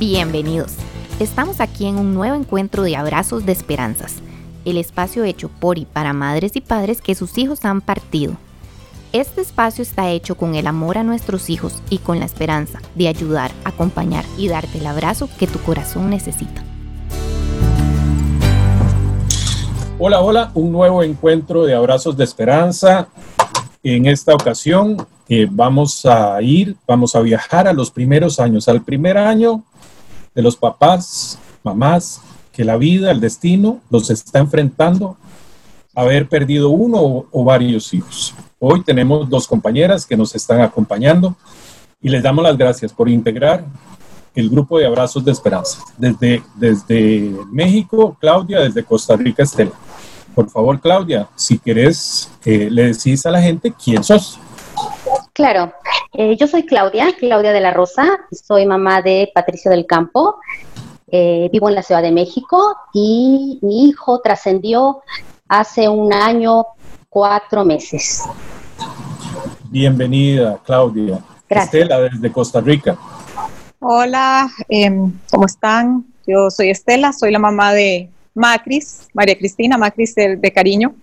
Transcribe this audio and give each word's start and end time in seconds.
Bienvenidos. 0.00 0.76
Estamos 1.18 1.60
aquí 1.60 1.84
en 1.84 1.98
un 1.98 2.14
nuevo 2.14 2.34
encuentro 2.34 2.84
de 2.84 2.96
Abrazos 2.96 3.44
de 3.44 3.52
Esperanzas, 3.52 4.14
el 4.64 4.78
espacio 4.78 5.24
hecho 5.24 5.50
por 5.60 5.76
y 5.76 5.84
para 5.84 6.14
madres 6.14 6.56
y 6.56 6.62
padres 6.62 7.02
que 7.02 7.14
sus 7.14 7.36
hijos 7.36 7.66
han 7.66 7.82
partido. 7.82 8.32
Este 9.12 9.42
espacio 9.42 9.82
está 9.82 10.08
hecho 10.08 10.38
con 10.38 10.54
el 10.54 10.66
amor 10.68 10.96
a 10.96 11.02
nuestros 11.02 11.50
hijos 11.50 11.82
y 11.90 11.98
con 11.98 12.18
la 12.18 12.24
esperanza 12.24 12.80
de 12.94 13.08
ayudar, 13.08 13.50
acompañar 13.62 14.24
y 14.38 14.48
darte 14.48 14.78
el 14.78 14.86
abrazo 14.86 15.28
que 15.38 15.46
tu 15.46 15.58
corazón 15.58 16.08
necesita. 16.08 16.64
Hola, 19.98 20.20
hola, 20.20 20.50
un 20.54 20.72
nuevo 20.72 21.02
encuentro 21.02 21.66
de 21.66 21.74
Abrazos 21.74 22.16
de 22.16 22.24
Esperanza. 22.24 23.08
En 23.82 24.06
esta 24.06 24.32
ocasión 24.32 24.96
eh, 25.28 25.46
vamos 25.50 26.06
a 26.06 26.40
ir, 26.40 26.74
vamos 26.86 27.14
a 27.14 27.20
viajar 27.20 27.68
a 27.68 27.74
los 27.74 27.90
primeros 27.90 28.40
años, 28.40 28.66
al 28.66 28.82
primer 28.82 29.18
año 29.18 29.62
de 30.34 30.42
los 30.42 30.56
papás, 30.56 31.38
mamás, 31.62 32.20
que 32.52 32.64
la 32.64 32.76
vida, 32.76 33.10
el 33.10 33.20
destino 33.20 33.80
los 33.90 34.10
está 34.10 34.38
enfrentando 34.38 35.16
a 35.94 36.02
haber 36.02 36.28
perdido 36.28 36.70
uno 36.70 37.26
o, 37.30 37.44
varios 37.44 37.92
hijos. 37.94 38.34
Hoy 38.58 38.82
tenemos 38.82 39.28
dos 39.28 39.46
compañeras 39.46 40.06
que 40.06 40.16
nos 40.16 40.34
están 40.34 40.60
acompañando 40.60 41.34
y 42.00 42.08
les 42.08 42.22
damos 42.22 42.44
las 42.44 42.56
gracias 42.56 42.92
por 42.92 43.08
integrar 43.08 43.64
el 44.34 44.48
grupo 44.48 44.78
de 44.78 44.86
Abrazos 44.86 45.24
de 45.24 45.32
Esperanza. 45.32 45.82
Desde, 45.96 46.42
desde 46.54 47.34
México, 47.50 48.16
Claudia, 48.20 48.60
desde 48.60 48.84
Costa 48.84 49.16
Rica, 49.16 49.42
Estela. 49.42 49.72
Por 50.34 50.48
favor, 50.48 50.80
Claudia, 50.80 51.28
si 51.34 51.58
querés, 51.58 52.30
eh, 52.44 52.68
le 52.70 52.92
decís 52.92 53.26
a 53.26 53.30
la 53.30 53.42
gente 53.42 53.72
quién 53.72 54.04
sos. 54.04 54.38
Claro, 55.32 55.72
eh, 56.12 56.36
yo 56.36 56.46
soy 56.46 56.64
Claudia, 56.66 57.14
Claudia 57.18 57.52
de 57.52 57.60
la 57.60 57.72
Rosa, 57.72 58.18
soy 58.30 58.66
mamá 58.66 59.00
de 59.02 59.30
Patricio 59.34 59.70
del 59.70 59.86
Campo, 59.86 60.36
eh, 61.10 61.48
vivo 61.52 61.68
en 61.68 61.74
la 61.74 61.82
Ciudad 61.82 62.02
de 62.02 62.12
México 62.12 62.76
y 62.92 63.58
mi 63.62 63.88
hijo 63.88 64.20
trascendió 64.20 65.02
hace 65.48 65.88
un 65.88 66.12
año, 66.12 66.66
cuatro 67.08 67.64
meses. 67.64 68.24
Bienvenida, 69.64 70.58
Claudia. 70.64 71.20
Gracias. 71.48 71.74
Estela, 71.74 72.00
desde 72.00 72.30
Costa 72.30 72.60
Rica. 72.60 72.96
Hola, 73.80 74.48
em, 74.68 75.12
¿cómo 75.30 75.46
están? 75.46 76.04
Yo 76.26 76.50
soy 76.50 76.70
Estela, 76.70 77.12
soy 77.12 77.32
la 77.32 77.38
mamá 77.38 77.72
de 77.72 78.10
Macris, 78.34 79.08
María 79.14 79.36
Cristina, 79.36 79.78
Macris 79.78 80.14
de, 80.14 80.36
de 80.36 80.52
cariño. 80.52 80.94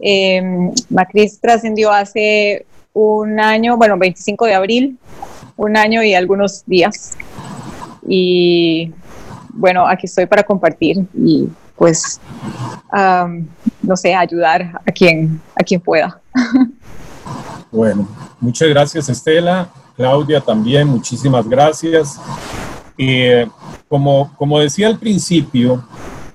Em, 0.00 0.72
Macris 0.90 1.40
trascendió 1.40 1.90
hace 1.90 2.66
un 2.92 3.40
año, 3.40 3.76
bueno, 3.76 3.96
25 3.96 4.46
de 4.46 4.54
abril, 4.54 4.98
un 5.56 5.76
año 5.76 6.02
y 6.02 6.14
algunos 6.14 6.64
días. 6.66 7.16
Y 8.06 8.92
bueno, 9.50 9.86
aquí 9.86 10.06
estoy 10.06 10.26
para 10.26 10.42
compartir 10.42 11.06
y 11.14 11.48
pues, 11.76 12.20
no 13.82 13.96
sé, 13.96 14.14
ayudar 14.14 14.80
a 14.86 14.92
quien, 14.92 15.40
a 15.54 15.62
quien 15.62 15.80
pueda. 15.80 16.20
Bueno, 17.74 18.06
muchas 18.38 18.68
gracias 18.68 19.08
Estela, 19.08 19.66
Claudia 19.96 20.42
también, 20.42 20.86
muchísimas 20.86 21.48
gracias. 21.48 22.20
Eh, 22.98 23.48
como, 23.88 24.30
como 24.36 24.60
decía 24.60 24.88
al 24.88 24.98
principio, 24.98 25.82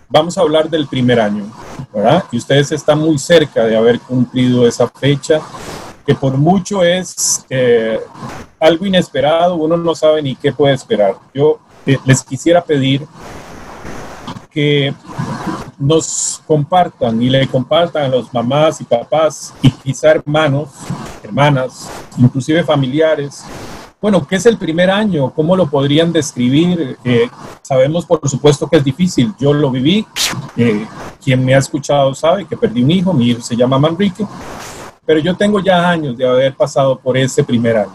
vamos 0.09 0.35
a 0.35 0.41
hablar 0.41 0.67
del 0.67 0.87
primer 0.87 1.19
año, 1.19 1.45
¿verdad? 1.93 2.23
Y 2.31 2.37
ustedes 2.37 2.71
están 2.71 2.97
muy 2.97 3.19
cerca 3.19 3.65
de 3.65 3.77
haber 3.77 3.99
cumplido 3.99 4.67
esa 4.67 4.87
fecha 4.87 5.39
que 6.07 6.15
por 6.15 6.37
mucho 6.37 6.85
es 6.85 7.45
eh, 7.49 7.99
algo 8.61 8.85
inesperado, 8.85 9.55
uno 9.55 9.75
no 9.75 9.93
sabe 9.93 10.21
ni 10.21 10.37
qué 10.37 10.53
puede 10.53 10.73
esperar. 10.73 11.15
Yo 11.33 11.59
eh, 11.85 11.97
les 12.05 12.23
quisiera 12.23 12.63
pedir 12.63 13.05
que 14.49 14.93
nos 15.77 16.41
compartan 16.47 17.21
y 17.21 17.29
le 17.29 17.45
compartan 17.47 18.05
a 18.05 18.07
los 18.07 18.33
mamás 18.33 18.79
y 18.79 18.85
papás 18.85 19.53
y 19.61 19.69
quizá 19.69 20.11
hermanos, 20.11 20.69
hermanas, 21.21 21.89
inclusive 22.17 22.63
familiares. 22.63 23.43
Bueno, 24.01 24.25
¿qué 24.25 24.37
es 24.37 24.45
el 24.45 24.57
primer 24.57 24.89
año? 24.89 25.33
¿Cómo 25.35 25.57
lo 25.57 25.69
podrían 25.69 26.13
describir? 26.13 26.97
Eh, 27.03 27.29
sabemos, 27.63 28.05
por 28.05 28.27
supuesto, 28.29 28.67
que 28.67 28.77
es 28.77 28.83
difícil. 28.83 29.33
Yo 29.37 29.53
lo 29.53 29.71
viví. 29.71 30.05
quien 31.21 31.43
me 31.43 31.53
ha 31.53 31.57
escuchado 31.57 32.15
sabe 32.15 32.45
que 32.45 32.55
perdí 32.55 32.83
un 32.83 32.91
hijo. 32.91 33.11
Mi 33.11 33.31
hijo 33.31 33.41
se 33.41 33.57
llama 33.57 33.77
Manrique. 33.77 34.25
Pero 35.07 35.21
yo 35.21 35.35
tengo 35.37 35.61
ya 35.61 35.89
años 35.89 36.17
de 36.17 36.27
haber 36.27 36.53
pasado 36.53 36.99
por 36.99 37.17
ese 37.17 37.41
primer 37.41 37.77
año. 37.77 37.93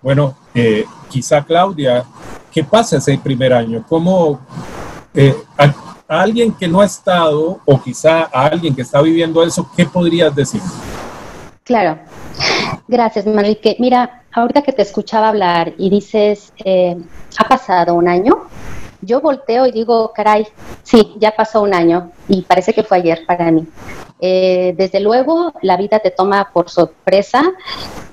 Bueno, 0.00 0.34
eh, 0.54 0.86
quizá 1.10 1.44
Claudia, 1.44 2.02
¿qué 2.50 2.64
pasa 2.64 2.96
ese 2.96 3.18
primer 3.18 3.52
año? 3.52 3.84
¿Cómo 3.86 4.40
eh, 5.14 5.36
a, 5.58 5.70
alguien 6.08 6.52
que 6.52 6.66
no 6.66 6.80
ha 6.80 6.86
estado 6.86 7.60
o 7.64 7.82
quizá 7.82 8.22
a 8.32 8.46
alguien 8.46 8.74
que 8.74 8.80
está 8.80 9.02
viviendo 9.02 9.44
eso, 9.44 9.70
qué 9.76 9.84
podrías 9.84 10.34
decir? 10.34 10.62
Claro. 11.62 11.98
Gracias, 12.88 13.26
Manrique. 13.26 13.76
Mira, 13.78 14.22
ahorita 14.32 14.62
que 14.62 14.72
te 14.72 14.82
escuchaba 14.82 15.28
hablar 15.28 15.74
y 15.76 15.90
dices, 15.90 16.54
eh, 16.64 16.96
ha 17.38 17.48
pasado 17.48 17.94
un 17.94 18.08
año, 18.08 18.46
yo 19.02 19.20
volteo 19.20 19.66
y 19.66 19.72
digo, 19.72 20.12
caray, 20.14 20.46
sí, 20.82 21.14
ya 21.18 21.32
pasó 21.32 21.60
un 21.62 21.74
año 21.74 22.12
y 22.28 22.42
parece 22.42 22.72
que 22.72 22.84
fue 22.84 22.98
ayer 22.98 23.26
para 23.26 23.50
mí. 23.50 23.66
Eh, 24.20 24.74
desde 24.76 25.00
luego, 25.00 25.52
la 25.62 25.76
vida 25.76 25.98
te 25.98 26.12
toma 26.12 26.50
por 26.52 26.70
sorpresa 26.70 27.42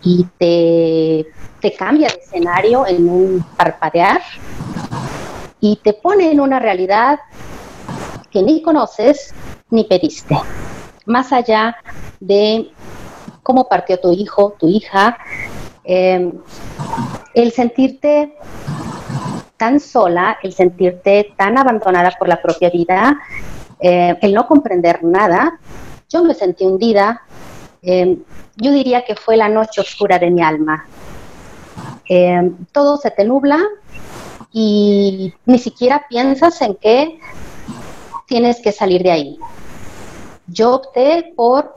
y 0.03 0.25
te, 0.37 1.27
te 1.61 1.73
cambia 1.75 2.09
de 2.09 2.15
escenario 2.15 2.87
en 2.87 3.07
un 3.07 3.45
parpadear 3.55 4.21
y 5.61 5.75
te 5.77 5.93
pone 5.93 6.31
en 6.31 6.39
una 6.39 6.59
realidad 6.59 7.19
que 8.31 8.41
ni 8.41 8.61
conoces 8.61 9.33
ni 9.69 9.83
pediste. 9.83 10.35
Más 11.05 11.31
allá 11.31 11.77
de 12.19 12.71
cómo 13.43 13.67
partió 13.67 13.99
tu 13.99 14.11
hijo, 14.11 14.55
tu 14.59 14.67
hija, 14.67 15.17
eh, 15.83 16.31
el 17.33 17.51
sentirte 17.51 18.35
tan 19.59 19.79
sola, 19.81 20.37
el 20.41 20.53
sentirte 20.53 21.33
tan 21.37 21.57
abandonada 21.57 22.15
por 22.17 22.29
la 22.29 22.41
propia 22.41 22.69
vida, 22.69 23.19
eh, 23.79 24.17
el 24.21 24.33
no 24.33 24.47
comprender 24.47 25.03
nada, 25.03 25.59
yo 26.07 26.23
me 26.23 26.33
sentí 26.33 26.65
hundida. 26.65 27.21
Eh, 27.81 28.17
yo 28.55 28.71
diría 28.71 29.03
que 29.03 29.15
fue 29.15 29.37
la 29.37 29.49
noche 29.49 29.81
oscura 29.81 30.17
de 30.17 30.31
mi 30.31 30.41
alma. 30.41 30.85
Eh, 32.07 32.51
todo 32.71 32.97
se 32.97 33.11
te 33.11 33.25
nubla 33.25 33.59
y 34.51 35.33
ni 35.45 35.59
siquiera 35.59 36.05
piensas 36.09 36.61
en 36.61 36.75
que 36.75 37.19
tienes 38.25 38.61
que 38.61 38.71
salir 38.71 39.03
de 39.03 39.11
ahí. 39.11 39.39
Yo 40.47 40.75
opté 40.75 41.33
por 41.35 41.75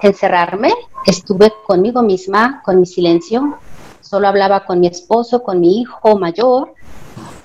encerrarme, 0.00 0.72
estuve 1.06 1.52
conmigo 1.66 2.02
misma, 2.02 2.62
con 2.64 2.80
mi 2.80 2.86
silencio, 2.86 3.58
solo 4.00 4.28
hablaba 4.28 4.64
con 4.64 4.80
mi 4.80 4.88
esposo, 4.88 5.42
con 5.42 5.60
mi 5.60 5.80
hijo 5.80 6.18
mayor, 6.18 6.74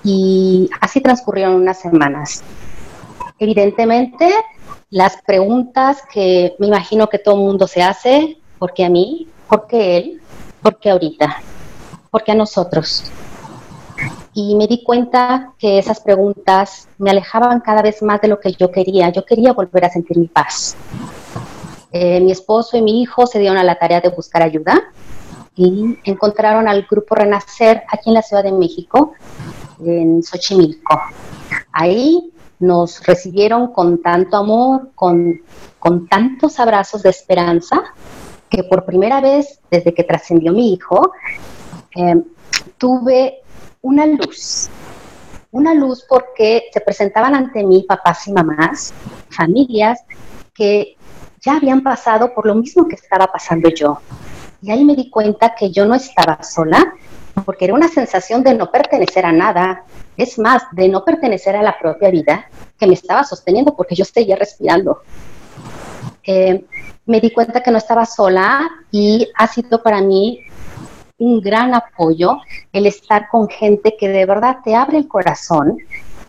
y 0.04 0.70
así 0.80 1.00
transcurrieron 1.00 1.54
unas 1.54 1.78
semanas. 1.78 2.42
Evidentemente, 3.38 4.32
las 4.90 5.20
preguntas 5.26 6.02
que 6.12 6.54
me 6.58 6.66
imagino 6.66 7.08
que 7.08 7.18
todo 7.18 7.36
el 7.36 7.42
mundo 7.42 7.66
se 7.66 7.82
hace, 7.82 8.38
¿por 8.58 8.72
qué 8.72 8.84
a 8.84 8.88
mí? 8.88 9.28
¿Por 9.48 9.66
qué 9.66 9.96
él? 9.96 10.22
¿Por 10.62 10.78
qué 10.78 10.90
ahorita? 10.90 11.36
¿Por 12.10 12.24
qué 12.24 12.32
a 12.32 12.34
nosotros? 12.34 13.04
Y 14.34 14.54
me 14.56 14.66
di 14.66 14.82
cuenta 14.82 15.52
que 15.58 15.78
esas 15.78 16.00
preguntas 16.00 16.88
me 16.98 17.10
alejaban 17.10 17.60
cada 17.60 17.82
vez 17.82 18.02
más 18.02 18.20
de 18.20 18.28
lo 18.28 18.40
que 18.40 18.52
yo 18.52 18.70
quería. 18.70 19.10
Yo 19.10 19.24
quería 19.24 19.52
volver 19.52 19.84
a 19.84 19.90
sentir 19.90 20.16
mi 20.16 20.28
paz. 20.28 20.76
Eh, 21.90 22.20
mi 22.20 22.30
esposo 22.32 22.76
y 22.76 22.82
mi 22.82 23.02
hijo 23.02 23.26
se 23.26 23.38
dieron 23.38 23.56
a 23.56 23.64
la 23.64 23.78
tarea 23.78 24.00
de 24.00 24.10
buscar 24.10 24.42
ayuda 24.42 24.92
y 25.56 25.98
encontraron 26.04 26.68
al 26.68 26.82
grupo 26.82 27.14
Renacer 27.14 27.82
aquí 27.88 28.10
en 28.10 28.14
la 28.14 28.22
Ciudad 28.22 28.44
de 28.44 28.52
México 28.52 29.14
en 29.84 30.22
Xochimilco. 30.22 31.00
Ahí 31.72 32.32
nos 32.58 33.04
recibieron 33.06 33.72
con 33.72 34.02
tanto 34.02 34.36
amor, 34.36 34.90
con, 34.94 35.42
con 35.78 36.08
tantos 36.08 36.58
abrazos 36.58 37.02
de 37.02 37.10
esperanza, 37.10 37.82
que 38.48 38.64
por 38.64 38.84
primera 38.84 39.20
vez 39.20 39.60
desde 39.70 39.94
que 39.94 40.04
trascendió 40.04 40.52
mi 40.52 40.72
hijo, 40.72 41.12
eh, 41.94 42.22
tuve 42.78 43.42
una 43.82 44.06
luz, 44.06 44.68
una 45.50 45.74
luz 45.74 46.04
porque 46.08 46.64
se 46.72 46.80
presentaban 46.80 47.34
ante 47.34 47.62
mí 47.64 47.84
papás 47.86 48.26
y 48.26 48.32
mamás, 48.32 48.92
familias 49.30 50.00
que 50.54 50.96
ya 51.40 51.56
habían 51.56 51.82
pasado 51.82 52.34
por 52.34 52.46
lo 52.46 52.54
mismo 52.54 52.88
que 52.88 52.96
estaba 52.96 53.28
pasando 53.28 53.68
yo. 53.68 53.98
Y 54.60 54.70
ahí 54.70 54.84
me 54.84 54.96
di 54.96 55.08
cuenta 55.08 55.54
que 55.54 55.70
yo 55.70 55.86
no 55.86 55.94
estaba 55.94 56.42
sola, 56.42 56.94
porque 57.44 57.66
era 57.66 57.74
una 57.74 57.88
sensación 57.88 58.42
de 58.42 58.54
no 58.54 58.70
pertenecer 58.70 59.24
a 59.26 59.32
nada, 59.32 59.84
es 60.16 60.38
más, 60.38 60.62
de 60.72 60.88
no 60.88 61.04
pertenecer 61.04 61.56
a 61.56 61.62
la 61.62 61.78
propia 61.78 62.10
vida 62.10 62.46
que 62.78 62.86
me 62.86 62.94
estaba 62.94 63.24
sosteniendo 63.24 63.74
porque 63.74 63.94
yo 63.94 64.04
seguía 64.04 64.36
respirando. 64.36 65.02
Eh, 66.24 66.64
me 67.06 67.20
di 67.20 67.30
cuenta 67.30 67.62
que 67.62 67.70
no 67.70 67.78
estaba 67.78 68.04
sola 68.04 68.68
y 68.90 69.28
ha 69.34 69.46
sido 69.46 69.82
para 69.82 70.00
mí 70.00 70.40
un 71.18 71.40
gran 71.40 71.74
apoyo 71.74 72.38
el 72.72 72.86
estar 72.86 73.28
con 73.28 73.48
gente 73.48 73.96
que 73.98 74.08
de 74.08 74.26
verdad 74.26 74.58
te 74.64 74.74
abre 74.74 74.98
el 74.98 75.08
corazón. 75.08 75.78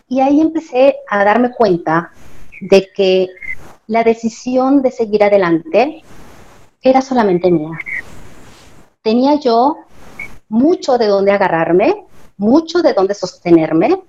Y 0.08 0.20
ahí 0.20 0.40
empecé 0.40 0.96
a 1.08 1.24
darme 1.24 1.52
cuenta 1.52 2.10
de 2.60 2.88
que 2.94 3.28
la 3.86 4.02
decisión 4.02 4.82
de 4.82 4.90
seguir 4.90 5.22
adelante 5.22 6.02
era 6.82 7.00
solamente 7.00 7.50
mía. 7.50 7.78
Tenía 9.02 9.34
yo 9.36 9.76
mucho 10.50 10.98
de 10.98 11.06
dónde 11.06 11.32
agarrarme, 11.32 12.04
mucho 12.36 12.82
de 12.82 12.92
dónde 12.92 13.14
sostenerme. 13.14 14.02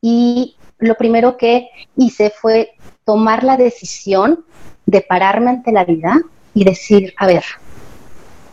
Y 0.00 0.56
lo 0.78 0.94
primero 0.94 1.36
que 1.36 1.68
hice 1.96 2.30
fue 2.30 2.72
tomar 3.04 3.44
la 3.44 3.56
decisión 3.56 4.44
de 4.86 5.02
pararme 5.02 5.50
ante 5.50 5.72
la 5.72 5.84
vida 5.84 6.18
y 6.54 6.64
decir, 6.64 7.12
a 7.18 7.26
ver, 7.26 7.44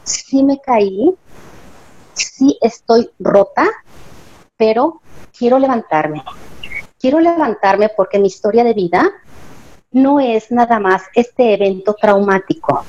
sí 0.04 0.44
me 0.44 0.60
caí, 0.60 1.14
sí 2.14 2.58
estoy 2.62 3.10
rota, 3.20 3.68
pero 4.58 5.02
quiero 5.38 5.60
levantarme. 5.60 6.24
Quiero 7.00 7.20
levantarme 7.20 7.90
porque 7.96 8.20
mi 8.20 8.28
historia 8.28 8.64
de 8.64 8.74
vida 8.74 9.12
no 9.92 10.20
es 10.20 10.52
nada 10.52 10.80
más 10.80 11.04
este 11.14 11.54
evento 11.54 11.94
traumático. 11.94 12.84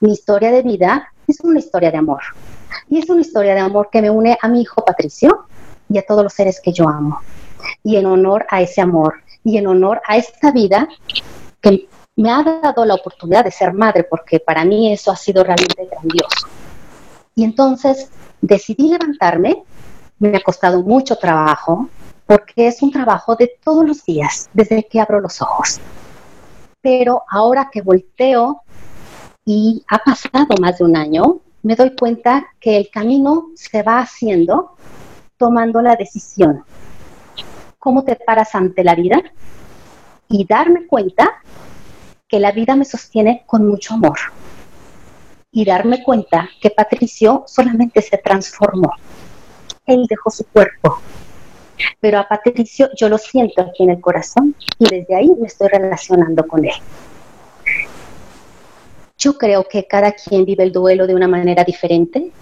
Mi 0.00 0.12
historia 0.12 0.50
de 0.50 0.62
vida 0.62 1.12
es 1.26 1.40
una 1.40 1.58
historia 1.58 1.90
de 1.90 1.98
amor. 1.98 2.22
Y 2.88 2.98
es 2.98 3.10
una 3.10 3.20
historia 3.20 3.54
de 3.54 3.60
amor 3.60 3.88
que 3.90 4.02
me 4.02 4.10
une 4.10 4.38
a 4.40 4.48
mi 4.48 4.62
hijo 4.62 4.84
Patricio 4.84 5.46
y 5.88 5.98
a 5.98 6.06
todos 6.06 6.22
los 6.22 6.32
seres 6.32 6.60
que 6.60 6.72
yo 6.72 6.88
amo. 6.88 7.20
Y 7.82 7.96
en 7.96 8.06
honor 8.06 8.46
a 8.48 8.62
ese 8.62 8.80
amor 8.80 9.14
y 9.44 9.58
en 9.58 9.66
honor 9.66 10.00
a 10.06 10.16
esta 10.16 10.50
vida 10.50 10.88
que 11.60 11.88
me 12.16 12.30
ha 12.30 12.42
dado 12.42 12.84
la 12.84 12.94
oportunidad 12.94 13.44
de 13.44 13.50
ser 13.50 13.72
madre, 13.72 14.04
porque 14.04 14.40
para 14.40 14.64
mí 14.64 14.92
eso 14.92 15.10
ha 15.10 15.16
sido 15.16 15.44
realmente 15.44 15.86
grandioso. 15.90 16.48
Y 17.34 17.44
entonces 17.44 18.10
decidí 18.40 18.88
levantarme, 18.88 19.62
me 20.18 20.36
ha 20.36 20.40
costado 20.40 20.82
mucho 20.82 21.16
trabajo, 21.16 21.88
porque 22.26 22.66
es 22.66 22.82
un 22.82 22.90
trabajo 22.90 23.36
de 23.36 23.52
todos 23.62 23.86
los 23.86 24.04
días, 24.04 24.48
desde 24.54 24.84
que 24.84 25.00
abro 25.00 25.20
los 25.20 25.40
ojos. 25.42 25.78
Pero 26.80 27.22
ahora 27.28 27.68
que 27.70 27.82
volteo 27.82 28.62
y 29.44 29.84
ha 29.88 29.98
pasado 29.98 30.54
más 30.60 30.78
de 30.78 30.84
un 30.84 30.96
año, 30.96 31.40
me 31.62 31.74
doy 31.74 31.94
cuenta 31.96 32.46
que 32.60 32.76
el 32.76 32.90
camino 32.90 33.48
se 33.54 33.82
va 33.82 33.98
haciendo 33.98 34.76
tomando 35.36 35.82
la 35.82 35.96
decisión. 35.96 36.64
¿Cómo 37.78 38.04
te 38.04 38.16
paras 38.16 38.54
ante 38.54 38.82
la 38.82 38.94
vida? 38.94 39.22
Y 40.28 40.44
darme 40.44 40.86
cuenta 40.86 41.42
que 42.28 42.40
la 42.40 42.52
vida 42.52 42.74
me 42.74 42.84
sostiene 42.84 43.44
con 43.46 43.66
mucho 43.66 43.94
amor. 43.94 44.18
Y 45.52 45.64
darme 45.64 46.02
cuenta 46.02 46.48
que 46.60 46.70
Patricio 46.70 47.44
solamente 47.46 48.02
se 48.02 48.18
transformó. 48.18 48.92
Él 49.86 50.06
dejó 50.08 50.30
su 50.30 50.44
cuerpo. 50.44 50.98
Pero 52.00 52.18
a 52.18 52.26
Patricio 52.26 52.88
yo 52.96 53.08
lo 53.08 53.18
siento 53.18 53.62
aquí 53.62 53.84
en 53.84 53.90
el 53.90 54.00
corazón 54.00 54.54
y 54.78 54.88
desde 54.88 55.14
ahí 55.14 55.30
me 55.38 55.46
estoy 55.46 55.68
relacionando 55.68 56.46
con 56.46 56.64
él. 56.64 56.74
Yo 59.18 59.38
creo 59.38 59.66
que 59.68 59.86
cada 59.86 60.12
quien 60.12 60.44
vive 60.44 60.64
el 60.64 60.72
duelo 60.72 61.06
de 61.06 61.14
una 61.14 61.28
manera 61.28 61.64
diferente, 61.64 62.32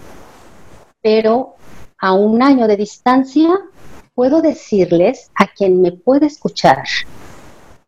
pero 1.01 1.55
a 1.97 2.13
un 2.13 2.43
año 2.43 2.67
de 2.67 2.75
distancia 2.75 3.49
puedo 4.13 4.41
decirles 4.41 5.31
a 5.35 5.47
quien 5.47 5.81
me 5.81 5.91
puede 5.91 6.27
escuchar 6.27 6.83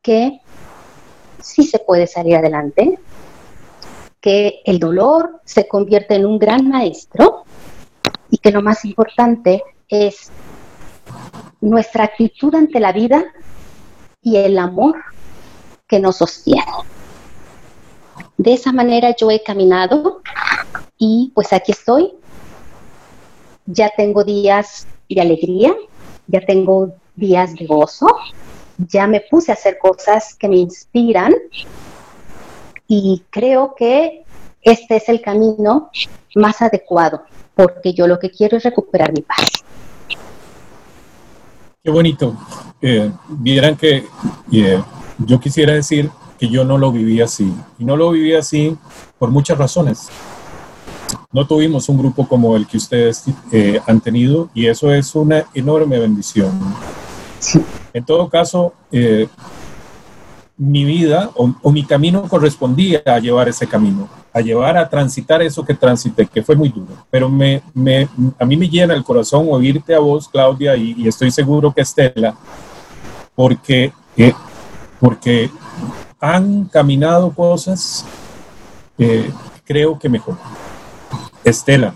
que 0.02 0.40
sí 1.42 1.64
se 1.64 1.80
puede 1.80 2.08
salir 2.08 2.36
adelante, 2.36 2.98
que 4.22 4.62
el 4.66 4.80
dolor 4.80 5.42
se 5.44 5.68
convierte 5.68 6.16
en 6.16 6.26
un 6.26 6.40
gran 6.40 6.68
maestro 6.70 7.44
y 8.30 8.38
que 8.38 8.52
lo 8.52 8.62
más 8.62 8.86
importante 8.86 9.64
es 9.88 10.32
nuestra 11.62 12.06
actitud 12.06 12.54
ante 12.56 12.80
la 12.80 12.92
vida 12.92 13.26
y 14.22 14.38
el 14.38 14.58
amor 14.58 14.96
que 15.88 16.00
nos 16.00 16.18
sostiene. 16.18 16.64
De 18.38 18.54
esa 18.54 18.72
manera 18.72 19.16
yo 19.16 19.32
he 19.32 19.42
caminado 19.42 20.22
y 20.98 21.32
pues 21.34 21.54
aquí 21.54 21.72
estoy. 21.72 22.14
Ya 23.66 23.92
tengo 23.98 24.24
días 24.24 24.88
de 25.10 25.20
alegría, 25.20 25.76
ya 26.28 26.42
tengo 26.42 26.94
días 27.16 27.56
de 27.56 27.66
gozo, 27.66 28.08
ya 28.78 29.08
me 29.08 29.22
puse 29.22 29.52
a 29.52 29.56
hacer 29.56 29.78
cosas 29.80 30.36
que 30.36 30.48
me 30.48 30.58
inspiran 30.58 31.34
y 32.88 33.24
creo 33.30 33.74
que 33.76 34.24
este 34.62 34.98
es 34.98 35.10
el 35.10 35.22
camino 35.22 35.90
más 36.36 36.62
adecuado, 36.62 37.24
porque 37.56 37.94
yo 37.94 38.08
lo 38.08 38.20
que 38.20 38.30
quiero 38.30 38.58
es 38.58 38.64
recuperar 38.64 39.12
mi 39.14 39.22
paz. 39.22 39.64
Qué 41.84 41.90
bonito. 41.90 42.36
Eh, 42.82 43.12
vieran 43.30 43.76
que 43.76 44.04
eh, 44.52 44.84
yo 45.18 45.40
quisiera 45.40 45.74
decir 45.74 46.12
que 46.38 46.50
yo 46.50 46.64
no 46.64 46.78
lo 46.78 46.92
viví 46.92 47.22
así. 47.22 47.54
Y 47.80 47.86
no 47.86 47.96
lo 47.98 48.12
viví 48.12 48.34
así 48.34 48.78
por 49.18 49.32
muchas 49.32 49.58
razones. 49.58 50.10
No 51.32 51.46
tuvimos 51.46 51.90
un 51.90 51.98
grupo 51.98 52.28
como 52.28 52.56
el 52.56 52.68
que 52.68 52.78
ustedes 52.78 53.24
eh, 53.52 53.80
han 53.86 54.02
tenido 54.02 54.50
y 54.54 54.68
eso 54.68 54.94
es 54.94 55.16
una 55.16 55.46
enorme 55.54 56.00
bendición. 56.00 56.52
En 57.94 58.06
todo 58.06 58.30
caso, 58.30 58.74
eh, 58.92 59.28
mi 60.58 60.84
vida 60.84 61.30
o, 61.36 61.72
mi 61.72 61.84
camino 61.84 62.24
correspondía 62.24 63.02
a 63.06 63.20
llevar 63.20 63.48
ese 63.48 63.68
camino, 63.68 64.10
a 64.34 64.42
llevar 64.42 64.76
a 64.78 64.90
transitar 64.90 65.42
eso 65.42 65.64
que 65.64 65.76
transité, 65.76 66.26
que 66.26 66.42
fue 66.42 66.56
muy 66.56 66.70
duro. 66.70 67.06
Pero 67.12 67.30
me, 67.30 67.62
me, 67.74 68.10
a 68.40 68.46
mí 68.46 68.58
me 68.58 68.68
llena 68.68 68.96
el 68.96 69.04
corazón 69.04 69.48
oírte 69.50 69.94
a 69.94 70.00
vos, 70.00 70.28
Claudia, 70.28 70.76
y, 70.76 71.08
estoy 71.08 71.30
seguro 71.30 71.72
que 71.72 71.82
Estela, 71.82 72.36
porque, 73.36 73.94
eh, 74.18 74.34
porque 75.00 75.52
han 76.20 76.66
caminado 76.66 77.34
cosas, 77.34 78.06
eh, 78.98 79.32
creo 79.66 79.98
que 80.00 80.10
mejor. 80.10 80.38
Estela, 81.44 81.96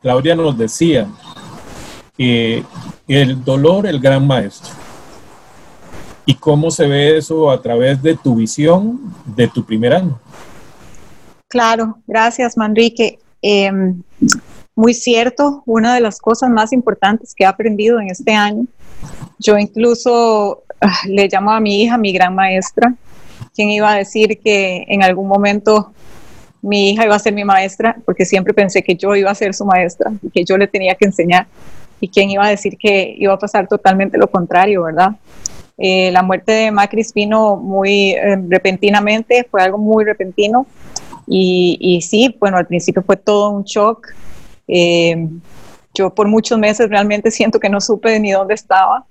Claudia 0.00 0.34
nos 0.34 0.56
decía, 0.56 1.08
que 2.20 2.62
el 3.08 3.42
dolor, 3.42 3.86
el 3.86 3.98
gran 3.98 4.26
maestro. 4.26 4.74
¿Y 6.26 6.34
cómo 6.34 6.70
se 6.70 6.86
ve 6.86 7.16
eso 7.16 7.50
a 7.50 7.62
través 7.62 8.02
de 8.02 8.14
tu 8.14 8.34
visión 8.34 9.14
de 9.24 9.48
tu 9.48 9.64
primer 9.64 9.94
año? 9.94 10.20
Claro, 11.48 11.96
gracias 12.06 12.58
Manrique. 12.58 13.18
Em, 13.40 14.02
muy 14.76 14.92
cierto, 14.92 15.62
una 15.64 15.94
de 15.94 16.00
las 16.00 16.18
cosas 16.18 16.50
más 16.50 16.74
importantes 16.74 17.34
que 17.34 17.44
he 17.44 17.46
aprendido 17.46 17.98
en 17.98 18.10
este 18.10 18.32
año, 18.32 18.66
yo 19.38 19.56
incluso 19.56 20.62
ah, 20.80 20.98
le 21.08 21.26
llamo 21.26 21.50
a 21.52 21.58
mi 21.58 21.82
hija 21.82 21.96
mi 21.96 22.12
gran 22.12 22.34
maestra, 22.34 22.94
¿Quién 23.54 23.70
iba 23.70 23.92
a 23.92 23.96
decir 23.96 24.40
que 24.42 24.84
en 24.88 25.02
algún 25.02 25.28
momento 25.28 25.92
mi 26.62 26.90
hija 26.90 27.04
iba 27.04 27.14
a 27.14 27.18
ser 27.18 27.32
mi 27.32 27.44
maestra? 27.44 27.96
Porque 28.04 28.24
siempre 28.24 28.54
pensé 28.54 28.82
que 28.82 28.94
yo 28.94 29.14
iba 29.16 29.30
a 29.30 29.34
ser 29.34 29.54
su 29.54 29.64
maestra 29.64 30.12
y 30.22 30.30
que 30.30 30.44
yo 30.44 30.56
le 30.56 30.66
tenía 30.66 30.94
que 30.94 31.06
enseñar. 31.06 31.46
¿Y 32.00 32.08
quién 32.08 32.30
iba 32.30 32.46
a 32.46 32.48
decir 32.48 32.78
que 32.78 33.14
iba 33.18 33.34
a 33.34 33.38
pasar 33.38 33.68
totalmente 33.68 34.16
lo 34.16 34.30
contrario, 34.30 34.84
verdad? 34.84 35.12
Eh, 35.76 36.10
la 36.12 36.22
muerte 36.22 36.52
de 36.52 36.70
Macris 36.70 37.12
vino 37.12 37.56
muy 37.56 38.10
eh, 38.10 38.38
repentinamente, 38.48 39.46
fue 39.50 39.62
algo 39.62 39.78
muy 39.78 40.04
repentino. 40.04 40.66
Y, 41.32 42.00
sí, 42.02 42.34
bueno, 42.40 42.56
al 42.56 42.66
principio 42.66 43.02
fue 43.02 43.16
todo 43.16 43.50
un 43.50 43.62
shock. 43.62 44.08
Eh, 44.66 45.28
yo 45.94 46.12
por 46.12 46.26
muchos 46.26 46.58
meses 46.58 46.88
realmente 46.88 47.30
siento 47.30 47.60
que 47.60 47.68
no 47.68 47.80
supe 47.80 48.18
ni 48.18 48.32
dónde 48.32 48.54
estaba 48.54 49.04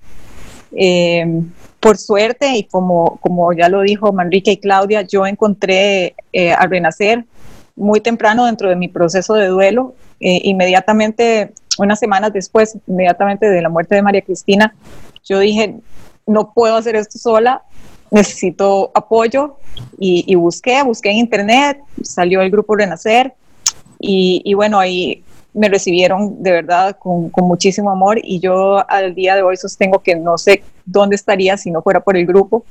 por 1.79 1.97
suerte, 1.97 2.57
y 2.57 2.63
como, 2.63 3.17
como 3.21 3.53
ya 3.53 3.69
lo 3.69 3.81
dijo 3.81 4.11
Manrique 4.11 4.51
y 4.51 4.57
Claudia, 4.57 5.01
yo 5.03 5.25
encontré 5.25 6.15
eh, 6.33 6.51
al 6.51 6.69
renacer 6.69 7.25
muy 7.75 8.01
temprano 8.01 8.45
dentro 8.45 8.69
de 8.69 8.75
mi 8.75 8.89
proceso 8.89 9.33
de 9.35 9.47
duelo, 9.47 9.95
eh, 10.19 10.41
inmediatamente, 10.43 11.53
unas 11.77 11.99
semanas 11.99 12.33
después, 12.33 12.77
inmediatamente 12.87 13.49
de 13.49 13.61
la 13.61 13.69
muerte 13.69 13.95
de 13.95 14.01
María 14.01 14.21
Cristina, 14.21 14.75
yo 15.23 15.39
dije, 15.39 15.77
no 16.27 16.53
puedo 16.53 16.75
hacer 16.75 16.97
esto 16.97 17.17
sola, 17.17 17.63
necesito 18.11 18.91
apoyo 18.93 19.57
y, 19.97 20.35
busqué, 20.35 20.81
busqué 20.83 21.11
en 21.11 21.17
internet, 21.17 21.79
salió 22.03 22.41
el 22.41 22.51
grupo 22.51 22.75
Renacer 22.75 23.33
y, 23.99 24.41
y 24.43 24.53
bueno, 24.55 24.79
ahí 24.79 25.23
me 25.53 25.69
recibieron 25.69 26.41
de 26.41 26.51
verdad 26.51 26.97
con, 26.97 27.29
con, 27.29 27.45
muchísimo 27.45 27.89
amor 27.91 28.19
y 28.21 28.39
yo 28.39 28.87
al 28.89 29.15
día 29.15 29.35
de 29.35 29.41
hoy 29.41 29.57
sostengo 29.57 29.99
que 29.99 30.15
no 30.15 30.37
sé 30.37 30.63
dónde 30.91 31.15
estaría 31.15 31.57
si 31.57 31.71
no 31.71 31.81
fuera 31.81 31.99
por 31.99 32.17
el 32.17 32.25
grupo, 32.25 32.65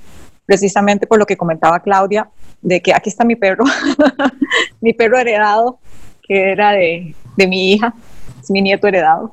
precisamente 0.47 1.07
por 1.07 1.19
lo 1.19 1.27
que 1.27 1.37
comentaba 1.37 1.81
Claudia, 1.81 2.29
de 2.63 2.81
que 2.81 2.93
aquí 2.93 3.11
está 3.11 3.25
mi 3.25 3.37
perro, 3.37 3.65
mi 4.81 4.93
perro 4.93 5.19
heredado, 5.19 5.79
que 6.23 6.53
era 6.53 6.73
de, 6.73 7.15
de, 7.37 7.47
mi 7.47 7.73
hija, 7.73 7.95
es 8.41 8.51
mi 8.51 8.63
nieto 8.63 8.87
heredado. 8.87 9.33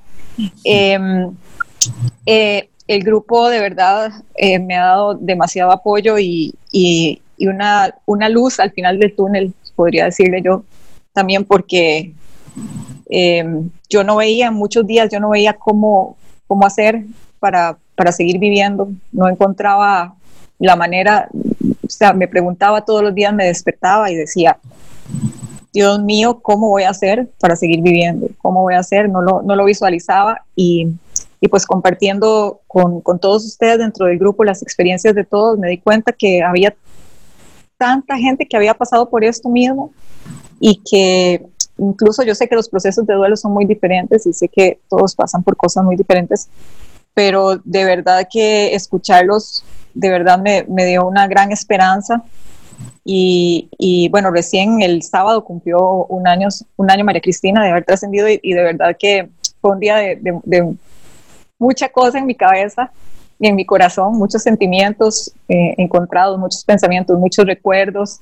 Em, 0.64 1.32
eh, 2.26 2.70
el 2.88 3.04
grupo 3.04 3.50
de 3.50 3.60
verdad 3.60 4.12
eh, 4.36 4.60
me 4.60 4.76
ha 4.76 4.86
dado 4.86 5.16
demasiado 5.16 5.72
apoyo 5.72 6.20
y, 6.20 6.54
y, 6.72 7.22
y 7.38 7.48
una, 7.48 7.96
una 8.06 8.30
luz 8.30 8.60
al 8.60 8.72
final 8.72 9.00
del 9.00 9.16
túnel, 9.16 9.54
podría 9.76 10.06
decirle 10.06 10.42
yo, 10.42 10.64
también 11.14 11.46
porque 11.46 12.14
Em, 13.08 13.70
yo 13.90 14.04
no 14.04 14.16
veía, 14.18 14.52
muchos 14.52 14.86
días 14.88 15.10
yo 15.12 15.20
no 15.20 15.30
veía 15.30 15.54
cómo, 15.54 16.18
cómo 16.48 16.66
hacer 16.66 17.04
para, 17.40 17.78
para 17.96 18.12
seguir 18.12 18.40
viviendo, 18.40 18.90
no 19.12 19.28
encontraba 19.30 20.16
la 20.60 20.76
manera, 20.76 21.30
o 21.32 21.90
sea, 21.90 22.14
me 22.14 22.28
preguntaba 22.28 22.82
todos 22.82 23.04
los 23.04 23.14
días, 23.14 23.34
me 23.34 23.46
despertaba 23.46 24.10
y 24.12 24.16
decía, 24.16 24.58
Dios 25.74 26.02
mío, 26.02 26.40
¿cómo 26.42 26.70
voy 26.70 26.84
a 26.84 26.90
hacer 26.90 27.30
para 27.40 27.56
seguir 27.56 27.82
viviendo? 27.82 28.28
¿Cómo 28.42 28.62
voy 28.62 28.76
a 28.76 28.80
hacer? 28.80 29.10
No 29.10 29.22
lo, 29.22 29.42
no 29.42 29.56
lo 29.56 29.66
visualizaba 29.66 30.46
y, 30.56 30.88
y 31.42 31.48
pues 31.50 31.66
compartiendo 31.66 32.62
con, 32.68 33.02
con, 33.02 33.20
todos 33.20 33.46
ustedes 33.46 33.80
dentro 33.80 34.06
del 34.06 34.18
grupo 34.18 34.46
las 34.46 34.62
experiencias 34.62 35.14
de 35.14 35.26
todos, 35.26 35.60
me 35.60 35.68
di 35.68 35.78
cuenta 35.78 36.14
que 36.14 36.42
había 36.42 36.74
tanta 37.78 38.18
gente 38.18 38.48
que 38.48 38.56
había 38.56 38.74
pasado 38.74 39.10
por 39.10 39.26
esto 39.26 39.50
mismo 39.50 39.92
y 40.62 40.82
que 40.90 41.46
incluso 41.78 42.24
yo 42.24 42.34
sé 42.36 42.48
que 42.48 42.56
los 42.56 42.70
procesos 42.70 43.06
de 43.06 43.14
duelo 43.14 43.36
son 43.36 43.52
muy 43.52 43.66
diferentes 43.66 44.26
y 44.26 44.34
sé 44.34 44.48
que 44.48 44.80
todos 44.90 45.14
pasan 45.14 45.44
por 45.44 45.58
cosas 45.58 45.84
muy 45.84 45.96
diferentes, 45.96 46.48
pero 47.16 47.60
de 47.64 47.84
verdad 47.84 48.28
que 48.32 48.76
escucharlos, 48.76 49.66
de 49.96 50.10
verdad 50.12 50.38
me, 50.38 50.66
me 50.70 50.86
dio 50.86 51.08
una 51.08 51.28
gran 51.28 51.52
esperanza 51.52 52.24
y, 53.08 54.10
bueno, 54.10 54.32
recién 54.32 54.82
el 54.82 55.04
sábado 55.04 55.44
cumplió 55.44 56.06
un 56.06 56.28
año, 56.28 56.48
un 56.76 56.90
año 56.90 57.06
María 57.06 57.22
Cristina 57.22 57.64
de 57.64 57.70
haber 57.70 57.86
trascendido 57.86 58.28
y, 58.28 58.54
de 58.54 58.64
verdad 58.64 58.96
que 58.98 59.30
fue 59.62 59.72
un 59.72 59.80
día 59.80 59.98
de, 59.98 60.76
mucha 61.60 61.90
cosa 61.90 62.18
en 62.18 62.26
mi 62.26 62.34
cabeza 62.34 62.92
y 63.40 63.48
en 63.48 63.56
mi 63.56 63.66
corazón, 63.66 64.18
muchos 64.18 64.42
sentimientos 64.42 65.32
eh, 65.48 65.76
encontrados, 65.78 66.40
muchos 66.40 66.64
pensamientos, 66.64 67.18
muchos 67.20 67.46
recuerdos. 67.46 68.20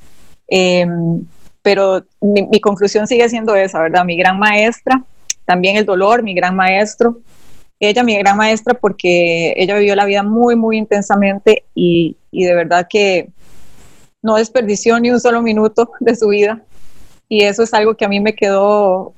Em, 0.47 1.25
pero 1.61 2.03
mi, 2.19 2.59
conclusión 2.59 3.07
sigue 3.07 3.29
siendo 3.29 3.55
esa, 3.55 3.79
¿verdad? 3.79 4.03
Mi 4.03 4.17
gran 4.17 4.37
maestra, 4.37 5.01
también 5.45 5.77
el 5.77 5.85
dolor, 5.85 6.23
mi 6.23 6.33
gran 6.33 6.55
maestro. 6.57 7.19
Ella, 7.85 8.03
mi 8.03 8.17
gran 8.17 8.37
maestra, 8.37 8.73
porque 8.73 9.53
ella 9.57 9.75
vivió 9.75 9.95
la 9.95 10.05
vida 10.05 10.23
muy, 10.23 10.55
muy 10.55 10.77
intensamente 10.77 11.65
y, 11.75 12.15
y 12.31 12.45
de 12.45 12.55
verdad 12.55 12.87
que 12.89 13.29
no 14.21 14.35
desperdició 14.35 14.99
ni 14.99 15.11
un 15.11 15.19
solo 15.19 15.41
minuto 15.41 15.91
de 15.99 16.15
su 16.15 16.29
vida. 16.29 16.61
Y 17.27 17.43
eso 17.43 17.61
es 17.63 17.73
algo 17.73 17.95
que 17.95 18.05
a 18.05 18.07
mí 18.07 18.19
me 18.19 18.33
quedó, 18.33 19.13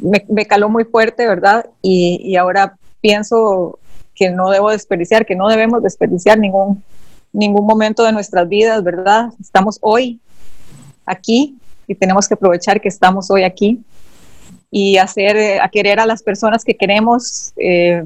me, 0.00 0.46
caló 0.46 0.68
muy 0.68 0.84
fuerte, 0.84 1.26
¿verdad? 1.26 1.66
Y, 1.82 2.36
ahora 2.36 2.76
pienso 3.00 3.78
que 4.14 4.28
no 4.30 4.50
debo 4.50 4.70
desperdiciar, 4.70 5.24
que 5.24 5.34
no 5.34 5.48
debemos 5.48 5.82
desperdiciar 5.82 6.38
ningún, 6.38 6.82
ningún 7.32 7.66
momento 7.66 8.04
de 8.04 8.12
nuestras 8.12 8.48
vidas, 8.48 8.84
¿verdad? 8.84 9.30
Estamos 9.40 9.78
hoy 9.80 10.20
aquí 11.06 11.56
y 11.86 11.94
tenemos 11.94 12.28
que 12.28 12.34
aprovechar 12.34 12.82
que 12.82 12.88
estamos 12.88 13.30
hoy 13.30 13.44
aquí 13.44 13.80
y 14.70 14.98
hacer, 14.98 15.60
a 15.60 15.68
querer 15.68 16.00
a 16.00 16.06
las 16.06 16.22
personas 16.22 16.64
que 16.64 16.76
queremos 16.76 17.52
eh, 17.56 18.04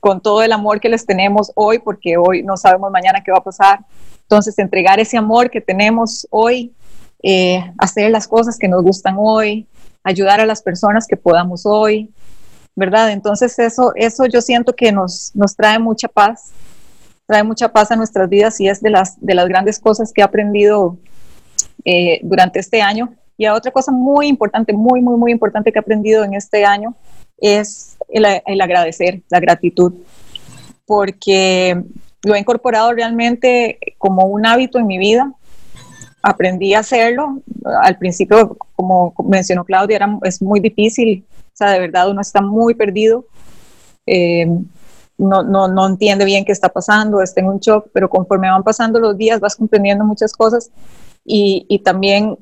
con 0.00 0.20
todo 0.20 0.42
el 0.42 0.52
amor 0.52 0.80
que 0.80 0.88
les 0.88 1.06
tenemos 1.06 1.50
hoy, 1.54 1.78
porque 1.78 2.16
hoy 2.16 2.42
no 2.42 2.56
sabemos 2.56 2.90
mañana 2.90 3.22
qué 3.24 3.32
va 3.32 3.38
a 3.38 3.44
pasar 3.44 3.80
entonces, 4.26 4.58
entregar 4.58 4.98
ese 4.98 5.16
amor 5.16 5.50
que 5.50 5.60
tenemos 5.60 6.26
hoy, 6.30 6.72
eh, 7.22 7.62
hacer 7.78 8.10
las 8.10 8.26
cosas 8.26 8.58
que 8.58 8.66
nos 8.66 8.82
gustan 8.82 9.14
hoy, 9.16 9.68
ayudar 10.02 10.40
a 10.40 10.46
las 10.46 10.62
personas 10.62 11.06
que 11.06 11.16
podamos 11.16 11.64
hoy, 11.64 12.10
¿verdad? 12.74 13.12
Entonces, 13.12 13.56
eso, 13.60 13.92
eso 13.94 14.26
yo 14.26 14.40
siento 14.40 14.74
que 14.74 14.90
nos, 14.90 15.30
nos 15.36 15.54
trae 15.54 15.78
mucha 15.78 16.08
paz, 16.08 16.50
trae 17.26 17.44
mucha 17.44 17.68
paz 17.68 17.92
a 17.92 17.96
nuestras 17.96 18.28
vidas 18.28 18.60
y 18.60 18.68
es 18.68 18.80
de 18.80 18.90
las, 18.90 19.14
de 19.24 19.34
las 19.34 19.46
grandes 19.46 19.78
cosas 19.78 20.12
que 20.12 20.22
he 20.22 20.24
aprendido 20.24 20.96
eh, 21.84 22.18
durante 22.24 22.58
este 22.58 22.82
año. 22.82 23.14
Y 23.36 23.46
otra 23.46 23.70
cosa 23.70 23.92
muy 23.92 24.28
importante, 24.28 24.72
muy, 24.72 25.00
muy, 25.00 25.16
muy 25.16 25.32
importante 25.32 25.72
que 25.72 25.78
he 25.78 25.80
aprendido 25.80 26.24
en 26.24 26.34
este 26.34 26.64
año 26.64 26.94
es 27.38 27.96
el, 28.08 28.60
agradecer, 28.60 29.22
la 29.28 29.40
gratitud. 29.40 29.92
Porque 30.86 31.82
lo 32.22 32.34
he 32.34 32.38
incorporado 32.38 32.92
realmente 32.92 33.78
como 33.98 34.26
un 34.26 34.46
hábito 34.46 34.78
en 34.78 34.86
mi 34.86 34.98
vida. 34.98 35.32
Aprendí 36.22 36.74
a 36.74 36.80
hacerlo. 36.80 37.42
Al 37.82 37.98
principio, 37.98 38.56
como 38.74 39.14
mencionó 39.28 39.64
Claudia, 39.64 39.96
era, 39.96 40.18
es 40.22 40.40
muy 40.40 40.60
difícil. 40.60 41.26
O 41.52 41.56
sea, 41.56 41.70
de 41.70 41.80
verdad 41.80 42.10
uno 42.10 42.22
está 42.22 42.40
muy 42.40 42.74
perdido. 42.74 43.26
Eh, 44.06 44.46
no, 45.18 45.42
no, 45.42 45.66
no, 45.66 45.86
entiende 45.86 46.24
bien 46.24 46.44
qué 46.44 46.52
está 46.52 46.68
pasando, 46.68 47.22
está 47.22 47.40
en 47.40 47.48
un 47.48 47.58
shock, 47.58 47.88
pero 47.92 48.08
conforme 48.08 48.50
van 48.50 48.62
pasando 48.62 49.00
los 49.00 49.16
días 49.16 49.40
vas 49.40 49.56
comprendiendo 49.56 50.04
muchas 50.04 50.34
cosas 50.34 50.70
y 51.24 51.80
también 51.82 52.36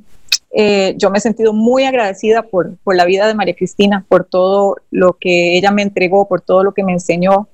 eh, 0.50 0.95
yo 0.97 1.11
me 1.11 1.19
he 1.19 1.21
sentido 1.21 1.53
muy 1.53 1.85
agradecida 1.85 2.43
por, 2.43 2.76
por, 2.79 2.95
la 2.95 3.05
vida 3.05 3.26
de 3.26 3.35
María 3.35 3.57
Cristina, 3.57 4.05
por 4.09 4.25
todo 4.25 4.76
lo 4.91 5.14
que 5.14 5.57
ella 5.57 5.71
me 5.71 5.83
entregó, 5.83 6.29
por 6.29 6.41
todo 6.41 6.62
lo 6.62 6.73
que 6.73 6.85
me 6.85 6.93
enseñó, 6.93 7.49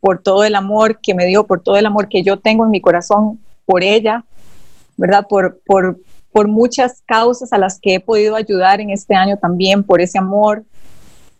por 0.00 0.22
todo 0.22 0.44
el 0.44 0.54
amor 0.54 1.00
que 1.00 1.14
me 1.14 1.26
dio, 1.26 1.44
por 1.46 1.62
todo 1.62 1.76
el 1.76 1.86
amor 1.86 2.08
que 2.08 2.22
yo 2.22 2.38
tengo 2.38 2.64
en 2.64 2.70
mi 2.70 2.80
corazón 2.80 3.40
por 3.64 3.82
ella, 3.82 4.24
¿verdad? 4.96 5.26
Por, 5.28 5.60
por, 5.64 5.98
por 6.30 6.48
muchas 6.48 7.02
causas 7.06 7.52
a 7.52 7.58
las 7.58 7.80
que 7.80 7.94
he 7.94 8.00
podido 8.00 8.36
ayudar 8.36 8.80
en 8.80 8.90
este 8.90 9.14
año 9.14 9.38
también, 9.38 9.82
por 9.82 10.00
ese 10.00 10.18
amor. 10.18 10.64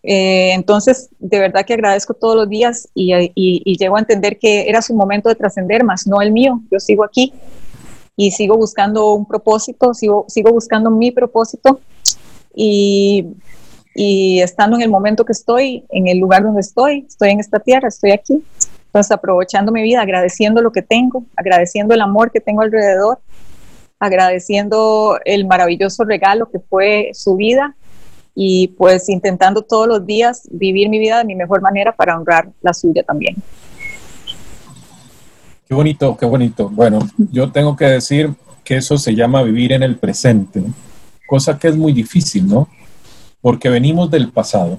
Eh, 0.03 0.53
entonces, 0.53 1.09
de 1.19 1.39
verdad 1.39 1.65
que 1.65 1.75
agradezco 1.75 2.15
todos 2.15 2.37
los 2.37 2.49
días 2.49 2.89
y, 2.95 3.13
y, 3.35 3.79
llego 3.79 3.97
a 3.97 4.01
entender 4.01 4.39
que 4.39 4.69
era 4.69 4.83
su 4.83 4.95
momento 4.95 5.29
de 5.29 5.35
trascender, 5.35 5.83
más 5.83 6.07
no 6.07 6.21
el 6.21 6.31
mío. 6.31 6.61
Yo 6.71 6.79
sigo 6.79 7.05
aquí 7.05 7.33
y 8.17 8.31
sigo 8.31 8.57
buscando 8.57 9.13
un 9.15 9.27
propósito, 9.27 9.95
sigo, 9.95 10.25
sigo 10.29 10.53
buscando 10.53 10.91
mi 10.91 11.11
propósito 11.11 11.81
y, 12.55 13.27
y 13.95 14.41
estando 14.41 14.77
en 14.77 14.83
el 14.83 14.91
momento 14.91 15.25
que 15.25 15.33
estoy, 15.33 15.85
en 15.91 16.09
el 16.09 16.19
lugar 16.19 16.43
donde 16.43 16.61
estoy, 16.61 17.05
estoy 17.09 17.31
en 17.31 17.41
esta 17.41 17.59
tierra, 17.59 17.89
estoy 17.89 18.13
aquí. 18.13 18.43
Entonces, 18.87 19.11
aprovechando 19.11 19.73
mi 19.73 19.83
vida, 19.83 20.03
agradeciendo 20.03 20.63
lo 20.63 20.71
que 20.71 20.83
tengo, 20.83 21.25
agradeciendo 21.35 21.95
el 21.95 22.01
amor 22.01 22.31
que 22.31 22.41
tengo 22.41 22.63
alrededor, 22.63 23.19
agradeciendo 23.99 25.19
el 25.25 25.47
maravilloso 25.47 26.05
regalo 26.05 26.49
que 26.51 26.61
fue 26.61 27.11
su 27.13 27.35
vida 27.35 27.75
y 28.35 28.69
pues 28.69 29.09
intentando 29.09 29.63
todos 29.63 29.89
los 29.89 30.07
días 30.07 30.49
vivir 30.51 30.89
mi 30.89 30.99
vida 30.99 31.19
de 31.19 31.25
mi 31.25 31.35
mejor 31.35 31.61
manera 31.61 31.93
para 31.93 32.17
honrar 32.17 32.51
la 32.63 32.75
suya 32.75 33.03
también. 33.03 33.37
Qué 35.69 35.75
bonito, 35.75 36.17
qué 36.17 36.27
bonito. 36.27 36.69
Bueno, 36.69 36.99
yo 37.17 37.51
tengo 37.51 37.77
que 37.77 37.87
decir 37.87 38.33
que 38.65 38.77
eso 38.77 38.99
se 38.99 39.15
llama 39.15 39.43
vivir 39.43 39.73
en 39.73 39.83
el 39.83 39.97
presente, 39.97 40.63
cosa 41.27 41.59
que 41.59 41.69
es 41.69 41.77
muy 41.77 41.93
difícil, 41.93 42.47
¿no? 42.47 42.69
porque 43.45 43.69
venimos 43.69 44.11
del 44.11 44.31
pasado. 44.31 44.79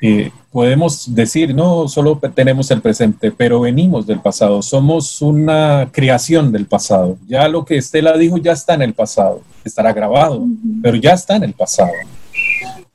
Eh, 0.00 0.30
podemos 0.50 1.14
decir, 1.14 1.54
no, 1.54 1.86
solo 1.86 2.18
tenemos 2.34 2.70
el 2.70 2.80
presente, 2.80 3.30
pero 3.30 3.60
venimos 3.60 4.06
del 4.06 4.20
pasado, 4.20 4.62
somos 4.62 5.20
una 5.20 5.90
creación 5.92 6.50
del 6.50 6.64
pasado. 6.64 7.18
Ya 7.28 7.46
lo 7.46 7.66
que 7.66 7.76
Estela 7.76 8.16
dijo 8.16 8.38
ya 8.38 8.52
está 8.52 8.72
en 8.72 8.80
el 8.80 8.94
pasado, 8.94 9.42
estará 9.62 9.92
grabado, 9.92 10.42
pero 10.82 10.96
ya 10.96 11.12
está 11.12 11.36
en 11.36 11.42
el 11.42 11.52
pasado. 11.52 11.92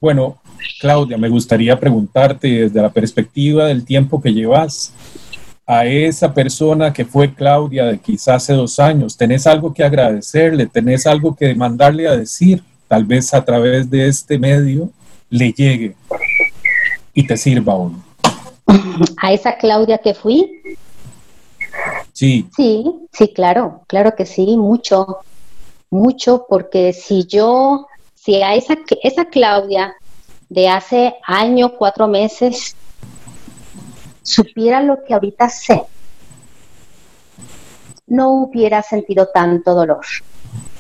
Bueno, 0.02 0.38
Claudia, 0.82 1.20
me 1.20 1.30
gustaría 1.30 1.80
preguntarte 1.80 2.48
desde 2.48 2.82
la 2.82 2.90
perspectiva 2.90 3.68
del 3.68 3.86
tiempo 3.86 4.20
que 4.20 4.34
llevas 4.34 4.92
a 5.68 5.86
esa 5.86 6.34
persona 6.34 6.94
que 6.94 7.06
fue 7.06 7.34
Claudia 7.34 7.86
de 7.86 7.98
quizás 7.98 8.44
hace 8.44 8.54
dos 8.54 8.80
años, 8.80 9.18
¿tenés 9.18 9.48
algo 9.48 9.74
que 9.74 9.84
agradecerle? 9.84 10.68
¿Tenés 10.68 11.08
algo 11.08 11.36
que 11.36 11.56
mandarle 11.56 12.08
a 12.08 12.16
decir? 12.16 12.64
tal 12.88 13.06
vez 13.06 13.34
a 13.34 13.44
través 13.44 13.90
de 13.90 14.08
este 14.08 14.38
medio 14.38 14.90
le 15.30 15.52
llegue 15.52 15.96
y 17.14 17.26
te 17.26 17.38
sirva 17.38 17.76
hoy. 17.76 17.94
A 19.22 19.34
esa 19.34 19.58
Claudia 19.58 19.98
que 19.98 20.14
fui. 20.14 20.62
Sí. 22.14 22.48
Sí, 22.56 22.86
sí, 23.12 23.34
claro, 23.34 23.82
claro 23.88 24.16
que 24.16 24.26
sí, 24.26 24.56
mucho, 24.58 25.20
mucho, 25.90 26.46
porque 26.48 26.94
si 26.94 27.26
yo, 27.26 27.88
si 28.14 28.42
a 28.42 28.56
esa, 28.56 28.76
esa 29.04 29.26
Claudia 29.26 29.94
de 30.50 30.70
hace 30.70 31.16
año, 31.26 31.74
cuatro 31.78 32.08
meses, 32.08 32.76
supiera 34.26 34.82
lo 34.82 35.06
que 35.06 35.14
ahorita 35.14 35.48
sé, 35.48 35.84
no 38.08 38.32
hubiera 38.32 38.82
sentido 38.82 39.30
tanto 39.34 39.74
dolor, 39.74 40.06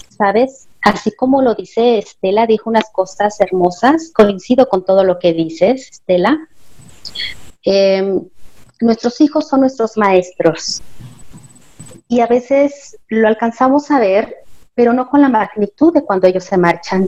¿sabes? 0.09 0.67
así 0.85 1.11
como 1.11 1.41
lo 1.41 1.55
dice 1.55 1.97
Estela, 1.97 2.45
dijo 2.45 2.69
unas 2.69 2.89
cosas 2.91 3.39
hermosas, 3.41 4.11
coincido 4.13 4.69
con 4.69 4.85
todo 4.85 5.03
lo 5.03 5.17
que 5.17 5.33
dices, 5.33 5.89
Estela. 5.89 6.47
Em, 7.63 8.21
nuestros 8.81 9.19
hijos 9.19 9.47
son 9.47 9.61
nuestros 9.61 9.97
maestros 9.97 10.83
y 12.07 12.19
a 12.19 12.27
veces 12.27 12.97
lo 13.07 13.27
alcanzamos 13.27 13.89
a 13.89 13.99
ver, 13.99 14.35
pero 14.75 14.93
no 14.93 15.09
con 15.09 15.21
la 15.21 15.29
magnitud 15.29 15.91
de 15.91 16.03
cuando 16.03 16.27
ellos 16.27 16.43
se 16.43 16.57
marchan. 16.57 17.07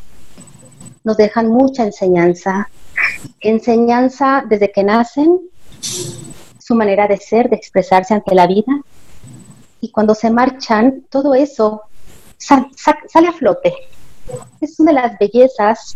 Nos 1.04 1.18
dejan 1.18 1.48
mucha 1.48 1.84
enseñanza, 1.84 2.70
enseñanza 3.42 4.44
desde 4.50 4.72
que 4.72 4.84
nacen, 4.84 5.40
su 5.82 6.76
manera 6.76 7.08
de 7.08 7.18
ser, 7.18 7.50
de 7.50 7.56
expresarse 7.56 8.14
ante 8.14 8.36
la 8.36 8.48
vida. 8.48 8.82
Y 9.80 9.92
cuando 9.92 10.16
se 10.16 10.30
marchan, 10.30 11.06
todo 11.10 11.34
eso 11.34 11.84
sale 12.38 13.28
a 13.28 13.34
flote. 13.34 13.74
es 14.62 14.80
una 14.80 14.92
de 14.92 15.02
las 15.02 15.18
bellezas 15.18 15.96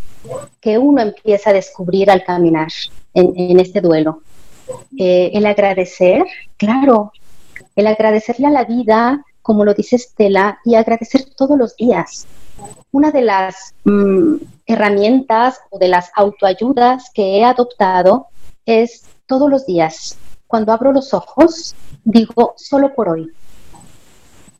que 0.60 0.78
uno 0.78 1.02
empieza 1.02 1.50
a 1.50 1.52
descubrir 1.52 2.10
al 2.10 2.24
caminar 2.24 2.68
en, 3.14 3.60
este 3.60 3.80
duelo. 3.80 4.22
Eh, 4.98 5.30
el 5.34 5.44
agradecer, 5.46 6.24
claro, 6.56 7.12
el 7.76 7.86
agradecerle 7.86 8.46
a 8.46 8.50
la 8.50 8.64
vida, 8.64 9.24
como 9.42 9.64
lo 9.64 9.74
dice 9.74 9.96
Estela, 9.96 10.58
y 10.64 10.74
agradecer 10.74 11.24
todos 11.36 11.58
los 11.58 11.76
días. 11.76 12.26
Una 12.92 13.10
de 13.10 13.22
las 13.22 13.74
mm, 13.84 14.36
herramientas 14.66 15.60
o 15.70 15.78
de 15.78 15.88
las 15.88 16.10
autoayudas 16.14 17.10
que 17.12 17.38
he 17.38 17.44
adoptado 17.44 18.28
es 18.66 19.04
todos 19.32 19.48
los 19.48 19.64
días. 19.64 20.18
Cuando 20.46 20.72
abro 20.72 20.92
los 20.92 21.14
ojos, 21.14 21.74
digo 22.04 22.52
solo 22.58 22.92
por 22.94 23.08
hoy. 23.08 23.32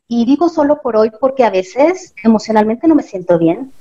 Y 0.07 0.25
digo 0.25 0.49
solo 0.49 0.81
por 0.81 0.97
hoy 0.97 1.11
porque 1.19 1.43
a 1.43 1.51
veces 1.51 2.15
emocionalmente 2.23 2.87
no 2.87 2.95
me 2.95 3.03
siento 3.03 3.37
bien. 3.37 3.71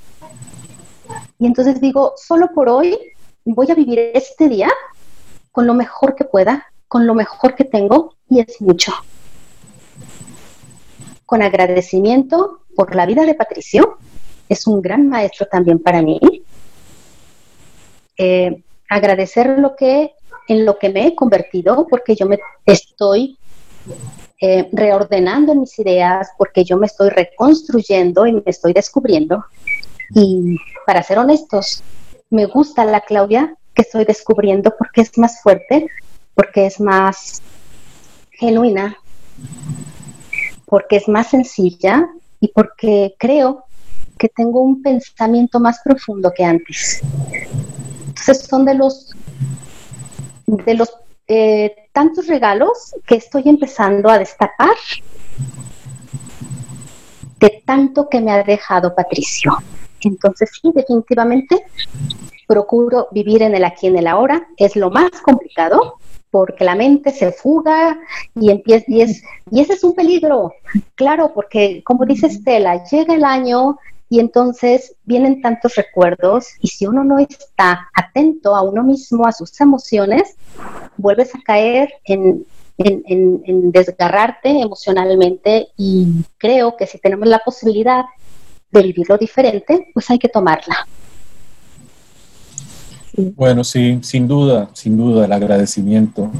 Y 1.39 1.47
entonces 1.47 1.81
digo, 1.81 2.13
solo 2.19 2.51
por 2.55 2.69
hoy 2.69 2.99
voy 3.47 3.71
a 3.71 3.75
vivir 3.75 3.99
este 4.13 4.51
día 4.51 4.69
con 5.51 5.67
lo 5.67 5.73
mejor 5.73 6.15
que 6.15 6.27
pueda, 6.27 6.67
con 6.89 7.07
lo 7.07 7.15
mejor 7.15 7.55
que 7.55 7.65
tengo, 7.65 8.15
y 8.29 8.41
es 8.41 8.61
mucho. 8.61 8.93
Con 11.25 11.41
agradecimiento 11.41 12.65
por 12.77 12.95
la 12.95 13.07
vida 13.07 13.25
de 13.25 13.35
Patricio, 13.35 13.97
es 14.47 14.67
un 14.67 14.83
gran 14.83 15.09
maestro 15.09 15.47
también 15.47 15.79
para 15.79 16.03
mí. 16.03 16.21
Eh, 18.19 18.63
agradecer 18.91 19.59
lo 19.59 19.75
que 19.75 20.13
en 20.49 20.65
lo 20.65 20.79
que 20.79 20.91
me 20.91 21.07
he 21.07 21.15
convertido, 21.15 21.87
porque 21.89 22.15
yo 22.15 22.27
me 22.27 22.39
estoy 22.67 23.39
eh, 24.41 24.69
reordenando 24.73 25.55
mis 25.55 25.79
ideas, 25.79 26.31
porque 26.37 26.65
yo 26.65 26.77
me 26.77 26.87
estoy 26.87 27.11
reconstruyendo 27.11 28.27
y 28.27 28.33
me 28.33 28.43
estoy 28.47 28.73
descubriendo. 28.73 29.45
Y 30.15 30.57
para 30.87 31.03
ser 31.03 31.19
honestos, 31.19 31.83
me 32.31 32.47
gusta 32.47 32.85
la 32.85 33.03
Claudia 33.03 33.57
que 33.75 33.83
estoy 33.83 34.05
descubriendo 34.05 34.75
porque 34.77 35.03
es 35.03 35.17
más 35.17 35.41
fuerte, 35.43 35.89
porque 36.35 36.67
es 36.67 36.81
más 36.81 37.41
genuina, 38.33 38.97
porque 40.67 40.97
es 40.97 41.09
más 41.09 41.29
sencilla 41.29 42.09
y 42.41 42.49
porque 42.49 43.15
creo 43.19 43.65
que 44.19 44.29
tengo 44.29 44.61
un 44.61 44.83
pensamiento 44.83 45.61
más 45.61 45.81
profundo 45.85 46.33
que 46.35 46.45
antes. 46.45 47.01
Entonces 48.09 48.47
son 48.49 48.65
de 48.65 48.75
los 48.75 49.15
de 50.53 50.75
los 50.75 50.93
eh, 51.29 51.89
tantos 51.93 52.27
regalos 52.27 52.95
que 53.07 53.17
estoy 53.17 53.45
empezando 53.47 54.11
a 54.11 54.19
destapar 54.19 54.77
de 57.39 57.63
tanto 57.65 58.09
que 58.09 58.21
me 58.21 58.33
ha 58.33 58.43
dejado 58.43 58.95
Patricio. 58.95 59.57
Entonces 60.03 60.51
sí, 60.61 60.71
definitivamente 60.75 61.65
procuro 62.47 63.09
vivir 63.13 63.43
en 63.43 63.55
el 63.55 63.65
aquí 63.65 63.87
en 63.87 63.97
el 63.97 64.07
ahora. 64.07 64.47
Es 64.57 64.77
lo 64.77 64.91
más 64.91 65.11
complicado 65.23 65.99
porque 66.31 66.65
la 66.65 66.75
mente 66.75 67.11
se 67.11 67.33
fuga 67.33 67.99
y 68.35 68.51
empieza 68.51 68.85
y 68.89 69.03
es 69.03 69.23
y 69.51 69.61
ese 69.61 69.75
es 69.75 69.85
un 69.85 69.95
peligro. 69.95 70.53
Claro, 70.95 71.33
porque 71.35 71.83
como 71.85 72.05
dice 72.05 72.27
Estela, 72.27 72.85
llega 72.85 73.15
el 73.15 73.25
año 73.25 73.79
y 74.13 74.21
entonces 74.21 74.95
vienen 75.05 75.41
tantos 75.41 75.75
recuerdos 75.75 76.49
y 76.61 76.69
si 76.69 76.87
uno 76.87 77.03
no 77.03 77.19
está 77.19 77.89
atento 77.95 78.55
a 78.55 78.61
uno 78.61 78.83
mismo, 78.83 79.27
a 79.27 79.33
sus 79.33 79.59
emociones, 79.59 80.37
vuelves 80.99 81.35
a 81.35 81.41
caer 81.41 81.95
en, 82.05 82.45
desgarrarte 83.73 84.51
emocionalmente 84.61 85.69
y 85.79 86.09
creo 86.37 86.77
que 86.77 86.87
si 86.87 86.99
tenemos 86.99 87.27
la 87.27 87.39
posibilidad 87.39 88.05
de 88.71 88.83
vivirlo 88.83 89.17
diferente, 89.17 89.89
pues 89.95 90.11
hay 90.11 90.19
que 90.19 90.29
tomarla. 90.29 90.87
Bueno, 93.17 93.65
sí, 93.65 93.99
sin 94.03 94.29
duda, 94.29 94.69
sin 94.75 94.99
duda, 94.99 95.25
el 95.25 95.33
agradecimiento. 95.33 96.31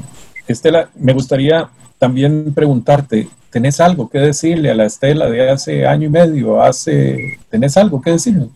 Estela, 0.47 0.91
me 0.93 1.13
gustaría 1.13 1.71
también 2.03 2.53
preguntarte, 2.53 3.29
¿tenés 3.49 3.79
algo 3.79 4.09
que 4.09 4.19
decirle 4.19 4.69
a 4.69 4.75
la 4.75 4.83
Estela 4.83 5.29
de 5.29 5.49
hace 5.49 5.87
año 5.87 6.07
y 6.07 6.11
medio? 6.11 6.61
Hace, 6.61 7.39
¿Tenés 7.49 7.77
algo 7.77 8.01
que 8.01 8.11
decirle? 8.11 8.47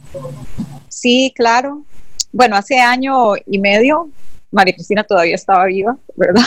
Sí, 0.89 1.31
claro. 1.33 1.85
Bueno, 2.33 2.57
hace 2.57 2.77
año 2.77 3.37
y 3.45 3.57
medio 3.59 4.09
María 4.51 4.73
Cristina 4.73 5.05
todavía 5.05 5.35
estaba 5.35 5.65
viva, 5.67 5.97
¿verdad? 6.17 6.43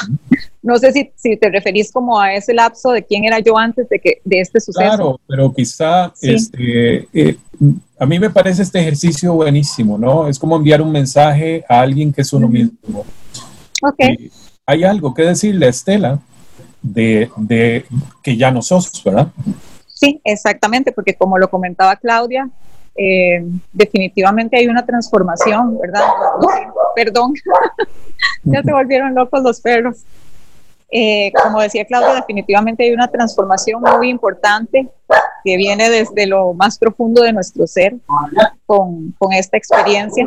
No 0.62 0.76
sé 0.76 0.92
si, 0.92 1.10
si, 1.16 1.38
te 1.38 1.48
referís 1.48 1.90
como 1.90 2.20
a 2.20 2.34
ese 2.34 2.52
lapso 2.52 2.90
de 2.90 3.02
quién 3.02 3.24
era 3.24 3.38
yo 3.38 3.56
antes 3.56 3.88
de, 3.88 3.98
que, 3.98 4.20
de 4.26 4.40
este 4.40 4.60
suceso. 4.60 4.86
Claro, 4.86 5.20
pero 5.26 5.54
quizá 5.54 6.12
este, 6.20 7.08
eh, 7.14 7.38
a 7.98 8.04
mí 8.04 8.18
me 8.18 8.28
parece 8.28 8.60
este 8.60 8.78
ejercicio 8.78 9.32
buenísimo, 9.32 9.96
¿no? 9.96 10.28
Es 10.28 10.38
como 10.38 10.54
enviar 10.54 10.82
un 10.82 10.92
mensaje 10.92 11.64
a 11.66 11.80
alguien 11.80 12.12
que 12.12 12.20
es 12.20 12.32
uno 12.34 12.46
mismo. 12.46 13.06
Ok. 13.82 14.00
Eh, 14.00 14.30
hay 14.66 14.84
algo 14.84 15.14
que 15.14 15.22
decirle 15.22 15.64
a 15.64 15.70
Estela 15.70 16.20
de, 16.82 17.30
de 17.36 17.84
que 18.22 18.36
ya 18.36 18.50
no 18.50 18.62
sos, 18.62 19.02
¿verdad? 19.04 19.28
Sí, 19.86 20.20
exactamente, 20.24 20.92
porque 20.92 21.14
como 21.14 21.38
lo 21.38 21.50
comentaba 21.50 21.96
Claudia, 21.96 22.48
eh, 22.96 23.44
definitivamente 23.72 24.56
hay 24.56 24.66
una 24.66 24.84
transformación, 24.84 25.78
¿verdad? 25.78 26.02
Perdón, 26.94 27.34
ya 28.44 28.62
se 28.62 28.72
volvieron 28.72 29.14
locos 29.14 29.42
los 29.42 29.60
perros. 29.60 30.04
Eh, 30.92 31.30
como 31.40 31.60
decía 31.60 31.84
Claudia, 31.84 32.14
definitivamente 32.14 32.82
hay 32.82 32.92
una 32.92 33.08
transformación 33.08 33.80
muy 33.80 34.10
importante 34.10 34.88
que 35.44 35.56
viene 35.56 35.88
desde 35.88 36.26
lo 36.26 36.52
más 36.52 36.78
profundo 36.78 37.22
de 37.22 37.32
nuestro 37.32 37.66
ser 37.66 37.94
con, 38.66 39.14
con 39.18 39.32
esta 39.32 39.56
experiencia. 39.56 40.26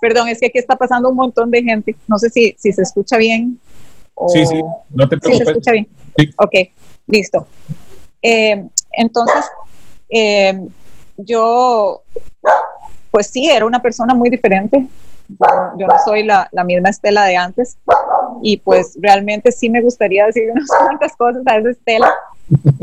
Perdón, 0.00 0.28
es 0.28 0.40
que 0.40 0.46
aquí 0.46 0.58
está 0.58 0.76
pasando 0.76 1.08
un 1.08 1.16
montón 1.16 1.50
de 1.50 1.62
gente. 1.62 1.96
No 2.06 2.18
sé 2.18 2.28
si, 2.28 2.54
si 2.58 2.72
se 2.72 2.82
escucha 2.82 3.16
bien. 3.16 3.58
Sí, 4.28 4.46
sí, 4.46 4.60
no 4.90 5.08
te 5.08 5.16
preocupes. 5.16 5.38
Sí, 5.38 5.44
se 5.44 5.50
escucha 5.50 5.72
bien. 5.72 5.88
Ok, 6.38 6.54
listo. 7.06 7.46
Eh, 8.22 8.64
entonces, 8.92 9.44
eh, 10.08 10.60
yo, 11.16 12.02
pues 13.10 13.28
sí, 13.28 13.48
era 13.48 13.64
una 13.66 13.80
persona 13.80 14.14
muy 14.14 14.30
diferente. 14.30 14.86
Yo 15.78 15.86
no 15.86 15.94
soy 16.04 16.24
la, 16.24 16.48
misma 16.64 16.88
Estela 16.88 17.24
de 17.24 17.36
antes 17.36 17.76
y 18.42 18.56
pues 18.56 18.96
realmente 19.00 19.52
sí 19.52 19.68
me 19.68 19.82
gustaría 19.82 20.24
decir 20.26 20.50
unas 20.52 20.68
cuantas 20.68 21.14
cosas 21.16 21.42
a 21.46 21.58
esa 21.58 21.70
Estela 21.70 22.14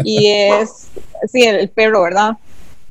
y 0.03 0.27
es, 0.27 0.89
sí, 1.31 1.43
el, 1.43 1.69
perro, 1.69 2.03
¿verdad? 2.03 2.37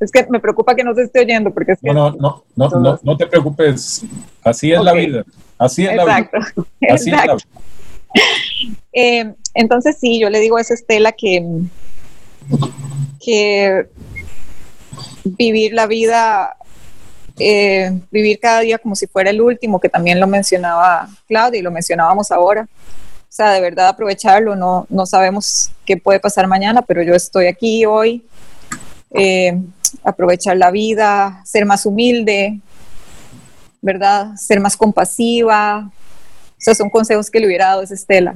Es 0.01 0.11
que 0.11 0.27
me 0.29 0.41
preocupa 0.41 0.75
que 0.75 0.83
no 0.83 0.93
se 0.95 1.03
esté 1.03 1.21
oyendo 1.21 1.53
porque 1.53 1.73
es 1.73 1.81
que... 1.81 1.93
No, 1.93 2.11
no, 2.11 2.43
no, 2.57 2.69
no, 2.69 2.99
no, 3.01 3.17
te 3.17 3.27
preocupes, 3.27 4.05
así 4.43 4.73
es 4.73 4.81
la 4.81 4.93
vida, 4.93 5.25
así 5.57 5.87
es 5.87 5.95
la 5.95 6.05
vida. 6.05 6.31
Así 6.91 7.11
Es 7.11 7.17
la 7.17 7.23
vida. 7.23 7.37
Eh, 8.97 9.35
entonces 9.55 9.97
sí, 10.01 10.21
yo 10.21 10.31
le 10.31 10.39
digo 10.39 10.57
a 10.57 10.61
esa 10.61 10.75
Estela 10.75 11.11
que, 11.11 11.43
vivir 15.25 15.73
la 15.73 15.87
vida, 15.89 16.57
eh, 17.41 17.99
vivir 18.13 18.39
cada 18.39 18.61
día 18.61 18.79
como 18.79 18.95
si 18.95 19.09
fuera 19.09 19.31
el 19.31 19.41
último, 19.41 19.81
que 19.81 19.89
también 19.89 20.21
lo 20.21 20.29
mencionaba 20.29 21.09
Claudia 21.27 21.59
y 21.59 21.63
lo 21.63 21.73
mencionábamos 21.73 22.31
ahora. 22.31 22.69
O 23.35 23.37
sea, 23.37 23.51
de 23.51 23.61
verdad 23.61 23.89
aprovecharlo, 23.89 24.55
no, 24.55 24.87
no 24.89 25.07
sabemos 25.07 25.73
qué 25.85 25.97
puede 25.97 26.21
pasar 26.21 26.47
mañana, 26.47 26.83
pero 26.83 27.03
yo 27.03 27.15
estoy 27.15 27.47
aquí 27.47 27.85
hoy, 27.85 28.25
eh, 29.11 29.61
aprovechar 30.05 30.57
la 30.57 30.71
vida, 30.71 31.43
ser 31.45 31.67
más 31.67 31.85
humilde, 31.85 32.61
¿verdad? 33.83 34.37
Ser 34.37 34.61
más 34.61 34.77
compasiva. 34.77 35.91
Son 36.73 36.89
consejos 36.89 37.31
que 37.31 37.41
le 37.41 37.47
hubiera 37.47 37.67
dado 37.67 37.83
esa 37.83 37.95
Estela. 37.95 38.35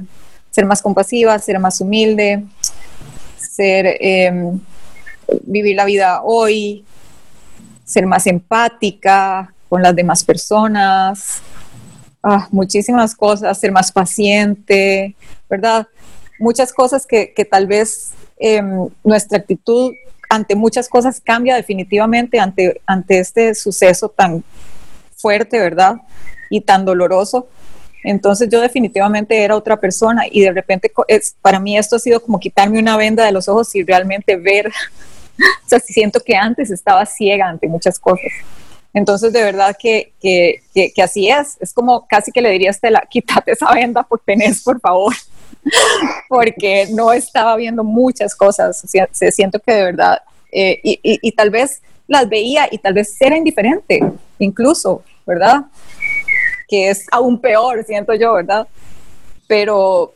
Ser 0.51 0.65
más 0.65 0.81
compasiva, 0.81 1.39
ser 1.39 1.59
más 1.59 1.81
humilde, 1.81 2.43
ser... 3.37 3.85
Eh, 3.99 4.59
vivir 5.43 5.75
la 5.75 5.85
vida 5.85 6.21
hoy, 6.23 6.85
ser 7.83 8.05
más 8.05 8.27
empática 8.27 9.53
con 9.67 9.81
las 9.81 9.95
demás 9.95 10.23
personas, 10.23 11.41
ah, 12.23 12.47
muchísimas 12.51 13.15
cosas, 13.15 13.57
ser 13.57 13.71
más 13.71 13.91
paciente, 13.91 15.15
¿verdad? 15.49 15.87
Muchas 16.39 16.73
cosas 16.73 17.05
que, 17.05 17.47
tal 17.49 17.67
vez 17.67 18.11
em, 18.37 18.87
nuestra 19.03 19.37
actitud 19.37 19.93
ante 20.29 20.55
muchas 20.55 20.87
cosas 20.87 21.19
cambia 21.19 21.55
definitivamente 21.55 22.39
ante, 22.39 22.81
ante 22.85 23.19
este 23.19 23.55
suceso 23.55 24.09
tan 24.09 24.43
fuerte, 25.15 25.59
¿verdad? 25.59 25.97
Y 26.49 26.61
tan 26.61 26.85
doloroso. 26.85 27.47
Entonces 28.03 28.49
yo 28.49 28.61
definitivamente 28.61 29.43
era 29.43 29.55
otra 29.55 29.79
persona 29.79 30.23
y 30.29 30.41
de 30.41 30.51
repente 30.51 30.91
es, 31.07 31.35
para 31.41 31.59
mí 31.59 31.77
esto 31.77 31.97
ha 31.97 31.99
sido 31.99 32.21
como 32.21 32.39
quitarme 32.39 32.79
una 32.79 32.97
venda 32.97 33.25
de 33.25 33.31
los 33.31 33.47
ojos 33.47 33.75
y 33.75 33.83
realmente 33.83 34.37
ver 34.37 34.71
o 35.65 35.69
sea, 35.69 35.79
siento 35.79 36.19
que 36.19 36.35
antes 36.35 36.71
estaba 36.71 37.05
ciega 37.05 37.47
ante 37.47 37.67
muchas 37.67 37.99
cosas. 37.99 38.31
Entonces, 38.93 39.31
de 39.31 39.43
verdad 39.43 39.75
que, 39.79 40.13
que, 40.19 40.61
que, 40.73 41.01
así 41.01 41.29
es. 41.29 41.57
Es 41.59 41.73
como 41.73 42.07
casi 42.07 42.31
que 42.31 42.41
le 42.41 42.49
diría 42.49 42.69
a 42.69 42.71
Estela, 42.71 43.03
quítate 43.09 43.51
esa 43.51 43.73
venda 43.73 44.03
por 44.03 44.19
tenés, 44.19 44.63
por 44.63 44.79
favor. 44.79 45.13
Porque 46.29 46.87
no 46.91 47.11
estaba 47.11 47.55
viendo 47.55 47.83
muchas 47.83 48.35
cosas. 48.35 48.83
se 49.11 49.31
siento 49.31 49.59
que 49.59 49.73
de 49.73 49.83
verdad, 49.83 50.21
eh, 50.51 50.79
y, 50.83 50.99
y, 51.03 51.31
tal 51.33 51.49
vez 51.49 51.81
las 52.07 52.27
veía 52.27 52.67
y 52.71 52.79
tal 52.79 52.93
vez 52.93 53.15
era 53.21 53.37
indiferente, 53.37 53.99
incluso, 54.39 55.03
¿verdad? 55.25 55.65
Que 56.69 56.89
es 56.89 57.05
aún 57.11 57.39
peor, 57.39 57.83
siento 57.83 58.13
yo, 58.13 58.33
¿verdad? 58.33 58.67
Pero 59.47 60.13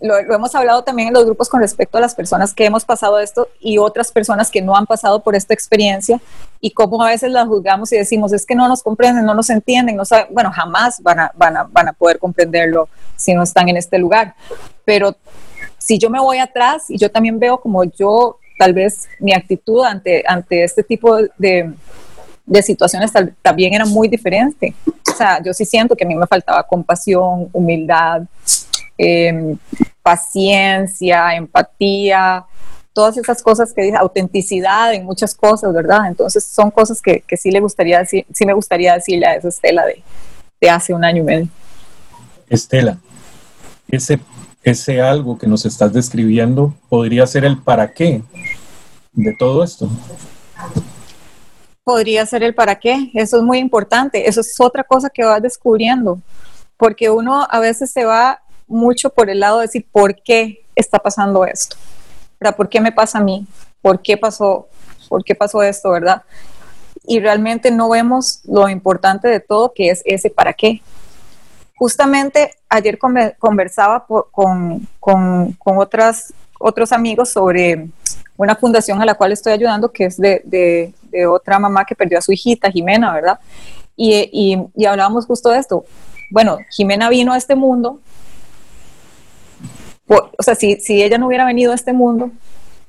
lo, 0.00 0.16
hemos 0.16 0.54
hablado 0.54 0.84
también 0.84 1.08
en 1.08 1.14
los 1.14 1.24
grupos 1.24 1.48
con 1.48 1.60
respecto 1.60 1.98
a 1.98 2.00
las 2.00 2.14
personas 2.14 2.54
que 2.54 2.64
hemos 2.64 2.84
pasado 2.84 3.18
esto 3.18 3.48
y 3.60 3.78
otras 3.78 4.12
personas 4.12 4.50
que 4.50 4.62
no 4.62 4.76
han 4.76 4.86
pasado 4.86 5.22
por 5.22 5.34
esta 5.34 5.54
experiencia 5.54 6.20
y 6.60 6.70
cómo 6.70 7.02
a 7.02 7.08
veces 7.08 7.32
las 7.32 7.48
juzgamos 7.48 7.92
y 7.92 7.96
decimos, 7.96 8.32
es 8.32 8.46
que 8.46 8.54
no 8.54 8.68
nos 8.68 8.82
comprenden, 8.82 9.24
no 9.24 9.34
nos 9.34 9.50
entienden, 9.50 9.96
no 9.96 10.04
saben, 10.04 10.26
bueno, 10.30 10.52
jamás 10.52 11.02
van 11.02 11.20
a, 11.20 11.32
van, 11.34 11.56
a, 11.56 11.64
van 11.64 11.88
a 11.88 11.92
poder 11.92 12.18
comprenderlo 12.18 12.88
si 13.16 13.34
no 13.34 13.42
están 13.42 13.68
en 13.68 13.76
este 13.76 13.98
lugar. 13.98 14.34
Pero 14.84 15.16
si 15.78 15.98
yo 15.98 16.10
me 16.10 16.20
voy 16.20 16.38
atrás 16.38 16.84
y 16.88 16.96
yo 16.96 17.10
también 17.10 17.38
veo 17.38 17.60
como 17.60 17.82
yo, 17.84 18.38
tal 18.58 18.74
vez 18.74 19.08
mi 19.18 19.32
actitud 19.32 19.84
ante, 19.84 20.22
ante 20.26 20.62
este 20.62 20.82
tipo 20.82 21.16
de, 21.38 21.72
de 22.48 22.62
situaciones 22.62 23.12
también 23.42 23.74
era 23.74 23.84
muy 23.84 24.08
diferente. 24.08 24.74
O 24.86 25.16
sea, 25.16 25.42
yo 25.42 25.52
sí 25.52 25.64
siento 25.64 25.94
que 25.96 26.04
a 26.04 26.06
mí 26.06 26.14
me 26.14 26.26
faltaba 26.26 26.62
compasión, 26.62 27.48
humildad, 27.52 28.22
Em, 29.00 29.56
paciencia, 30.02 31.36
empatía, 31.36 32.44
todas 32.92 33.16
esas 33.16 33.40
cosas 33.40 33.72
que 33.72 33.82
dice, 33.82 33.96
autenticidad 33.96 34.92
en 34.92 35.04
muchas 35.04 35.36
cosas, 35.36 35.72
¿verdad? 35.72 36.08
Entonces 36.08 36.42
son 36.42 36.72
cosas 36.72 37.00
que, 37.00 37.20
que 37.20 37.36
sí 37.36 37.52
le 37.52 37.60
gustaría 37.60 38.00
decir, 38.00 38.26
sí 38.34 38.44
me 38.44 38.54
gustaría 38.54 38.94
decirle 38.94 39.26
a 39.26 39.34
esa 39.36 39.48
Estela 39.48 39.86
de, 39.86 40.02
de 40.60 40.70
hace 40.70 40.92
un 40.92 41.04
año 41.04 41.22
y 41.22 41.26
medio. 41.26 41.48
Estela, 42.48 42.98
ese, 43.86 44.18
ese 44.64 45.00
algo 45.00 45.38
que 45.38 45.46
nos 45.46 45.64
estás 45.64 45.92
describiendo 45.92 46.74
podría 46.88 47.24
ser 47.28 47.44
el 47.44 47.58
para 47.58 47.92
qué 47.92 48.22
de 49.12 49.36
todo 49.38 49.62
esto. 49.62 49.88
Podría 51.88 52.26
ser 52.26 52.42
el 52.42 52.54
para 52.54 52.78
qué, 52.78 53.10
eso 53.14 53.38
es 53.38 53.42
muy 53.42 53.56
importante, 53.56 54.28
eso 54.28 54.42
es 54.42 54.60
otra 54.60 54.84
cosa 54.84 55.08
que 55.08 55.24
vas 55.24 55.40
descubriendo, 55.40 56.20
porque 56.76 57.08
uno 57.08 57.46
a 57.48 57.58
veces 57.60 57.90
se 57.90 58.04
va 58.04 58.42
mucho 58.66 59.08
por 59.08 59.30
el 59.30 59.40
lado 59.40 59.56
de 59.56 59.68
decir, 59.68 59.86
¿por 59.90 60.14
qué 60.22 60.66
está 60.76 60.98
pasando 60.98 61.46
esto? 61.46 61.76
¿Verdad? 62.38 62.54
¿Por 62.54 62.68
qué 62.68 62.82
me 62.82 62.92
pasa 62.92 63.16
a 63.16 63.22
mí? 63.22 63.46
¿Por 63.80 64.02
qué 64.02 64.18
pasó, 64.18 64.68
por 65.08 65.24
qué 65.24 65.34
pasó 65.34 65.62
esto, 65.62 65.90
verdad? 65.90 66.24
Y 67.06 67.20
realmente 67.20 67.70
no 67.70 67.88
vemos 67.88 68.40
lo 68.44 68.68
importante 68.68 69.26
de 69.26 69.40
todo, 69.40 69.72
que 69.72 69.88
es 69.88 70.02
ese 70.04 70.28
para 70.28 70.52
qué. 70.52 70.82
Justamente 71.78 72.50
ayer 72.68 72.98
conversaba 73.38 74.04
con, 74.04 74.86
con, 75.00 75.52
con 75.52 75.78
otras, 75.78 76.34
otros 76.58 76.92
amigos 76.92 77.30
sobre 77.30 77.88
una 78.36 78.54
fundación 78.56 79.00
a 79.00 79.06
la 79.06 79.14
cual 79.14 79.32
estoy 79.32 79.54
ayudando, 79.54 79.90
que 79.90 80.04
es 80.04 80.18
de, 80.18 80.42
de, 80.44 80.92
de 81.10 81.26
otra 81.26 81.58
mamá 81.58 81.84
que 81.84 81.94
perdió 81.94 82.18
a 82.18 82.22
su 82.22 82.32
hijita, 82.32 82.70
Jimena, 82.70 83.12
¿verdad? 83.12 83.38
Y, 83.96 84.14
y, 84.32 84.58
y 84.76 84.86
hablábamos 84.86 85.26
justo 85.26 85.50
de 85.50 85.58
esto. 85.58 85.84
Bueno, 86.30 86.58
Jimena 86.70 87.08
vino 87.08 87.32
a 87.32 87.36
este 87.36 87.54
mundo 87.54 88.00
o 90.08 90.42
sea, 90.42 90.54
si, 90.54 90.76
si 90.76 91.02
ella 91.02 91.18
no 91.18 91.26
hubiera 91.26 91.44
venido 91.44 91.72
a 91.72 91.74
este 91.74 91.92
mundo, 91.92 92.30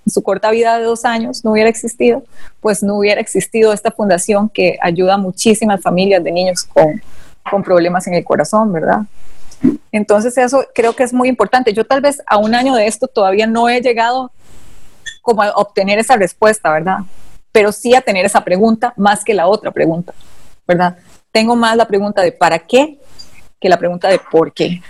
su 0.07 0.23
corta 0.23 0.49
vida 0.51 0.77
de 0.77 0.85
dos 0.85 1.05
años 1.05 1.43
no 1.43 1.51
hubiera 1.51 1.69
existido, 1.69 2.23
pues 2.61 2.81
no 2.81 2.95
hubiera 2.95 3.21
existido 3.21 3.73
esta 3.73 3.91
fundación 3.91 4.49
que 4.49 4.77
ayuda 4.81 5.15
a 5.15 5.17
muchísimas 5.17 5.81
familias 5.81 6.23
de 6.23 6.31
niños 6.31 6.63
con, 6.63 7.01
con 7.49 7.61
problemas 7.61 8.07
en 8.07 8.15
el 8.15 8.23
corazón, 8.23 8.71
¿verdad? 8.71 9.01
Entonces 9.91 10.37
eso 10.37 10.65
creo 10.73 10.95
que 10.95 11.03
es 11.03 11.13
muy 11.13 11.27
importante. 11.27 11.73
Yo 11.73 11.85
tal 11.85 12.01
vez 12.01 12.21
a 12.25 12.37
un 12.37 12.55
año 12.55 12.73
de 12.75 12.87
esto 12.87 13.07
todavía 13.07 13.45
no 13.45 13.67
he 13.67 13.81
llegado 13.81 14.31
como 15.21 15.43
a 15.43 15.51
obtener 15.51 15.99
esa 15.99 16.15
respuesta, 16.15 16.71
¿verdad? 16.71 16.99
Pero 17.51 17.71
sí 17.71 17.95
a 17.95 18.01
tener 18.01 18.25
esa 18.25 18.43
pregunta 18.43 18.93
más 18.97 19.23
que 19.23 19.33
la 19.33 19.47
otra 19.47 19.71
pregunta, 19.71 20.13
¿verdad? 20.67 20.97
Tengo 21.31 21.55
más 21.55 21.75
la 21.75 21.87
pregunta 21.87 22.21
de 22.21 22.31
¿para 22.31 22.59
qué? 22.59 22.99
que 23.59 23.69
la 23.69 23.77
pregunta 23.77 24.07
de 24.07 24.19
¿por 24.19 24.53
qué? 24.53 24.81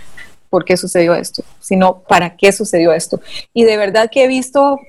por 0.50 0.64
qué 0.64 0.76
sucedió 0.76 1.14
esto, 1.14 1.44
sino 1.60 2.00
para 2.00 2.36
qué 2.36 2.52
sucedió 2.52 2.92
esto. 2.92 3.20
Y 3.54 3.64
de 3.64 3.76
verdad 3.76 4.10
que 4.10 4.24
he 4.24 4.28
visto, 4.28 4.80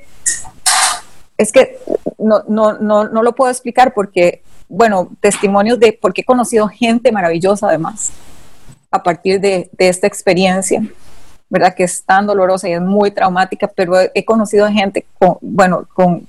es 1.37 1.51
que 1.51 1.77
no, 2.17 2.43
no, 2.47 2.73
no, 2.73 3.07
no 3.07 3.23
lo 3.23 3.35
puedo 3.35 3.51
explicar 3.51 3.93
porque, 3.93 4.41
bueno, 4.67 5.09
testimonios 5.19 5.79
de, 5.79 5.93
porque 5.93 6.21
he 6.21 6.25
conocido 6.25 6.67
gente 6.67 7.11
maravillosa 7.11 7.67
además, 7.67 8.11
a 8.89 9.03
partir 9.03 9.39
de, 9.39 9.69
de 9.71 9.87
esta 9.87 10.07
experiencia. 10.07 10.81
¿verdad? 11.47 11.75
Que 11.75 11.83
es 11.83 12.05
tan 12.05 12.25
dolorosa 12.25 12.69
y 12.69 12.71
es 12.71 12.79
muy 12.79 13.11
traumática, 13.11 13.67
pero 13.67 13.95
he, 14.13 14.23
conocido 14.23 14.69
gente 14.69 15.05
con, 15.19 15.37
bueno, 15.41 15.85
con, 15.93 16.25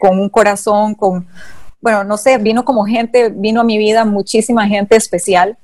con 0.00 0.18
un 0.18 0.28
corazón, 0.28 0.94
con, 0.94 1.28
bueno, 1.80 2.02
no 2.02 2.16
sé, 2.16 2.38
vino 2.38 2.64
como 2.64 2.84
gente, 2.84 3.28
vino 3.28 3.60
a 3.60 3.64
mi 3.64 3.78
vida 3.78 4.04
muchísima 4.04 4.66
gente 4.66 4.96
especial 4.96 5.56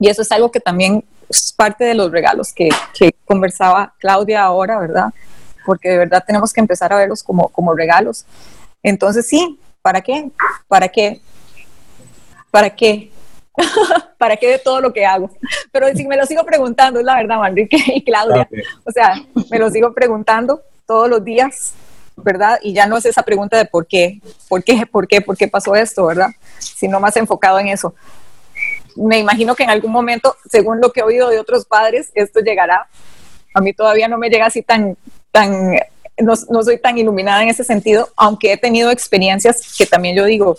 y 0.00 0.08
eso 0.08 0.22
es 0.22 0.32
algo 0.32 0.50
que 0.50 0.58
también 0.58 1.04
es 1.28 1.52
parte 1.52 1.84
de 1.84 1.94
los 1.94 2.10
regalos 2.10 2.52
que, 2.52 2.70
que, 2.98 3.14
conversaba 3.24 3.92
Claudia 3.98 4.42
ahora, 4.42 4.78
¿verdad? 4.78 5.12
Porque 5.66 5.90
de 5.90 5.98
verdad 5.98 6.24
tenemos 6.26 6.50
que 6.50 6.60
empezar 6.60 6.90
a 6.94 6.96
verlos 6.96 7.22
como, 7.22 7.48
como 7.48 7.74
regalos. 7.74 8.24
Entonces, 8.82 9.28
sí, 9.28 9.58
¿para 9.82 10.00
qué? 10.00 10.30
¿Para 10.66 10.88
qué? 10.88 11.20
¿Para 12.50 12.70
qué? 12.70 13.12
¿Para 14.18 14.36
qué 14.38 14.52
de 14.52 14.58
todo 14.58 14.80
lo 14.80 14.94
que 14.94 15.04
hago? 15.04 15.30
Pero 15.72 15.88
si 15.94 16.06
me 16.06 16.16
lo 16.16 16.24
sigo 16.24 16.42
preguntando, 16.44 17.00
es 17.00 17.04
la 17.04 17.16
verdad, 17.16 17.38
Manrique 17.38 17.76
y 17.94 18.02
Claudia. 18.02 18.48
O 18.84 18.90
sea, 18.90 19.14
me 19.50 19.58
lo 19.58 19.68
sigo 19.68 19.92
preguntando 19.92 20.62
todos 20.86 21.10
los 21.10 21.22
días, 21.22 21.74
¿verdad? 22.22 22.58
Y 22.62 22.72
ya 22.72 22.86
no 22.86 22.96
es 22.96 23.06
esa 23.06 23.22
pregunta 23.22 23.56
de 23.56 23.64
por 23.64 23.86
qué, 23.86 24.20
por 24.48 24.62
qué, 24.62 24.86
por 24.86 25.08
qué, 25.08 25.20
por 25.20 25.36
qué 25.36 25.48
pasó 25.48 25.74
esto, 25.74 26.06
¿verdad? 26.06 26.30
Sino 26.58 27.00
más 27.00 27.16
enfocado 27.16 27.58
en 27.58 27.68
eso 27.68 27.94
me 28.98 29.18
imagino 29.18 29.54
que 29.54 29.62
en 29.62 29.70
algún 29.70 29.92
momento, 29.92 30.36
según 30.50 30.80
lo 30.80 30.92
que 30.92 31.00
he 31.00 31.04
oído 31.04 31.28
de 31.28 31.38
otros 31.38 31.64
padres, 31.64 32.10
esto 32.14 32.40
llegará. 32.40 32.88
A 33.54 33.60
mí 33.60 33.72
todavía 33.72 34.08
no 34.08 34.18
me 34.18 34.28
llega 34.28 34.46
así 34.46 34.62
tan, 34.62 34.96
tan, 35.30 35.72
no, 36.18 36.34
no 36.50 36.62
soy 36.62 36.78
tan 36.78 36.98
iluminada 36.98 37.42
en 37.42 37.48
ese 37.48 37.64
sentido, 37.64 38.08
aunque 38.16 38.52
he 38.52 38.56
tenido 38.56 38.90
experiencias 38.90 39.74
que 39.76 39.86
también 39.86 40.16
yo 40.16 40.24
digo, 40.24 40.56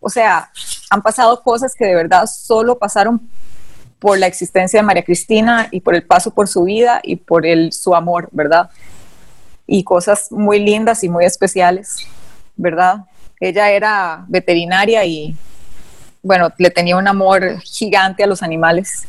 o 0.00 0.08
sea, 0.08 0.50
han 0.90 1.02
pasado 1.02 1.42
cosas 1.42 1.74
que 1.74 1.86
de 1.86 1.94
verdad 1.94 2.26
solo 2.26 2.78
pasaron 2.78 3.28
por 3.98 4.18
la 4.18 4.26
existencia 4.26 4.80
de 4.80 4.86
María 4.86 5.04
Cristina 5.04 5.68
y 5.70 5.80
por 5.80 5.94
el 5.94 6.06
paso 6.06 6.30
por 6.30 6.46
su 6.46 6.64
vida 6.64 7.00
y 7.02 7.16
por 7.16 7.46
el, 7.46 7.72
su 7.72 7.94
amor, 7.94 8.28
¿verdad? 8.32 8.70
Y 9.66 9.84
cosas 9.84 10.30
muy 10.30 10.60
lindas 10.60 11.04
y 11.04 11.08
muy 11.08 11.24
especiales, 11.24 12.06
¿verdad? 12.56 13.04
Ella 13.40 13.70
era 13.70 14.24
veterinaria 14.28 15.04
y 15.04 15.36
bueno, 16.22 16.50
le 16.56 16.70
tenía 16.70 16.96
un 16.96 17.06
amor 17.06 17.60
gigante 17.60 18.24
a 18.24 18.26
los 18.26 18.42
animales. 18.42 19.06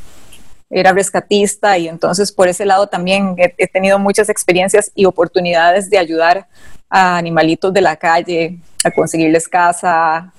Era 0.69 0.91
rescatista 0.91 1.77
y 1.77 1.87
entonces 1.87 2.31
por 2.31 2.47
ese 2.47 2.65
lado 2.65 2.87
también 2.87 3.35
he, 3.37 3.67
tenido 3.67 3.97
muchas 3.99 4.29
experiencias 4.29 4.91
y 4.95 5.05
oportunidades 5.05 5.89
de 5.89 5.97
ayudar 5.97 6.47
a 6.89 7.17
animalitos 7.17 7.73
de 7.73 7.81
la 7.81 7.95
calle, 7.95 8.59
a 8.83 8.91
conseguirles 8.91 9.47
casa, 9.47 10.33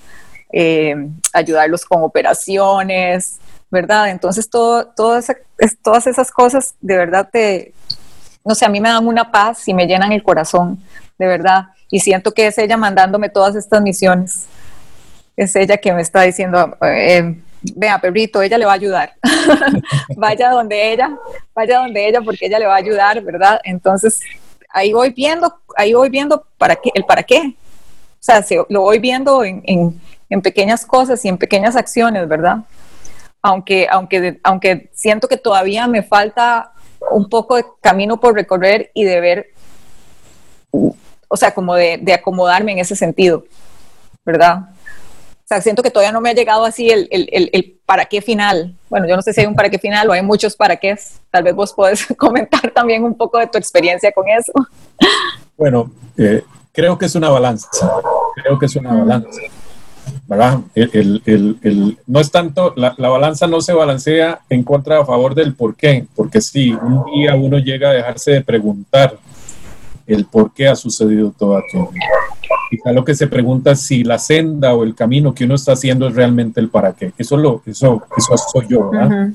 eh, 0.52 1.08
ayudarlos 1.32 1.84
con 1.84 2.02
operaciones, 2.02 3.38
¿verdad? 3.70 4.10
Entonces 4.10 4.50
todo, 4.50 4.86
todas 4.94 6.06
esas 6.06 6.30
cosas 6.30 6.74
de 6.80 6.96
verdad 6.96 7.28
te, 7.32 7.72
no 8.46 8.54
sé, 8.54 8.64
a 8.64 8.68
mí 8.70 8.80
me 8.80 8.88
dan 8.88 9.06
una 9.06 9.30
paz 9.30 9.68
y 9.68 9.74
me 9.74 9.86
llenan 9.86 10.12
el 10.12 10.22
corazón, 10.22 10.80
de 11.18 11.26
verdad. 11.26 11.66
Y 11.90 12.00
siento 12.00 12.32
que 12.32 12.46
es 12.46 12.56
ella 12.56 12.76
mandándome 12.76 13.28
todas 13.28 13.56
estas 13.56 13.82
misiones 13.82 14.46
es 15.36 15.54
ella 15.54 15.76
que 15.76 15.92
me 15.92 16.02
está 16.02 16.22
diciendo, 16.22 16.76
eh, 16.80 17.36
vea, 17.74 17.98
perrito, 17.98 18.40
ella 18.40 18.56
le 18.56 18.64
va 18.64 18.72
a 18.72 18.76
ayudar. 18.76 19.12
vaya 20.16 20.50
donde 20.50 20.92
ella, 20.92 21.16
vaya 21.54 21.78
donde 21.78 22.08
ella 22.08 22.20
porque 22.22 22.46
ella 22.46 22.58
le 22.58 22.66
va 22.66 22.74
a 22.74 22.78
ayudar, 22.78 23.20
¿verdad? 23.20 23.60
Entonces, 23.64 24.20
ahí 24.70 24.92
voy 24.92 25.10
viendo, 25.10 25.54
ahí 25.76 25.92
voy 25.92 26.08
viendo 26.08 26.46
para 26.56 26.76
qué, 26.76 26.90
el 26.94 27.04
para 27.04 27.22
qué. 27.22 27.54
O 28.18 28.26
sea, 28.26 28.44
lo 28.70 28.80
voy 28.80 28.98
viendo 28.98 29.44
en, 29.44 29.62
en, 30.30 30.42
pequeñas 30.42 30.84
cosas 30.84 31.24
y 31.24 31.28
en 31.28 31.38
pequeñas 31.38 31.76
acciones, 31.76 32.26
¿verdad? 32.26 32.58
Aunque, 33.42 33.86
aunque, 33.88 34.40
aunque 34.42 34.90
siento 34.92 35.28
que 35.28 35.36
todavía 35.36 35.86
me 35.86 36.02
falta 36.02 36.72
un 37.10 37.28
poco 37.28 37.56
de 37.56 37.64
camino 37.80 38.18
por 38.18 38.34
recorrer 38.34 38.90
y 38.94 39.04
de 39.04 39.20
ver, 39.20 39.46
o 40.70 41.36
sea, 41.36 41.52
como 41.54 41.74
de, 41.74 41.98
de 42.00 42.14
acomodarme 42.14 42.72
en 42.72 42.78
ese 42.78 42.96
sentido, 42.96 43.44
¿verdad? 44.24 44.70
O 45.46 45.48
sea, 45.48 45.60
siento 45.60 45.80
que 45.84 45.92
todavía 45.92 46.10
no 46.10 46.20
me 46.20 46.30
ha 46.30 46.34
llegado 46.34 46.64
así 46.64 46.90
el, 46.90 47.06
el, 47.12 47.28
el, 47.30 47.78
para 47.86 48.06
qué 48.06 48.20
final. 48.20 48.74
Bueno, 48.90 49.06
yo 49.06 49.14
no 49.14 49.22
sé 49.22 49.32
si 49.32 49.42
hay 49.42 49.46
un 49.46 49.54
para 49.54 49.70
qué 49.70 49.78
final 49.78 50.10
o 50.10 50.12
hay 50.12 50.22
muchos 50.22 50.56
para 50.56 50.74
qué. 50.74 50.98
Tal 51.30 51.44
vez 51.44 51.54
vos 51.54 51.72
podés 51.72 52.04
comentar 52.18 52.72
también 52.72 53.04
un 53.04 53.14
poco 53.14 53.38
de 53.38 53.46
tu 53.46 53.56
experiencia 53.56 54.10
con 54.10 54.28
eso. 54.28 54.52
Bueno, 55.56 55.92
eh, 56.18 56.42
creo 56.72 56.98
que 56.98 57.06
es 57.06 57.14
una 57.14 57.30
balanza. 57.30 57.68
Creo 58.34 58.58
que 58.58 58.66
es 58.66 58.74
una 58.74 58.92
balanza. 58.92 59.40
¿Verdad? 60.28 60.60
El, 60.74 61.96
no 62.06 62.20
es 62.20 62.30
tanto, 62.32 62.74
la, 62.76 62.94
la, 62.98 63.08
balanza 63.08 63.46
no 63.46 63.60
se 63.60 63.72
balancea 63.72 64.40
en 64.50 64.64
contra 64.64 65.00
a 65.00 65.06
favor 65.06 65.36
del 65.36 65.54
por 65.54 65.76
qué, 65.76 66.04
porque 66.16 66.40
sí, 66.40 66.72
un 66.72 67.04
día 67.14 67.36
uno 67.36 67.58
llega 67.58 67.90
a 67.90 67.92
dejarse 67.92 68.32
de 68.32 68.40
preguntar 68.40 69.16
el 70.06 70.24
por 70.24 70.52
qué 70.52 70.68
ha 70.68 70.76
sucedido 70.76 71.32
todo 71.36 71.56
aquello. 71.56 71.90
Quizá 72.70 72.92
lo 72.92 73.04
que 73.04 73.14
se 73.14 73.26
pregunta 73.26 73.72
es 73.72 73.80
si 73.80 74.04
la 74.04 74.18
senda 74.18 74.74
o 74.74 74.84
el 74.84 74.94
camino 74.94 75.34
que 75.34 75.44
uno 75.44 75.54
está 75.54 75.72
haciendo 75.72 76.08
es 76.08 76.14
realmente 76.14 76.60
el 76.60 76.68
para 76.68 76.92
qué. 76.92 77.12
Eso, 77.18 77.36
lo, 77.36 77.62
eso, 77.66 78.02
eso 78.16 78.34
soy 78.52 78.66
yo, 78.68 78.90
¿verdad? 78.90 79.30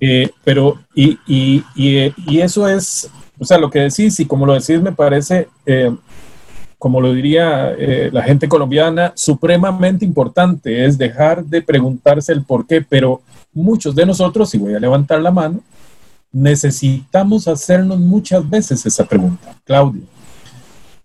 Eh, 0.00 0.30
pero, 0.42 0.78
y, 0.94 1.18
y, 1.26 1.64
y, 1.76 2.40
eso 2.40 2.66
es, 2.66 3.08
o 3.38 3.44
sea, 3.44 3.58
lo 3.58 3.70
que 3.70 3.78
decís 3.78 4.18
y 4.18 4.26
como 4.26 4.44
lo 4.44 4.54
decís 4.54 4.82
me 4.82 4.90
parece, 4.90 5.48
eh, 5.66 5.94
como 6.82 7.00
lo 7.00 7.14
diría 7.14 7.76
eh, 7.78 8.10
la 8.12 8.24
gente 8.24 8.48
colombiana, 8.48 9.12
supremamente 9.14 10.04
importante 10.04 10.84
es 10.84 10.98
dejar 10.98 11.44
de 11.44 11.62
preguntarse 11.62 12.32
el 12.32 12.42
por 12.42 12.66
qué, 12.66 12.82
pero 12.82 13.22
muchos 13.52 13.94
de 13.94 14.04
nosotros, 14.04 14.52
y 14.52 14.58
voy 14.58 14.74
a 14.74 14.80
levantar 14.80 15.20
la 15.20 15.30
mano, 15.30 15.60
necesitamos 16.32 17.46
hacernos 17.46 18.00
muchas 18.00 18.50
veces 18.50 18.84
esa 18.84 19.04
pregunta. 19.04 19.54
Claudia, 19.62 20.02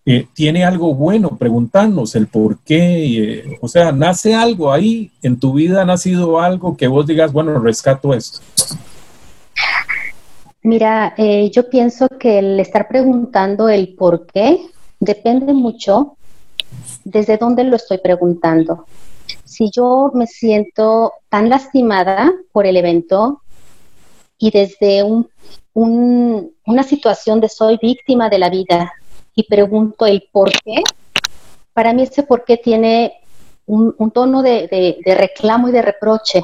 eh, 0.03 0.25
¿tiene 0.33 0.65
algo 0.65 0.95
bueno 0.95 1.37
preguntarnos 1.37 2.15
el 2.15 2.25
por 2.25 2.57
qué? 2.65 3.43
Eh, 3.45 3.57
o 3.61 3.67
sea, 3.67 3.91
¿nace 3.91 4.33
algo 4.33 4.73
ahí 4.73 5.11
en 5.21 5.39
tu 5.39 5.53
vida? 5.53 5.83
¿Ha 5.83 5.85
nacido 5.85 6.41
algo 6.41 6.75
que 6.75 6.87
vos 6.87 7.05
digas, 7.05 7.31
bueno, 7.31 7.59
rescato 7.59 8.15
esto? 8.15 8.39
Mira, 10.63 11.13
yo 11.51 11.69
pienso 11.69 12.09
que 12.19 12.39
el 12.39 12.59
estar 12.59 12.87
preguntando 12.87 13.69
el 13.69 13.89
por 13.89 14.25
qué 14.25 14.71
depende 14.99 15.53
mucho 15.53 16.17
desde 17.03 17.37
dónde 17.37 17.63
lo 17.63 17.75
estoy 17.75 17.99
preguntando. 17.99 18.85
Si 19.43 19.71
yo 19.71 20.11
me 20.13 20.27
siento 20.27 21.13
tan 21.29 21.49
lastimada 21.49 22.31
por 22.51 22.65
el 22.65 22.77
evento, 22.77 23.41
y 24.37 24.51
desde 24.51 25.03
una 25.73 26.83
situación 26.83 27.39
de 27.39 27.49
soy 27.49 27.77
víctima 27.81 28.29
de 28.29 28.39
la 28.39 28.49
vida 28.49 28.91
y 29.35 29.43
pregunto 29.43 30.05
el 30.05 30.27
por 30.31 30.51
qué, 30.51 30.83
para 31.73 31.93
mí 31.93 32.03
ese 32.03 32.23
por 32.23 32.43
qué 32.45 32.57
tiene 32.57 33.13
un, 33.65 34.11
tono 34.11 34.41
de, 34.41 34.99
reclamo 35.05 35.69
y 35.69 35.71
de 35.71 35.81
reproche. 35.81 36.43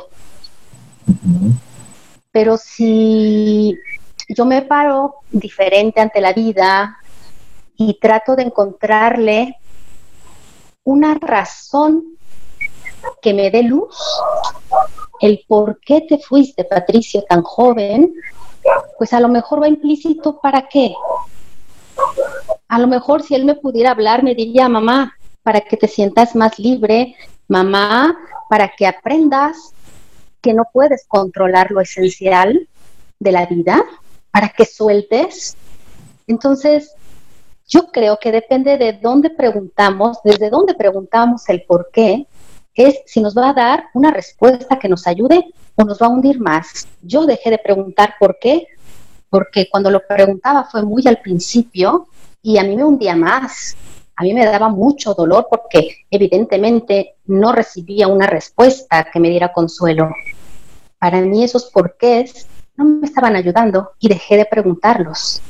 Pero 2.31 2.57
si 2.57 3.77
yo 4.29 4.45
me 4.45 4.63
paro 4.63 5.15
diferente 5.31 6.01
ante 6.01 6.21
la 6.21 6.33
vida 6.33 6.97
y 7.77 7.99
trato 7.99 8.35
de 8.35 8.43
encontrarle 8.43 9.57
una 10.83 11.15
razón 11.15 12.17
que 13.21 13.33
me 13.33 13.51
dé 13.51 13.63
luz, 13.63 13.95
el 15.21 15.43
por 15.47 15.79
qué 15.79 16.01
te 16.01 16.17
fuiste, 16.17 16.63
Patricia, 16.63 17.23
tan 17.27 17.41
joven, 17.43 18.13
pues 18.97 19.13
a 19.13 19.19
lo 19.19 19.29
mejor 19.29 19.61
va 19.61 19.67
implícito 19.67 20.39
para 20.39 20.67
qué. 20.67 20.93
A 22.67 22.79
lo 22.79 22.87
mejor 22.87 23.23
si 23.23 23.35
él 23.35 23.45
me 23.45 23.55
pudiera 23.55 23.91
hablar, 23.91 24.23
me 24.23 24.35
diría, 24.35 24.67
mamá, 24.67 25.15
para 25.43 25.61
que 25.61 25.77
te 25.77 25.87
sientas 25.87 26.35
más 26.35 26.59
libre, 26.59 27.15
mamá, 27.47 28.17
para 28.49 28.69
que 28.75 28.87
aprendas 28.87 29.73
que 30.41 30.53
no 30.53 30.63
puedes 30.71 31.05
controlar 31.07 31.71
lo 31.71 31.81
esencial 31.81 32.67
de 33.19 33.31
la 33.31 33.45
vida, 33.45 33.83
para 34.31 34.49
que 34.49 34.65
sueltes. 34.65 35.55
Entonces, 36.27 36.93
yo 37.73 37.87
creo 37.91 38.19
que 38.19 38.31
depende 38.31 38.77
de 38.77 38.93
dónde 38.93 39.31
preguntamos, 39.31 40.19
desde 40.23 40.51
dónde 40.51 40.75
preguntamos 40.75 41.49
el 41.49 41.63
por 41.63 41.89
qué, 41.91 42.27
es 42.75 42.99
si 43.07 43.19
nos 43.19 43.35
va 43.35 43.49
a 43.49 43.53
dar 43.53 43.85
una 43.95 44.11
respuesta 44.11 44.77
que 44.77 44.87
nos 44.87 45.07
ayude 45.07 45.51
o 45.75 45.83
nos 45.83 45.99
va 45.99 46.05
a 46.05 46.09
hundir 46.09 46.39
más. 46.39 46.87
Yo 47.01 47.25
dejé 47.25 47.49
de 47.49 47.57
preguntar 47.57 48.13
por 48.19 48.37
qué, 48.39 48.67
porque 49.27 49.69
cuando 49.71 49.89
lo 49.89 50.05
preguntaba 50.05 50.65
fue 50.65 50.83
muy 50.83 51.01
al 51.07 51.19
principio 51.19 52.07
y 52.43 52.59
a 52.59 52.63
mí 52.63 52.75
me 52.75 52.83
hundía 52.83 53.15
más. 53.15 53.75
A 54.15 54.21
mí 54.21 54.35
me 54.35 54.45
daba 54.45 54.69
mucho 54.69 55.15
dolor 55.15 55.47
porque 55.49 56.05
evidentemente 56.11 57.15
no 57.25 57.53
recibía 57.53 58.07
una 58.07 58.27
respuesta 58.27 59.07
que 59.11 59.19
me 59.19 59.29
diera 59.29 59.51
consuelo. 59.51 60.11
Para 60.99 61.21
mí 61.21 61.43
esos 61.43 61.65
porqués 61.71 62.45
no 62.75 62.85
me 62.85 63.07
estaban 63.07 63.35
ayudando 63.35 63.93
y 63.99 64.09
dejé 64.09 64.37
de 64.37 64.45
preguntarlos. 64.45 65.41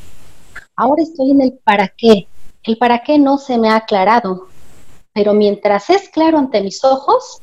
Ahora 0.76 1.04
estoy 1.04 1.32
en 1.32 1.42
el 1.42 1.54
para 1.64 1.88
qué. 1.88 2.28
El 2.64 2.78
para 2.78 3.04
qué 3.04 3.20
no 3.20 3.38
se 3.38 3.58
me 3.58 3.70
ha 3.70 3.78
aclarado 3.78 4.48
pero 5.14 5.34
mientras 5.34 5.90
es 5.90 6.10
claro 6.10 6.40
ante 6.40 6.62
mis 6.62 6.84
ojos, 6.84 7.40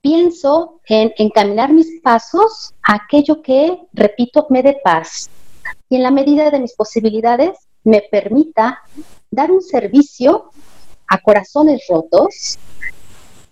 pienso 0.00 0.80
en 0.86 1.12
encaminar 1.18 1.72
mis 1.72 2.00
pasos 2.00 2.72
a 2.82 2.94
aquello 2.94 3.42
que, 3.42 3.78
repito, 3.92 4.46
me 4.48 4.62
dé 4.62 4.78
paz 4.82 5.28
y 5.88 5.96
en 5.96 6.02
la 6.04 6.10
medida 6.10 6.50
de 6.50 6.60
mis 6.60 6.74
posibilidades 6.74 7.58
me 7.84 8.02
permita 8.10 8.80
dar 9.30 9.50
un 9.50 9.60
servicio 9.60 10.50
a 11.08 11.18
corazones 11.18 11.82
rotos, 11.88 12.58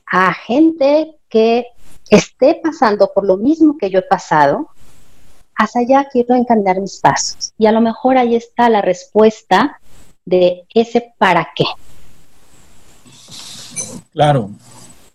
a 0.07 0.33
gente 0.33 1.17
que 1.29 1.67
esté 2.09 2.61
pasando 2.63 3.11
por 3.13 3.27
lo 3.27 3.37
mismo 3.37 3.77
que 3.77 3.91
yo 3.91 3.99
he 3.99 4.03
pasado, 4.03 4.69
hacia 5.61 5.83
allá 5.83 6.09
quiero 6.11 6.35
encaminar 6.35 6.81
mis 6.81 6.99
pasos. 6.99 7.53
Y 7.59 7.67
a 7.67 7.73
lo 7.73 7.81
mejor 7.81 8.17
ahí 8.17 8.35
está 8.35 8.69
la 8.71 8.81
respuesta 8.81 9.79
de 10.25 10.65
ese 10.75 11.13
para 11.19 11.49
qué. 11.55 11.65
Claro, 14.13 14.51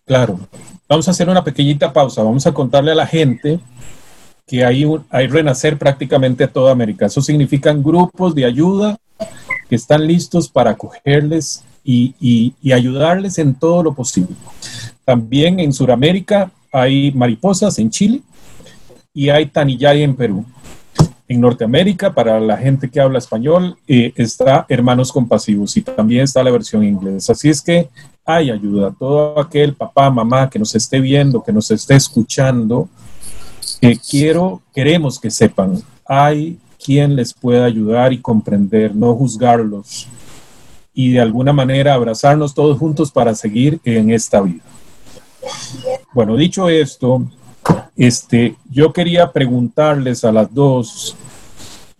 claro. 0.05 0.39
Vamos 0.87 1.07
a 1.07 1.11
hacer 1.11 1.27
una 1.27 1.43
pequeñita 1.43 1.91
pausa. 1.91 2.21
Vamos 2.21 2.45
a 2.45 2.53
contarle 2.53 2.91
a 2.91 2.95
la 2.95 3.07
gente 3.07 3.59
que 4.45 4.63
hay, 4.63 4.85
hay 5.09 5.27
renacer 5.27 5.79
prácticamente 5.79 6.43
a 6.43 6.51
toda 6.51 6.71
América. 6.71 7.07
Eso 7.07 7.21
significan 7.21 7.81
grupos 7.81 8.35
de 8.35 8.45
ayuda 8.45 8.97
que 9.67 9.75
están 9.75 10.05
listos 10.05 10.47
para 10.47 10.71
acogerles 10.71 11.63
y, 11.83 12.53
ayudarles 12.71 13.39
en 13.39 13.55
todo 13.55 13.81
lo 13.81 13.93
posible. 13.93 14.35
También 15.05 15.59
en 15.59 15.73
Sudamérica 15.73 16.51
hay 16.71 17.11
mariposas 17.13 17.79
en 17.79 17.89
Chile 17.89 18.21
y 19.15 19.29
hay 19.29 19.47
Tanillay 19.47 20.03
en 20.03 20.15
Perú. 20.15 20.45
En 21.27 21.41
Norteamérica, 21.41 22.13
para 22.13 22.39
la 22.39 22.55
gente 22.57 22.87
que 22.91 22.99
habla 22.99 23.17
español, 23.17 23.77
eh, 23.87 24.13
está 24.15 24.67
Hermanos 24.69 25.11
Compasivos 25.11 25.75
y 25.75 25.81
también 25.81 26.23
está 26.23 26.43
la 26.43 26.51
versión 26.51 26.83
inglesa. 26.83 27.31
Así 27.31 27.49
es 27.49 27.63
que 27.63 27.89
hay 28.23 28.51
ayuda. 28.51 28.93
Todo 28.99 29.39
aquel 29.39 29.73
papá, 29.73 30.11
mamá 30.11 30.49
que 30.49 30.59
nos 30.59 30.75
esté 30.75 30.99
viendo, 30.99 31.41
que 31.41 31.51
nos 31.51 31.71
esté 31.71 31.95
escuchando, 31.95 32.87
que 33.81 33.97
quiero, 33.97 34.61
queremos 34.73 35.19
que 35.19 35.31
sepan, 35.31 35.81
hay 36.05 36.59
quien 36.83 37.15
les 37.15 37.33
pueda 37.33 37.65
ayudar 37.65 38.13
y 38.13 38.19
comprender, 38.19 38.95
no 38.95 39.15
juzgarlos 39.15 40.07
y 40.93 41.11
de 41.11 41.21
alguna 41.21 41.51
manera 41.51 41.93
abrazarnos 41.93 42.53
todos 42.53 42.77
juntos 42.77 43.11
para 43.11 43.33
seguir 43.33 43.79
en 43.83 44.11
esta 44.11 44.41
vida. 44.41 44.63
Bueno, 46.13 46.37
dicho 46.37 46.69
esto, 46.69 47.25
este, 47.97 48.55
yo 48.69 48.91
quería 48.91 49.31
preguntarles 49.31 50.23
a 50.23 50.31
las 50.31 50.53
dos 50.53 51.15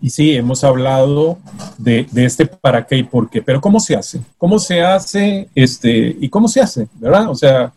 y 0.02 0.10
sí, 0.10 0.36
hemos 0.36 0.64
hablado 0.64 1.40
de, 1.78 2.08
este 2.16 2.46
para 2.46 2.86
qué 2.86 2.98
y 2.98 3.04
por 3.04 3.30
qué, 3.30 3.42
pero 3.42 3.62
¿cómo 3.62 3.80
se 3.80 3.96
hace? 3.96 4.22
¿Cómo 4.38 4.60
se 4.60 4.82
hace 4.82 5.50
este, 5.56 6.16
y 6.20 6.30
cómo 6.30 6.48
se 6.48 6.62
hace? 6.62 6.88
¿Verdad? 6.96 7.30
O 7.30 7.36
sea, 7.36 7.74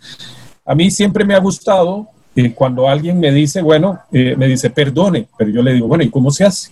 a 0.64 0.74
mí 0.74 0.90
siempre 0.90 1.24
me 1.24 1.34
ha 1.34 1.38
gustado 1.38 2.08
eh, 2.34 2.52
cuando 2.52 2.88
alguien 2.88 3.18
me 3.18 3.32
dice, 3.32 3.62
bueno, 3.62 4.00
eh, 4.12 4.34
me 4.36 4.46
dice, 4.46 4.68
perdone, 4.68 5.26
pero 5.38 5.50
yo 5.50 5.62
le 5.62 5.72
digo, 5.72 5.86
bueno, 5.86 6.04
¿y 6.04 6.10
cómo 6.10 6.30
se 6.30 6.44
hace? 6.44 6.70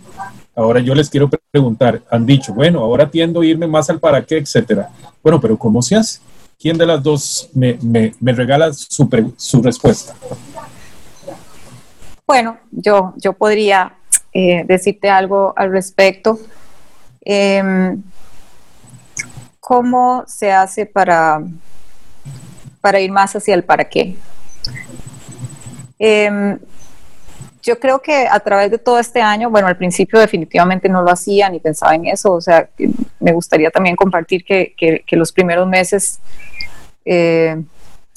Ahora 0.55 0.81
yo 0.81 0.95
les 0.95 1.09
quiero 1.09 1.31
preguntar, 1.51 2.03
han 2.11 2.27
dicho, 2.27 2.53
bueno, 2.53 2.81
ahora 2.81 3.11
tiendo 3.11 3.41
a 3.41 3.47
irme 3.47 3.67
más 3.67 3.89
al 3.89 3.99
para 3.99 4.25
qué, 4.25 4.39
etcétera. 4.39 4.91
Bueno, 5.23 5.41
pero 5.41 5.57
¿cómo 5.57 5.81
se 5.81 5.97
hace? 5.97 6.21
¿Quién 6.59 6.77
de 6.77 6.87
las 6.87 7.03
dos 7.03 7.51
me, 7.55 7.79
me, 7.83 8.33
regala 8.33 8.73
su, 8.73 9.09
su 9.37 9.63
respuesta? 9.63 10.15
Bueno, 12.27 12.59
yo, 12.73 13.15
yo 13.17 13.35
podría 13.35 13.95
eh, 14.33 14.65
decirte 14.67 15.09
algo 15.09 15.55
al 15.57 15.71
respecto. 15.71 16.39
Em, 17.21 18.03
¿Cómo 19.61 20.25
se 20.27 20.53
hace 20.53 20.87
para, 20.87 21.41
para 22.81 23.01
ir 23.01 23.11
más 23.13 23.35
hacia 23.37 23.55
el 23.55 23.65
para 23.65 23.89
qué? 23.89 24.17
Em, 25.99 26.59
yo 27.63 27.79
creo 27.79 28.01
que 28.01 28.27
a 28.29 28.39
través 28.41 28.71
de 28.71 28.79
todo 28.79 28.99
este 28.99 29.21
año, 29.21 29.51
bueno, 29.51 29.69
al 29.69 29.77
principio 29.77 30.21
definitivamente 30.21 30.89
no 30.89 31.03
lo 31.03 31.11
hacía 31.11 31.49
ni 31.49 31.59
pensaba 31.59 31.95
en 31.95 32.07
eso, 32.07 32.33
o 32.33 32.41
sea, 32.41 32.69
me 33.19 33.33
gustaría 33.33 33.71
también 33.71 33.97
compartir 33.97 34.45
que, 34.45 35.05
los 35.13 35.33
primeros 35.33 35.67
meses 35.67 36.21
eh, 37.05 37.61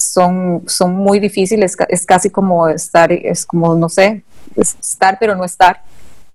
son, 0.00 0.64
son 0.66 0.94
muy 0.94 1.20
difíciles, 1.20 1.76
es 1.88 2.06
casi 2.06 2.30
como 2.30 2.68
estar, 2.68 3.12
es 3.12 3.46
como, 3.46 3.74
no 3.74 3.88
sé, 3.88 4.22
estar 4.56 5.18
pero 5.18 5.36
no 5.36 5.44
estar. 5.44 5.82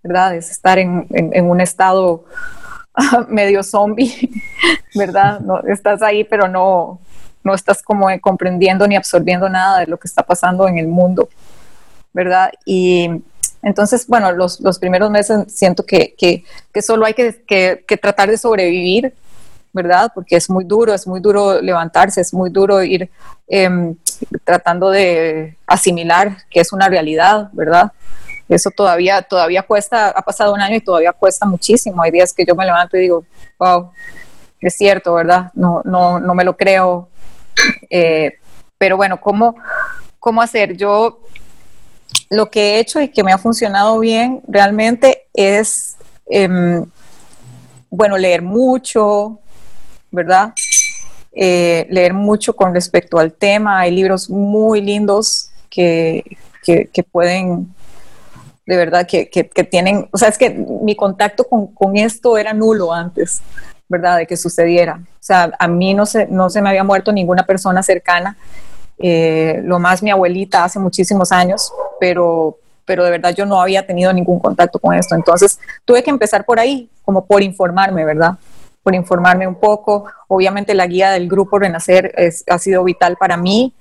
¿verdad? 0.06 0.36
Es 0.36 0.52
estar 0.52 0.78
en, 0.78 1.08
un 1.50 1.62
estado 1.62 2.26
medio 3.28 3.64
zombie, 3.64 4.30
¿verdad? 4.96 5.40
No, 5.40 5.62
estás 5.62 6.04
ahí, 6.04 6.24
pero 6.24 6.48
no, 6.48 7.00
no 7.44 7.56
estás 7.56 7.82
como 7.82 8.08
comprendiendo 8.22 8.88
ni 8.88 8.96
absorbiendo 8.96 9.50
nada 9.50 9.80
de 9.80 9.88
lo 9.88 9.98
que 9.98 10.08
está 10.08 10.22
pasando 10.22 10.68
en 10.68 10.78
el 10.78 10.88
mundo, 10.88 11.28
¿verdad? 12.14 12.52
Y 12.66 13.10
Entonces, 13.64 14.06
bueno, 14.06 14.32
los, 14.32 14.60
los 14.60 14.78
primeros 14.78 15.10
meses 15.10 15.46
siento 15.48 15.84
que, 15.84 16.14
que, 16.16 16.44
que 16.72 16.82
solo 16.84 17.08
hay 17.08 17.16
que, 17.16 17.44
que, 17.48 17.98
tratar 17.98 18.30
de 18.30 18.38
sobrevivir, 18.38 19.12
¿verdad? 19.76 20.10
Porque 20.16 20.38
es 20.38 20.50
muy 20.50 20.64
duro, 20.64 20.94
es 20.94 21.06
muy 21.06 21.20
duro 21.20 21.62
levantarse, 21.62 22.22
es 22.22 22.34
muy 22.34 22.50
duro 22.50 22.82
ir 22.82 23.12
em, 23.46 23.94
tratando 24.46 24.90
de 24.90 25.58
asimilar 25.68 26.38
que 26.50 26.62
es 26.62 26.72
una 26.72 26.88
realidad, 26.88 27.50
¿verdad? 27.52 27.92
Eso 28.48 28.72
todavía, 28.72 29.22
todavía 29.22 29.64
cuesta, 29.64 30.10
ha 30.10 30.22
pasado 30.22 30.54
un 30.54 30.62
año 30.62 30.78
y 30.78 30.82
todavía 30.82 31.12
cuesta 31.12 31.46
muchísimo. 31.46 32.02
Hay 32.02 32.12
días 32.12 32.32
que 32.32 32.46
yo 32.46 32.56
me 32.56 32.66
levanto 32.66 32.96
y 32.96 33.02
digo, 33.02 33.26
wow, 33.60 33.92
es 34.62 34.76
cierto, 34.76 35.14
¿verdad? 35.14 35.52
No, 35.54 35.82
no, 35.84 36.22
no 36.22 36.34
me 36.34 36.46
lo 36.46 36.56
creo. 36.56 37.10
Eh, 37.90 38.38
pero 38.78 38.96
bueno, 38.96 39.20
¿cómo, 39.20 39.56
¿cómo 40.20 40.42
hacer? 40.42 40.78
Yo 40.78 41.20
lo 42.30 42.50
que 42.50 42.76
he 42.76 42.80
hecho 42.80 43.02
y 43.02 43.10
que 43.10 43.24
me 43.24 43.34
ha 43.34 43.38
funcionado 43.38 44.00
bien 44.00 44.42
realmente 44.48 45.28
es, 45.34 45.98
em, 46.28 46.86
bueno, 47.90 48.18
leer 48.18 48.42
mucho, 48.42 49.40
¿verdad? 50.16 50.54
Eh, 51.34 51.86
leer 51.90 52.14
mucho 52.14 52.56
con 52.56 52.74
respecto 52.74 53.20
al 53.20 53.34
tema. 53.34 53.82
Hay 53.82 53.92
libros 53.92 54.30
muy 54.30 54.82
lindos 54.82 55.52
que, 55.70 56.24
que, 56.64 57.04
pueden, 57.04 57.76
de 58.66 58.78
verdad, 58.78 59.06
que, 59.06 59.30
que, 59.30 59.44
tienen, 59.64 60.08
o 60.12 60.18
sea, 60.18 60.30
es 60.30 60.38
que 60.38 60.50
mi 60.50 60.96
contacto 60.96 61.44
con, 61.44 61.68
con, 61.68 61.98
esto 61.98 62.38
era 62.38 62.54
nulo 62.54 62.92
antes, 62.92 63.42
¿verdad? 63.88 64.18
De 64.18 64.26
que 64.26 64.38
sucediera. 64.38 64.96
O 64.96 65.24
sea, 65.24 65.52
a 65.60 65.68
mí 65.68 65.94
no 65.94 66.08
se, 66.08 66.26
no 66.28 66.50
se 66.50 66.62
me 66.62 66.70
había 66.70 66.84
muerto 66.84 67.12
ninguna 67.12 67.46
persona 67.46 67.84
cercana 67.84 68.36
eh, 68.98 69.62
lo 69.64 69.80
más 69.80 70.02
mi 70.02 70.10
abuelita 70.10 70.64
hace 70.64 70.80
muchísimos 70.80 71.32
años, 71.32 71.72
pero, 72.00 72.58
pero 72.86 73.04
de 73.04 73.12
verdad 73.12 73.36
yo 73.36 73.46
no 73.46 73.62
había 73.62 73.86
tenido 73.86 74.14
ningún 74.14 74.40
contacto 74.40 74.80
con 74.80 74.94
esto. 74.94 75.16
Entonces 75.16 75.60
tuve 75.84 76.04
que 76.04 76.10
empezar 76.10 76.46
por 76.46 76.60
ahí, 76.60 76.90
como 77.04 77.26
por 77.26 77.44
informarme, 77.44 78.06
¿verdad? 78.06 78.36
Por 78.86 78.94
informarme 78.94 79.48
un 79.48 79.56
poco. 79.56 80.06
Obviamente 80.28 80.76
la 80.76 80.86
guía 80.86 81.10
del 81.10 81.28
grupo 81.28 81.58
Renacer 81.58 82.14
ha 82.48 82.60
sido 82.60 82.84
vital 82.84 83.18
para 83.18 83.36
mí. 83.36 83.74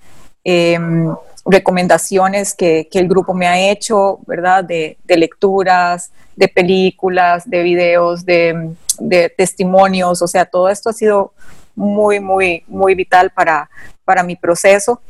Em, 0.42 1.14
recomendaciones 1.44 2.54
que, 2.54 2.88
que, 2.90 3.00
el 3.00 3.08
grupo 3.08 3.34
me 3.34 3.46
ha 3.46 3.70
hecho, 3.70 4.20
¿verdad? 4.26 4.64
De, 4.64 4.96
de 5.04 5.16
lecturas, 5.18 6.10
de 6.36 6.48
películas, 6.48 7.48
de 7.48 7.62
videos, 7.62 8.24
de, 8.24 8.74
de, 8.98 9.28
testimonios, 9.28 10.22
o 10.22 10.26
sea, 10.26 10.46
todo 10.46 10.70
esto 10.70 10.88
ha 10.88 10.94
sido 10.94 11.32
muy, 11.74 12.18
muy, 12.18 12.64
muy 12.66 12.94
vital 12.94 13.30
para, 13.30 13.68
para 14.06 14.22
mi 14.22 14.36
proceso. 14.36 15.02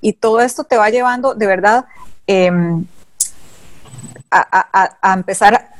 Y 0.00 0.12
todo 0.14 0.40
esto 0.40 0.64
te 0.64 0.76
va 0.76 0.90
llevando, 0.90 1.34
de 1.34 1.46
verdad, 1.46 1.86
em, 2.26 2.84
a, 4.30 5.14
empezar 5.14 5.70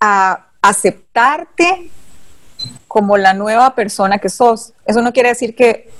a, 0.00 0.46
aceptarte 0.64 1.90
como 2.88 3.16
la 3.16 3.34
nueva 3.34 3.74
persona 3.74 4.18
que 4.18 4.28
sos. 4.28 4.72
Eso 4.84 5.02
no 5.02 5.12
quiere 5.12 5.30
decir 5.30 5.54
que 5.54 5.90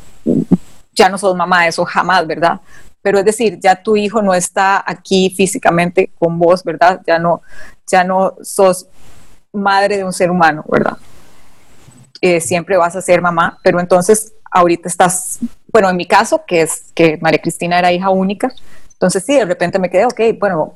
ya 0.94 1.08
no 1.08 1.18
sos 1.18 1.36
mamá, 1.36 1.66
eso 1.66 1.84
jamás, 1.84 2.26
¿verdad? 2.26 2.60
Pero 3.00 3.18
es 3.18 3.24
decir, 3.24 3.58
ya 3.60 3.82
tu 3.82 3.96
hijo 3.96 4.22
no 4.22 4.34
está 4.34 4.82
aquí 4.86 5.32
físicamente 5.36 6.10
con 6.18 6.38
vos, 6.38 6.62
¿verdad? 6.62 7.00
Ya 7.06 7.18
no, 7.18 7.42
ya 7.86 8.04
no 8.04 8.36
sos 8.42 8.86
madre 9.52 9.96
de 9.96 10.04
un 10.04 10.12
ser 10.12 10.30
humano, 10.30 10.64
¿verdad? 10.68 10.96
Eh, 12.20 12.40
siempre 12.40 12.76
vas 12.76 12.94
a 12.94 13.02
ser 13.02 13.20
mamá, 13.20 13.58
pero 13.62 13.80
entonces 13.80 14.32
ahorita 14.50 14.88
estás, 14.88 15.38
bueno, 15.72 15.90
en 15.90 15.96
mi 15.96 16.06
caso, 16.06 16.44
que 16.46 16.62
es 16.62 16.92
que 16.94 17.18
María 17.20 17.40
Cristina 17.40 17.78
era 17.78 17.90
hija 17.90 18.10
única, 18.10 18.52
entonces 18.92 19.24
sí, 19.24 19.34
de 19.34 19.44
repente 19.44 19.78
me 19.78 19.90
quedé, 19.90 20.04
ok, 20.04 20.20
bueno, 20.38 20.74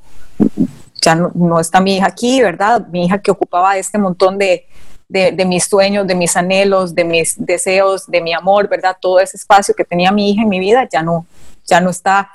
ya 1.01 1.14
no, 1.14 1.61
está 1.61 1.81
mi 1.81 1.96
hija 1.96 2.07
aquí, 2.07 2.42
¿verdad? 2.42 2.87
Mi 2.88 3.05
hija 3.05 3.20
que 3.20 3.31
ocupaba 3.31 3.77
este 3.77 3.99
montón 3.99 4.38
de, 4.38 4.66
de, 5.09 5.45
mis 5.45 5.64
sueños, 5.64 6.07
de 6.07 6.14
mis 6.14 6.37
anhelos, 6.37 6.95
de 6.95 7.05
mis 7.05 7.35
deseos, 7.38 8.07
de 8.07 8.21
mi 8.21 8.33
amor, 8.33 8.69
¿verdad? 8.69 8.97
Todo 9.01 9.21
ese 9.21 9.37
espacio 9.37 9.75
que 9.75 9.85
tenía 9.85 10.11
mi 10.11 10.31
hija 10.31 10.42
en 10.42 10.49
mi 10.49 10.59
vida 10.59 10.88
ya 10.90 11.03
no, 11.03 11.27
ya 11.64 11.81
no 11.81 11.90
está 11.90 12.31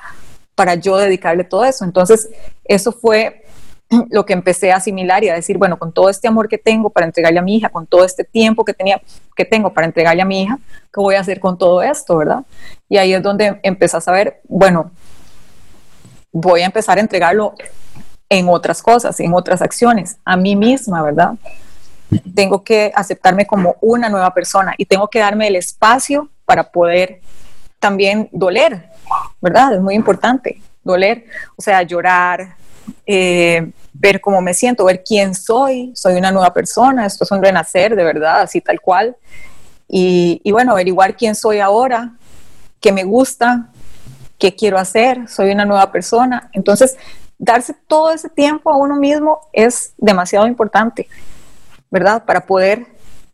para 0.56 0.76
yo 0.76 0.98
dedicarle 0.98 1.44
todo 1.44 1.66
eso. 1.66 1.84
Entonces, 1.84 2.30
eso 2.66 2.92
fue 2.92 3.44
lo 4.10 4.26
que 4.26 4.34
empecé 4.34 4.72
a 4.72 4.78
asimilar 4.78 5.24
y 5.24 5.30
a 5.30 5.34
decir, 5.34 5.58
bueno, 5.58 5.78
con 5.78 5.92
todo 5.92 6.10
este 6.10 6.28
amor 6.28 6.48
que 6.48 6.58
tengo 6.58 6.90
para 6.90 7.06
entregarle 7.06 7.40
a 7.40 7.44
mi 7.44 7.58
hija, 7.58 7.70
con 7.70 7.86
todo 7.86 8.06
este 8.06 8.24
tiempo 8.24 8.64
que 8.64 8.74
tenía 8.74 9.02
que 9.36 9.46
tengo 9.46 9.74
para 9.74 9.88
entregarle 9.88 10.22
a 10.22 10.26
mi 10.26 10.44
hija, 10.44 10.60
¿qué 10.94 11.00
voy 11.00 11.16
a 11.16 11.22
hacer 11.22 11.40
con 11.40 11.58
todo 11.58 11.82
esto, 11.82 12.18
verdad? 12.18 12.44
Y 12.88 12.98
ahí 12.98 13.14
es 13.14 13.22
donde 13.22 13.60
empecé 13.64 13.98
a 13.98 14.02
saber, 14.02 14.42
bueno, 14.48 14.92
voy 16.32 16.62
a 16.62 16.66
empezar 16.66 16.98
a 16.98 17.02
entregarlo 17.02 17.56
en 18.30 18.48
otras 18.48 18.82
cosas, 18.82 19.20
en 19.20 19.34
otras 19.34 19.62
acciones, 19.62 20.18
a 20.24 20.38
mí 20.38 20.56
misma, 20.56 21.02
¿verdad? 21.02 21.34
Tengo 22.36 22.64
que 22.64 22.92
aceptarme 22.96 23.46
como 23.46 23.76
una 23.82 24.10
nueva 24.10 24.34
persona 24.34 24.74
y 24.78 24.86
tengo 24.86 25.08
que 25.08 25.20
darme 25.20 25.48
el 25.48 25.56
espacio 25.56 26.30
para 26.46 26.72
poder 26.72 27.22
también 27.80 28.30
doler, 28.32 28.90
¿verdad? 29.42 29.76
Es 29.76 29.82
muy 29.82 29.96
importante, 29.96 30.62
doler, 30.84 31.26
o 31.56 31.62
sea, 31.62 31.82
llorar, 31.84 32.56
eh, 33.06 33.72
ver 33.94 34.22
cómo 34.22 34.42
me 34.42 34.54
siento, 34.54 34.86
ver 34.86 35.04
quién 35.04 35.36
soy, 35.36 35.92
soy 35.96 36.16
una 36.16 36.32
nueva 36.32 36.54
persona, 36.54 37.06
esto 37.06 37.24
es 37.24 37.32
un 37.32 37.44
renacer 37.44 37.96
de 37.96 38.04
verdad, 38.04 38.42
así 38.42 38.62
tal 38.62 38.80
cual. 38.82 39.16
Y, 39.94 40.50
bueno, 40.52 40.72
averiguar 40.72 41.18
quién 41.18 41.36
soy 41.36 41.60
ahora, 41.60 42.14
qué 42.80 42.94
me 42.94 43.04
gusta, 43.04 43.68
qué 44.40 44.56
quiero 44.56 44.78
hacer, 44.78 45.28
soy 45.28 45.52
una 45.52 45.66
nueva 45.66 45.92
persona. 45.92 46.50
Entonces, 46.54 46.96
darse 47.38 47.74
todo 47.88 48.12
ese 48.12 48.30
tiempo 48.30 48.72
a 48.72 48.78
uno 48.78 48.96
mismo 48.96 49.42
es 49.52 49.94
demasiado 49.98 50.48
importante, 50.48 51.08
¿verdad? 51.92 52.26
Para 52.26 52.46
poder 52.48 52.88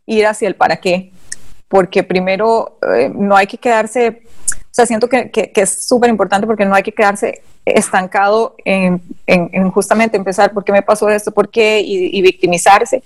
ir 0.04 0.26
hacia 0.26 0.48
el 0.48 0.56
para 0.56 0.76
qué. 0.76 1.12
Porque 1.68 2.02
primero 2.02 2.78
eh, 2.94 3.10
no 3.14 3.36
hay 3.36 3.46
que 3.46 3.56
quedarse, 3.56 4.22
o 4.52 4.72
sea, 4.72 4.84
siento 4.84 5.08
que, 5.08 5.30
que 5.30 5.52
es 5.54 5.86
súper 5.86 6.10
importante 6.10 6.46
porque 6.46 6.64
no 6.66 6.74
hay 6.74 6.82
que 6.82 6.92
quedarse 6.92 7.42
estancado 7.74 8.56
en, 8.64 9.00
justamente 9.70 10.16
empezar, 10.16 10.52
¿por 10.52 10.64
qué 10.64 10.72
me 10.72 10.82
pasó 10.82 11.08
esto? 11.08 11.30
¿Por 11.32 11.50
qué? 11.50 11.80
Y, 11.80 12.20
victimizarse. 12.22 13.02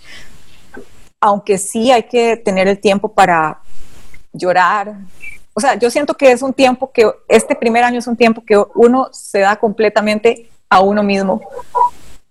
Aunque 1.21 1.59
sí 1.59 1.91
hay 1.91 2.05
que 2.05 2.37
tener 2.37 2.69
el 2.69 2.79
tiempo 2.79 3.09
para 3.09 3.61
llorar. 4.33 4.95
O 5.55 5.61
sea, 5.61 5.75
yo 5.75 5.91
siento 5.91 6.15
que 6.15 6.33
es 6.33 6.43
un 6.43 6.53
tiempo 6.53 6.91
que, 6.91 7.11
este 7.29 7.55
primer 7.55 7.85
año 7.85 7.99
es 7.99 8.07
un 8.07 8.17
tiempo 8.17 8.43
que 8.45 8.61
uno 8.75 9.09
se 9.13 9.41
da 9.41 9.57
completamente 9.57 10.49
a 10.69 10.81
uno 10.81 11.03
mismo 11.03 11.41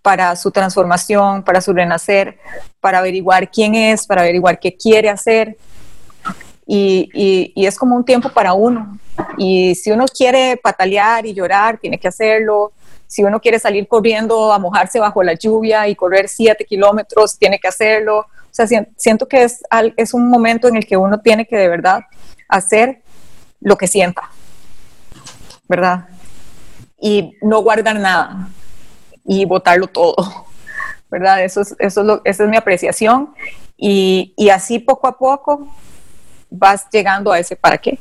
para 0.02 0.36
su 0.36 0.52
transformación, 0.52 1.44
para 1.44 1.62
su 1.62 1.74
renacer, 1.74 2.40
para 2.80 3.00
averiguar 3.00 3.50
quién 3.50 3.76
es, 3.76 4.08
para 4.08 4.22
averiguar 4.22 4.60
qué 4.60 4.76
quiere 4.76 5.10
hacer. 5.10 5.58
y 6.66 7.52
es 7.56 7.78
como 7.78 7.96
un 7.96 8.06
tiempo 8.06 8.30
para 8.30 8.54
uno, 8.54 8.98
y 9.38 9.76
si 9.76 9.92
uno 9.92 10.06
quiere 10.06 10.58
patalear 10.58 11.26
y 11.26 11.34
llorar, 11.34 11.78
tiene 11.78 12.00
que 12.00 12.08
hacerlo. 12.08 12.72
Si 13.08 13.24
uno 13.24 13.40
quiere 13.40 13.60
salir 13.60 13.88
corriendo 13.88 14.54
a 14.54 14.60
mojarse 14.60 15.00
bajo 15.00 15.22
la 15.24 15.34
lluvia 15.34 15.88
y 15.88 15.96
correr 15.96 16.30
siete 16.30 16.66
kilómetros, 16.66 17.38
tiene 17.38 17.60
que 17.60 17.68
hacerlo. 17.68 18.20
O 18.20 18.54
sea, 18.54 18.68
siento 18.98 19.28
que 19.28 19.44
es, 19.44 19.62
es 19.98 20.14
un 20.14 20.30
momento 20.30 20.68
en 20.68 20.78
el 20.78 20.86
que 20.86 20.98
uno 20.98 21.20
tiene 21.20 21.46
que 21.46 21.58
de 21.58 21.68
verdad 21.68 22.02
hacer 22.48 23.02
lo 23.60 23.78
que 23.78 23.88
sienta, 23.88 24.30
¿verdad? 25.68 26.08
Y 27.00 27.38
no 27.42 27.62
guardar 27.62 28.00
nada 28.00 28.50
y 29.26 29.46
botarlo 29.46 29.88
todo, 29.88 30.16
¿verdad? 31.10 31.44
Eso 31.44 31.62
es, 31.62 31.76
eso 31.80 32.02
es 32.02 32.08
lo, 32.08 32.22
esa 32.24 32.44
es 32.44 32.50
mi 32.50 32.58
apreciación. 32.58 33.34
Y, 33.78 34.34
y 34.38 34.50
así 34.50 34.80
poco 34.80 35.08
a 35.08 35.18
poco 35.18 35.68
vas 36.50 36.88
llegando 36.92 37.32
a 37.32 37.40
ese 37.40 37.56
para 37.56 37.78
qué 37.78 37.98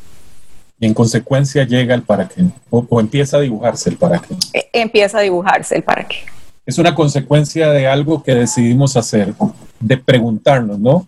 y 0.80 0.86
en 0.86 0.94
consecuencia 0.94 1.64
llega 1.64 1.94
el 1.94 2.02
para 2.02 2.26
qué, 2.26 2.42
o, 2.70 3.00
empieza 3.00 3.36
a 3.36 3.40
dibujarse 3.40 3.90
el 3.90 3.98
para 3.98 4.18
qué. 4.18 4.34
E, 4.54 4.70
empieza 4.72 5.18
a 5.18 5.20
dibujarse 5.20 5.76
el 5.76 5.82
para 5.82 6.08
qué. 6.08 6.16
Es 6.64 6.78
una 6.78 6.94
consecuencia 6.94 7.70
de 7.70 7.86
algo 7.86 8.22
que 8.22 8.34
decidimos 8.34 8.96
hacer, 8.96 9.34
de 9.78 9.96
preguntarnos, 9.98 10.78
¿no? 10.78 11.06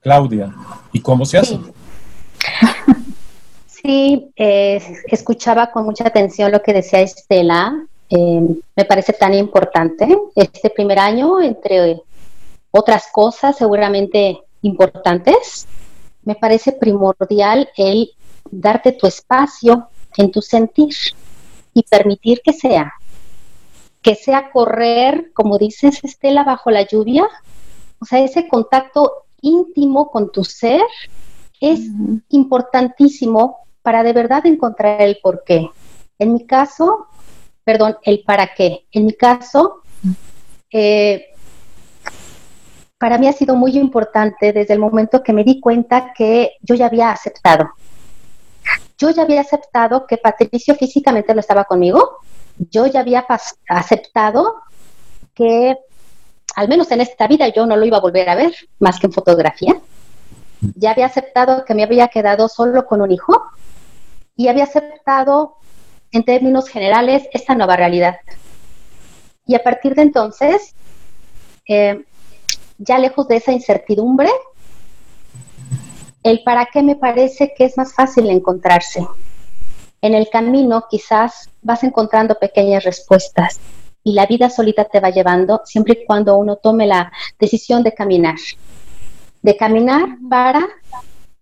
Claudia, 0.00 0.54
¿y 0.92 1.00
cómo 1.00 1.24
se 1.24 1.38
hace? 1.38 1.58
Sí, 3.66 4.30
eh, 4.36 4.82
escuchaba 5.08 5.70
con 5.70 5.86
mucha 5.86 6.06
atención 6.06 6.52
lo 6.52 6.62
que 6.62 6.74
decía 6.74 7.00
Estela. 7.00 7.86
Eh, 8.16 8.60
me 8.76 8.84
parece 8.84 9.12
tan 9.12 9.34
importante 9.34 10.06
este 10.36 10.70
primer 10.70 11.00
año, 11.00 11.40
entre 11.40 12.00
otras 12.70 13.08
cosas 13.10 13.56
seguramente 13.56 14.40
importantes. 14.62 15.66
Me 16.22 16.36
parece 16.36 16.70
primordial 16.70 17.68
el 17.76 18.12
darte 18.48 18.92
tu 18.92 19.08
espacio 19.08 19.88
en 20.16 20.30
tu 20.30 20.42
sentir 20.42 20.94
y 21.72 21.82
permitir 21.82 22.40
que 22.40 22.52
sea. 22.52 22.92
Que 24.00 24.14
sea 24.14 24.52
correr, 24.52 25.32
como 25.34 25.58
dices 25.58 26.04
Estela, 26.04 26.44
bajo 26.44 26.70
la 26.70 26.86
lluvia. 26.86 27.26
O 27.98 28.04
sea, 28.04 28.20
ese 28.20 28.46
contacto 28.46 29.24
íntimo 29.40 30.12
con 30.12 30.30
tu 30.30 30.44
ser 30.44 30.82
es 31.60 31.80
importantísimo 32.28 33.58
para 33.82 34.04
de 34.04 34.12
verdad 34.12 34.46
encontrar 34.46 35.02
el 35.02 35.18
porqué. 35.20 35.68
En 36.20 36.32
mi 36.34 36.46
caso, 36.46 37.08
perdón, 37.64 37.96
el 38.02 38.22
para 38.24 38.54
qué. 38.54 38.86
En 38.92 39.06
mi 39.06 39.14
caso, 39.14 39.82
eh, 40.70 41.34
para 42.98 43.18
mí 43.18 43.26
ha 43.26 43.32
sido 43.32 43.56
muy 43.56 43.76
importante 43.76 44.52
desde 44.52 44.74
el 44.74 44.80
momento 44.80 45.22
que 45.22 45.32
me 45.32 45.44
di 45.44 45.60
cuenta 45.60 46.12
que 46.16 46.52
yo 46.60 46.74
ya 46.74 46.86
había 46.86 47.10
aceptado. 47.10 47.70
Yo 48.98 49.10
ya 49.10 49.22
había 49.22 49.40
aceptado 49.40 50.06
que 50.06 50.18
Patricio 50.18 50.74
físicamente 50.74 51.34
no 51.34 51.40
estaba 51.40 51.64
conmigo. 51.64 52.18
Yo 52.70 52.86
ya 52.86 53.00
había 53.00 53.26
aceptado 53.68 54.62
que, 55.34 55.76
al 56.54 56.68
menos 56.68 56.90
en 56.92 57.00
esta 57.00 57.26
vida, 57.26 57.48
yo 57.48 57.66
no 57.66 57.76
lo 57.76 57.84
iba 57.84 57.96
a 57.96 58.00
volver 58.00 58.28
a 58.28 58.36
ver 58.36 58.54
más 58.78 59.00
que 59.00 59.08
en 59.08 59.12
fotografía. 59.12 59.74
Ya 60.76 60.92
había 60.92 61.06
aceptado 61.06 61.64
que 61.64 61.74
me 61.74 61.82
había 61.82 62.08
quedado 62.08 62.48
solo 62.48 62.86
con 62.86 63.02
un 63.02 63.10
hijo 63.10 63.42
y 64.36 64.48
había 64.48 64.64
aceptado 64.64 65.56
en 66.14 66.22
términos 66.22 66.68
generales 66.68 67.28
esta 67.32 67.56
nueva 67.56 67.76
realidad. 67.76 68.16
Y 69.46 69.56
a 69.56 69.62
partir 69.62 69.96
de 69.96 70.02
entonces, 70.02 70.74
eh, 71.68 72.04
ya 72.78 72.98
lejos 72.98 73.26
de 73.26 73.36
esa 73.36 73.50
incertidumbre, 73.50 74.30
el 76.22 76.42
para 76.44 76.66
qué 76.72 76.82
me 76.82 76.94
parece 76.94 77.52
que 77.54 77.64
es 77.64 77.76
más 77.76 77.92
fácil 77.92 78.30
enconrarse. 78.30 79.06
En 80.00 80.14
el 80.14 80.28
camino 80.30 80.84
quizás 80.88 81.50
vas 81.62 81.82
encontrando 81.82 82.38
pequeñas 82.38 82.84
respuestas 82.84 83.58
y 84.04 84.12
la 84.12 84.26
vida 84.26 84.50
solita 84.50 84.84
te 84.84 85.00
va 85.00 85.10
llevando 85.10 85.62
siempre 85.64 85.98
y 86.00 86.06
cuando 86.06 86.36
uno 86.36 86.56
tome 86.56 86.86
la 86.86 87.10
decisión 87.40 87.82
de 87.82 87.92
caminar. 87.92 88.36
De 89.42 89.56
caminar 89.56 90.16
para, 90.30 90.64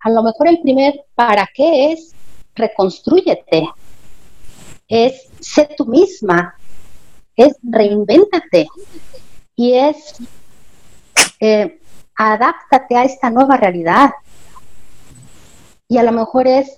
a 0.01 0.11
lo 0.11 0.23
mejor 0.23 0.49
el 0.49 0.63
primer 0.63 1.05
para 1.15 1.47
qué 1.55 1.93
es 1.93 2.15
reconstrúyete, 2.55 3.69
es 4.93 5.31
sé 5.41 5.71
tú 5.75 5.87
misma, 5.87 6.55
es 7.35 7.57
reinvéntate 7.63 8.69
y 9.57 9.73
es 9.73 10.17
eh, 11.41 11.81
adáptate 12.15 12.97
a 12.97 13.05
esta 13.05 13.31
nueva 13.31 13.57
realidad. 13.57 14.11
Y 15.89 15.97
a 15.97 16.03
lo 16.03 16.13
mejor 16.13 16.47
es 16.47 16.77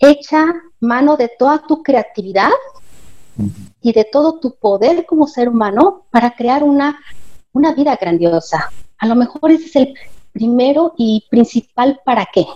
echa 0.00 0.46
mano 0.80 1.16
de 1.16 1.30
toda 1.38 1.64
tu 1.64 1.80
creatividad 1.84 2.50
y 3.80 3.92
de 3.92 4.04
todo 4.04 4.40
tu 4.40 4.56
poder 4.56 5.06
como 5.06 5.28
ser 5.28 5.48
humano 5.48 6.06
para 6.10 6.34
crear 6.34 6.64
una, 6.64 6.98
una 7.52 7.72
vida 7.72 7.94
grandiosa. 7.94 8.72
A 8.98 9.06
lo 9.06 9.14
mejor 9.14 9.52
ese 9.52 9.66
es 9.66 9.76
el 9.76 9.94
primero 10.32 10.94
y 10.98 11.24
principal 11.30 12.00
para 12.04 12.26
qué. 12.32 12.46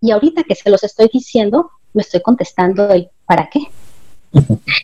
Y 0.00 0.12
ahorita 0.12 0.44
que 0.44 0.54
se 0.54 0.70
los 0.70 0.84
estoy 0.84 1.10
diciendo, 1.12 1.72
me 1.92 2.02
estoy 2.02 2.22
contestando 2.22 2.90
el 2.90 3.10
para 3.26 3.50
qué. 3.50 3.66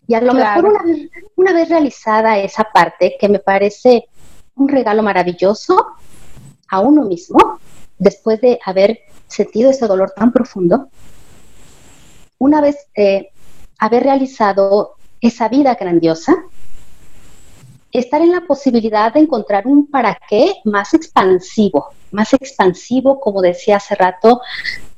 Y 0.07 0.15
a 0.15 0.21
lo 0.21 0.35
mejor 0.35 0.67
una 0.67 0.83
vez, 0.83 1.11
una 1.37 1.53
vez 1.53 1.69
realizada 1.69 2.39
esa 2.39 2.65
parte, 2.65 3.17
que 3.19 3.29
me 3.29 3.39
parece 3.39 4.09
un 4.57 4.69
regalo 4.69 5.03
maravilloso 5.03 5.87
a 6.69 6.81
uno 6.81 7.05
mismo, 7.05 7.61
después 7.99 8.41
de 8.41 8.59
haber 8.65 9.01
sentido 9.29 9.71
ese 9.71 9.87
dolor 9.87 10.13
tan 10.17 10.33
profundo, 10.33 10.89
una 12.39 12.61
vez 12.61 12.77
eh, 12.95 13.31
haber 13.79 14.05
realizado 14.05 14.97
esa 15.21 15.49
vida 15.49 15.75
grandiosa, 15.75 16.35
estar 17.93 18.21
en 18.21 18.33
la 18.33 18.43
posibilidad 18.43 19.13
de 19.13 19.21
encontrar 19.21 19.67
un 19.67 19.87
para 19.87 20.19
qué 20.29 20.55
más 20.65 20.93
expansivo, 20.93 21.89
más 22.11 22.33
expansivo, 22.35 23.21
como 23.21 23.41
decía 23.41 23.77
hace 23.77 23.95
rato, 23.95 24.41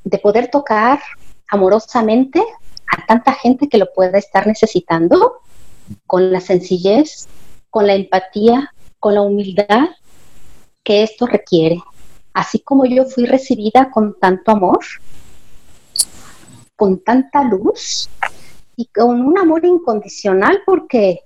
de 0.04 0.18
poder 0.18 0.48
tocar 0.48 1.00
amorosamente 1.48 2.42
a 2.90 3.06
tanta 3.06 3.32
gente 3.32 3.68
que 3.68 3.78
lo 3.78 3.92
pueda 3.92 4.18
estar 4.18 4.46
necesitando, 4.46 5.40
con 6.06 6.32
la 6.32 6.40
sencillez, 6.40 7.28
con 7.70 7.86
la 7.86 7.94
empatía, 7.94 8.72
con 8.98 9.14
la 9.14 9.22
humildad 9.22 9.88
que 10.82 11.02
esto 11.02 11.26
requiere. 11.26 11.82
Así 12.32 12.60
como 12.60 12.86
yo 12.86 13.04
fui 13.04 13.26
recibida 13.26 13.90
con 13.90 14.18
tanto 14.18 14.52
amor, 14.52 14.80
con 16.76 17.02
tanta 17.02 17.42
luz 17.42 18.08
y 18.76 18.86
con 18.86 19.20
un 19.20 19.38
amor 19.38 19.64
incondicional 19.64 20.62
porque 20.64 21.22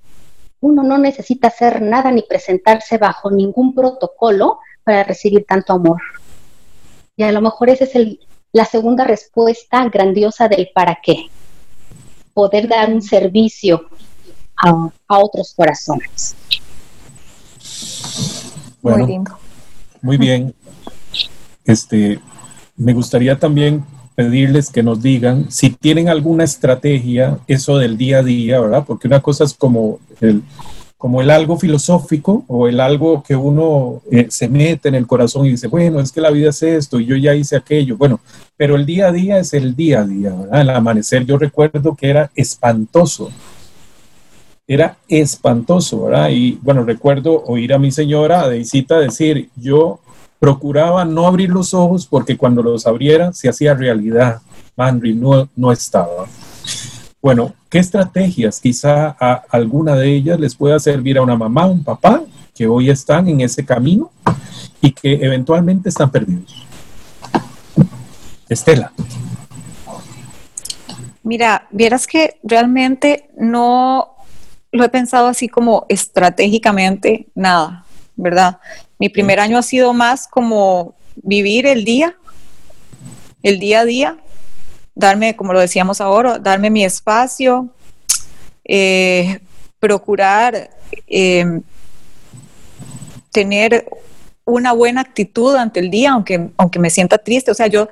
uno 0.61 0.83
no 0.83 0.97
necesita 0.97 1.49
hacer 1.49 1.83
nada 1.83 2.11
ni 2.11 2.23
presentarse 2.23 2.97
bajo 2.97 3.31
ningún 3.31 3.75
protocolo 3.75 4.61
para 4.85 5.05
recibir 5.05 5.45
tanto 5.45 5.75
amor. 5.75 6.01
Y 7.17 7.25
a 7.25 7.33
lo 7.33 7.41
mejor 7.41 7.69
esa 7.69 7.85
es 7.85 7.95
el, 7.95 8.21
la 8.53 8.65
segunda 8.65 9.05
respuesta 9.05 9.87
grandiosa 9.89 10.49
del 10.49 10.71
para 10.75 10.99
qué. 11.03 11.27
Poder 12.35 12.69
dar 12.69 12.93
un 12.93 13.03
servicio 13.03 13.87
a, 14.57 14.91
otros 15.09 15.55
corazones. 15.55 16.37
Bueno, 18.81 19.07
muy, 19.07 19.25
muy 20.01 20.17
bien. 20.17 20.55
Este, 21.65 22.21
me 22.77 22.93
gustaría 22.93 23.39
también 23.39 23.85
pedirles 24.15 24.71
que 24.71 24.83
nos 24.83 25.03
digan 25.03 25.51
si 25.51 25.71
tienen 25.71 26.09
alguna 26.09 26.45
estrategia, 26.45 27.39
eso 27.47 27.79
del 27.79 27.97
día 27.97 28.19
a 28.19 28.23
día, 28.23 28.61
¿verdad? 28.61 28.85
Porque 28.87 29.09
una 29.09 29.21
cosa 29.21 29.45
es 29.45 29.55
como 29.55 30.01
el, 30.21 30.43
como 31.03 31.21
el 31.21 31.31
algo 31.31 31.59
filosófico 31.59 32.45
o 32.47 32.69
el 32.69 32.79
algo 32.79 33.25
que 33.25 33.35
uno 33.35 34.03
eh, 34.09 34.29
se 34.31 34.49
mete 34.49 34.89
en 34.89 34.95
el 34.95 35.05
corazón 35.05 35.45
y 35.45 35.51
dice, 35.51 35.67
bueno, 35.67 35.99
es 35.99 36.13
que 36.13 36.21
la 36.21 36.31
vida 36.31 36.51
es 36.51 36.63
esto 36.63 37.01
y 37.01 37.07
yo 37.07 37.17
ya 37.17 37.35
hice 37.35 37.57
aquello. 37.57 37.97
Bueno, 37.97 38.21
pero 38.57 38.77
el 38.77 38.87
día 38.87 39.09
a 39.09 39.13
día 39.13 39.41
es 39.41 39.53
el 39.53 39.75
día 39.75 40.03
a 40.03 40.05
día, 40.05 40.31
¿verdad? 40.31 40.61
El 40.61 40.71
amanecer 40.71 41.27
yo 41.27 41.39
recuerdo 41.39 41.97
que 41.97 42.09
era 42.09 42.31
espantoso. 42.37 43.33
Era 44.65 44.97
espantoso, 45.09 46.05
¿verdad? 46.05 46.29
Y 46.31 46.61
bueno, 46.63 46.85
recuerdo 46.85 47.43
oír 47.47 47.75
a 47.75 47.81
mi 47.81 47.91
señora 47.91 48.49
de 48.49 48.59
visita 48.59 49.01
decir, 49.01 49.51
yo 49.57 49.99
procuraba 50.39 51.05
no 51.05 51.27
abrir 51.27 51.51
los 51.51 51.75
ojos 51.75 52.07
porque 52.07 52.37
cuando 52.37 52.63
los 52.63 52.87
abriera 52.87 53.33
se 53.33 53.49
hacía 53.49 53.75
realidad. 53.75 54.41
Henry 54.77 55.15
no, 55.15 55.49
no 55.57 55.73
estaba. 55.73 56.27
Bueno, 57.23 57.55
¿qué 57.71 57.79
estrategias 57.79 58.61
quizá 58.61 59.17
a 59.21 59.45
alguna 59.51 59.95
de 59.95 60.13
ellas 60.13 60.41
les 60.41 60.57
pueda 60.57 60.81
servir 60.81 61.19
a 61.19 61.23
una 61.23 61.37
mamá, 61.37 61.67
un 61.67 61.85
papá 61.85 62.25
que 62.53 62.67
hoy 62.67 62.91
están 62.91 63.29
en 63.29 63.41
ese 63.41 63.65
camino 63.65 64.11
y 64.81 64.91
que 64.91 65.15
eventualmente 65.23 65.89
están 65.89 66.11
perdidos? 66.11 66.67
Estela. 68.49 68.93
Mira, 71.23 71.69
vieras 71.71 72.09
que 72.09 72.41
realmente 72.43 73.31
no 73.37 74.17
lo 74.73 74.83
he 74.83 74.89
pensado 74.89 75.29
así 75.29 75.49
como 75.49 75.87
estratégicamente, 75.89 77.29
nada, 77.37 77.85
¿verdad? 78.17 78.59
Mi 78.99 79.09
primer 79.09 79.39
año 79.39 79.59
ha 79.59 79.63
sido 79.63 79.93
más 79.93 80.27
como 80.27 80.97
vivir 81.15 81.67
el 81.67 81.85
día, 81.85 82.17
el 83.45 83.61
día 83.61 83.81
a 83.81 83.85
día, 83.85 84.17
darme, 84.95 85.37
como 85.37 85.53
lo 85.53 85.61
decíamos 85.61 86.01
ahora, 86.01 86.39
darme 86.39 86.71
mi 86.71 86.85
espacio, 86.85 87.69
eh, 88.65 89.41
procurar 89.79 90.71
em, 91.07 91.63
tener 93.31 93.87
una 94.45 94.73
buena 94.73 95.01
actitud 95.01 95.55
ante 95.57 95.81
el 95.81 95.91
día, 95.91 96.13
aunque, 96.13 96.51
aunque 96.57 96.79
me 96.79 96.91
sienta 96.91 97.19
triste. 97.19 97.51
O 97.51 97.55
sea, 97.55 97.67
yo, 97.67 97.89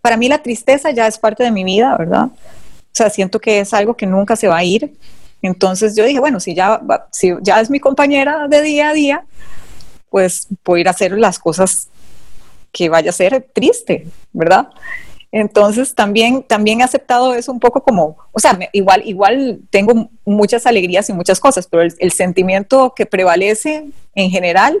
para 0.00 0.16
mí 0.16 0.28
la 0.28 0.42
tristeza 0.42 0.90
ya 0.90 1.06
es 1.06 1.18
parte 1.18 1.42
de 1.42 1.50
mi 1.50 1.64
vida, 1.64 1.96
¿verdad? 1.98 2.26
O 2.26 2.96
sea, 2.96 3.10
siento 3.10 3.40
que 3.40 3.60
es 3.60 3.74
algo 3.74 3.96
que 3.96 4.06
nunca 4.06 4.36
se 4.36 4.48
va 4.48 4.58
a 4.58 4.64
ir. 4.64 4.96
Entonces 5.42 5.96
yo 5.96 6.04
dije, 6.04 6.20
bueno, 6.20 6.40
si 6.40 6.54
ya, 6.54 6.80
si 7.10 7.32
ya 7.42 7.60
es 7.60 7.68
mi 7.68 7.80
compañera 7.80 8.48
de 8.48 8.62
día 8.62 8.90
a 8.90 8.94
día, 8.94 9.24
pues 10.10 10.46
voy 10.64 10.78
a 10.78 10.82
ir 10.82 10.88
a 10.88 10.92
hacer 10.92 11.12
las 11.18 11.38
cosas 11.38 11.88
que 12.72 12.88
vaya 12.88 13.10
a 13.10 13.12
ser 13.12 13.46
triste, 13.52 14.06
¿verdad? 14.32 14.68
Entonces 15.36 15.96
también, 15.96 16.44
también 16.44 16.80
he 16.80 16.84
aceptado 16.84 17.34
eso 17.34 17.50
un 17.50 17.58
poco 17.58 17.82
como, 17.82 18.16
o 18.30 18.38
sea, 18.38 18.56
igual, 18.70 19.02
igual 19.04 19.58
tengo 19.68 20.08
muchas 20.24 20.64
alegrías 20.64 21.08
y 21.08 21.12
muchas 21.12 21.40
cosas, 21.40 21.66
pero 21.66 21.82
el, 21.82 22.12
sentimiento 22.12 22.94
que 22.94 23.04
prevalece 23.04 23.86
en 24.14 24.30
general 24.30 24.80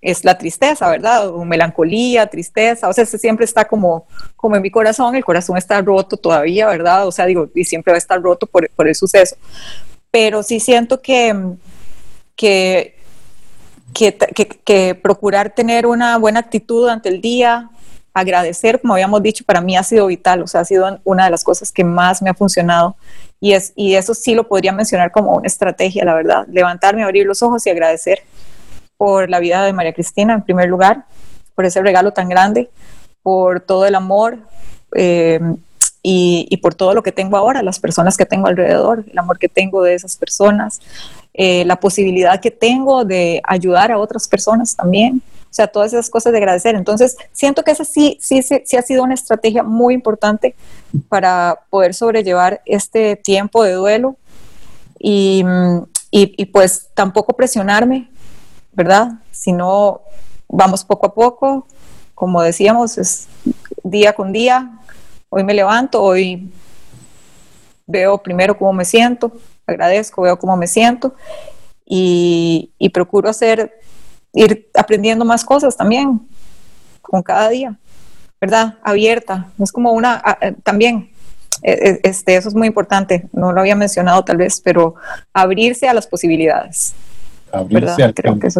es 0.00 0.24
la 0.24 0.36
tristeza, 0.36 0.90
¿verdad? 0.90 1.28
O 1.28 1.44
melancolía, 1.44 2.26
tristeza, 2.26 2.88
o 2.88 2.92
sea, 2.92 3.06
siempre 3.06 3.44
está 3.44 3.64
como, 3.64 4.08
como 4.34 4.56
en 4.56 4.62
mi 4.62 4.70
corazón, 4.72 5.14
el 5.14 5.24
corazón 5.24 5.56
está 5.56 5.80
roto 5.80 6.16
todavía, 6.16 6.66
¿verdad? 6.66 7.06
O 7.06 7.12
sea, 7.12 7.26
digo, 7.26 7.48
y 7.54 7.62
siempre 7.62 7.92
va 7.92 7.96
a 7.96 7.98
estar 7.98 8.20
roto 8.20 8.48
por, 8.48 8.68
por 8.70 8.88
el 8.88 8.96
suceso. 8.96 9.36
Pero 10.10 10.42
sí 10.42 10.58
siento 10.58 11.00
que, 11.00 11.36
que 12.34 12.96
que, 13.92 14.98
procurar 15.00 15.54
tener 15.54 15.86
una 15.86 16.18
buena 16.18 16.40
actitud 16.40 16.88
ante 16.88 17.08
el 17.08 17.20
día, 17.20 17.70
agradecer, 18.14 18.80
como 18.80 18.94
habíamos 18.94 19.22
dicho, 19.22 19.44
para 19.44 19.60
mí 19.60 19.76
ha 19.76 19.82
sido 19.82 20.06
vital, 20.06 20.42
o 20.42 20.46
sea, 20.46 20.60
ha 20.60 20.64
sido 20.64 21.00
una 21.04 21.24
de 21.24 21.30
las 21.30 21.44
cosas 21.44 21.72
que 21.72 21.84
más 21.84 22.22
me 22.22 22.30
ha 22.30 22.34
funcionado. 22.34 22.96
Y, 23.40 23.54
es, 23.54 23.72
y 23.74 23.94
eso 23.94 24.14
sí 24.14 24.34
lo 24.34 24.46
podría 24.46 24.72
mencionar 24.72 25.10
como 25.10 25.32
una 25.32 25.46
estrategia, 25.46 26.04
la 26.04 26.14
verdad. 26.14 26.46
Levantarme, 26.48 27.02
abrir 27.02 27.26
los 27.26 27.42
ojos 27.42 27.66
y 27.66 27.70
agradecer 27.70 28.22
por 28.96 29.28
la 29.28 29.40
vida 29.40 29.64
de 29.64 29.72
María 29.72 29.92
Cristina, 29.92 30.34
en 30.34 30.42
primer 30.42 30.68
lugar, 30.68 31.06
por 31.54 31.64
ese 31.64 31.82
regalo 31.82 32.12
tan 32.12 32.28
grande, 32.28 32.70
por 33.22 33.60
todo 33.60 33.86
el 33.86 33.94
amor, 33.94 34.38
eh, 34.94 35.40
y, 36.04 36.56
por 36.56 36.74
todo 36.74 36.94
lo 36.94 37.02
que 37.02 37.12
tengo 37.12 37.36
ahora, 37.36 37.62
las 37.62 37.78
personas 37.78 38.16
que 38.16 38.26
tengo 38.26 38.48
alrededor, 38.48 39.04
el 39.08 39.18
amor 39.18 39.38
que 39.38 39.48
tengo 39.48 39.82
de 39.82 39.94
esas 39.94 40.16
personas, 40.16 40.80
eh, 41.32 41.64
la 41.64 41.76
posibilidad 41.76 42.40
que 42.40 42.50
tengo 42.50 43.04
de 43.04 43.40
ayudar 43.44 43.92
a 43.92 43.98
otras 43.98 44.26
personas 44.26 44.74
también. 44.74 45.22
O 45.52 45.54
sea, 45.54 45.68
todas 45.68 45.92
esas 45.92 46.08
cosas 46.08 46.32
de 46.32 46.38
agradecer. 46.38 46.74
Entonces, 46.74 47.16
siento 47.30 47.62
que 47.62 47.70
esa 47.70 47.84
sí, 47.84 48.18
sí, 48.20 48.42
sí, 48.42 48.62
sí 48.64 48.76
ha 48.76 48.82
sido 48.82 49.04
una 49.04 49.14
estrategia 49.14 49.62
muy 49.62 49.94
importante 49.94 50.56
para 51.08 51.60
poder 51.68 51.94
sobrellevar 51.94 52.62
este 52.64 53.16
tiempo 53.16 53.62
de 53.62 53.74
duelo 53.74 54.16
y, 54.98 55.44
y, 56.10 56.34
y 56.36 56.46
pues 56.46 56.88
tampoco 56.94 57.36
presionarme, 57.36 58.10
¿verdad? 58.72 59.12
Sino 59.30 60.00
vamos 60.48 60.84
poco 60.84 61.06
a 61.06 61.14
poco, 61.14 61.66
como 62.14 62.42
decíamos, 62.42 62.98
es 62.98 63.28
día 63.84 64.14
con 64.14 64.32
día, 64.32 64.82
Hoy 65.34 65.44
me 65.44 65.54
levanto, 65.54 66.02
hoy 66.02 66.52
veo 67.86 68.18
primero 68.18 68.58
cómo 68.58 68.74
me 68.74 68.84
siento, 68.84 69.32
agradezco, 69.66 70.20
veo 70.20 70.38
cómo 70.38 70.58
me 70.58 70.66
siento 70.66 71.14
y, 71.86 72.70
procuro 72.92 73.30
hacer, 73.30 73.80
ir 74.32 74.70
aprendiendo 74.74 75.24
más 75.24 75.44
cosas 75.44 75.76
también 75.76 76.20
con 77.00 77.22
cada 77.22 77.48
día, 77.48 77.76
¿verdad? 78.40 78.78
Abierta, 78.82 79.48
es 79.58 79.72
como 79.72 79.92
una, 79.92 80.22
eh, 80.40 80.54
también, 80.62 81.10
e, 81.62 81.72
e, 81.72 82.00
este, 82.02 82.36
eso 82.36 82.48
es 82.48 82.54
muy 82.54 82.66
importante, 82.66 83.28
no 83.32 83.52
lo 83.52 83.60
había 83.60 83.76
mencionado 83.76 84.24
tal 84.24 84.38
vez, 84.38 84.60
pero 84.60 84.94
abrirse 85.32 85.88
a 85.88 85.94
las 85.94 86.06
posibilidades. 86.06 86.94
Abrirse 87.52 88.02
al 88.02 88.14
cambio. 88.14 88.50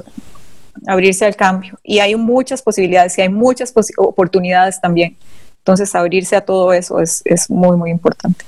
abrirse 0.87 1.25
al 1.25 1.37
cambio. 1.37 1.79
Y 1.83 2.01
hay 2.01 2.15
muchas 2.15 2.61
posibilidades 2.61 3.17
y 3.17 3.23
hay 3.23 3.29
muchas 3.29 3.73
oportunidades 3.97 4.81
también. 4.81 5.17
Entonces, 5.59 5.95
abrirse 5.95 6.35
a 6.35 6.45
todo 6.45 6.73
eso 6.73 7.01
es, 7.01 7.23
muy, 7.49 7.77
muy 7.77 7.91
importante. 7.91 8.45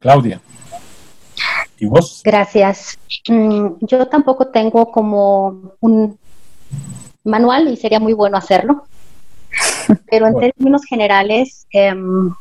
Claudia. 0.00 0.40
¿Y 1.78 1.86
vos? 1.86 2.22
Gracias. 2.24 2.98
Mm, 3.28 3.74
yo 3.80 4.06
tampoco 4.08 4.48
tengo 4.48 4.90
como 4.90 5.74
un 5.80 6.18
manual 7.24 7.68
y 7.68 7.76
sería 7.76 8.00
muy 8.00 8.12
bueno 8.12 8.36
hacerlo. 8.36 8.84
Pero 10.10 10.26
en 10.26 10.38
términos 10.38 10.82
generales, 10.84 11.66
em, 11.70 12.34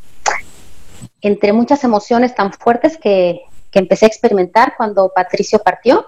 entre 1.22 1.54
muchas 1.54 1.84
emociones 1.84 2.34
tan 2.36 2.52
fuertes 2.54 2.98
que, 2.98 3.42
empecé 3.72 4.06
a 4.06 4.08
experimentar 4.08 4.76
cuando 4.78 5.12
Patricio 5.14 5.60
partió, 5.60 6.06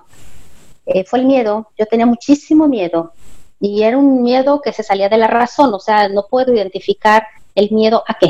eh, 0.85 1.03
fue 1.03 1.19
el 1.19 1.25
miedo. 1.25 1.67
Yo 1.77 1.85
tenía 1.85 2.05
muchísimo 2.05 2.65
miedo 2.69 3.11
y 3.59 3.83
era 3.83 3.97
un 3.97 4.23
miedo 4.23 4.61
que 4.61 4.71
se 4.71 4.83
salía 4.83 5.09
de 5.09 5.17
la 5.17 5.27
razón, 5.27 5.73
o 5.73 5.79
sea, 5.79 6.07
no 6.07 6.27
puedo 6.29 6.53
identificar 6.53 7.27
¿El 7.57 7.71
miedo 7.71 8.03
a 8.07 8.13
qué? 8.13 8.29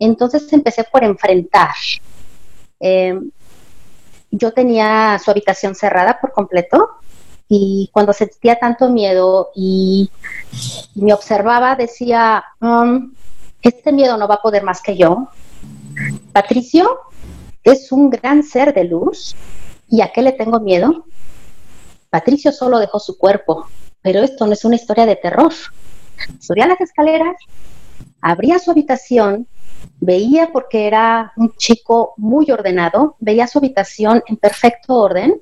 Entonces 0.00 0.52
empecé 0.52 0.82
por 0.82 1.04
enfrentar. 1.04 1.70
Eh, 2.80 3.16
yo 4.30 4.52
tenía 4.52 5.18
su 5.22 5.30
habitación 5.30 5.74
cerrada 5.74 6.18
por 6.20 6.32
completo 6.32 6.88
y 7.48 7.88
cuando 7.92 8.12
sentía 8.12 8.58
tanto 8.58 8.90
miedo 8.90 9.50
y 9.54 10.10
me 10.94 11.12
observaba 11.12 11.76
decía, 11.76 12.44
um, 12.60 13.12
este 13.62 13.92
miedo 13.92 14.16
no 14.16 14.28
va 14.28 14.36
a 14.36 14.42
poder 14.42 14.62
más 14.62 14.82
que 14.82 14.96
yo. 14.96 15.28
Patricio 16.32 17.00
es 17.64 17.90
un 17.90 18.10
gran 18.10 18.42
ser 18.42 18.74
de 18.74 18.84
luz 18.84 19.34
y 19.88 20.02
a 20.02 20.12
qué 20.12 20.22
le 20.22 20.32
tengo 20.32 20.60
miedo. 20.60 21.04
Patricio 22.10 22.52
solo 22.52 22.78
dejó 22.78 23.00
su 23.00 23.16
cuerpo, 23.16 23.66
pero 24.02 24.20
esto 24.20 24.46
no 24.46 24.52
es 24.52 24.64
una 24.64 24.76
historia 24.76 25.06
de 25.06 25.16
terror. 25.16 25.52
Subía 26.40 26.66
las 26.66 26.80
escaleras 26.80 27.36
abría 28.20 28.58
su 28.58 28.70
habitación, 28.70 29.46
veía 30.00 30.50
porque 30.52 30.86
era 30.86 31.32
un 31.36 31.54
chico 31.56 32.14
muy 32.16 32.50
ordenado, 32.50 33.16
veía 33.18 33.46
su 33.46 33.58
habitación 33.58 34.22
en 34.26 34.36
perfecto 34.36 34.94
orden 34.94 35.40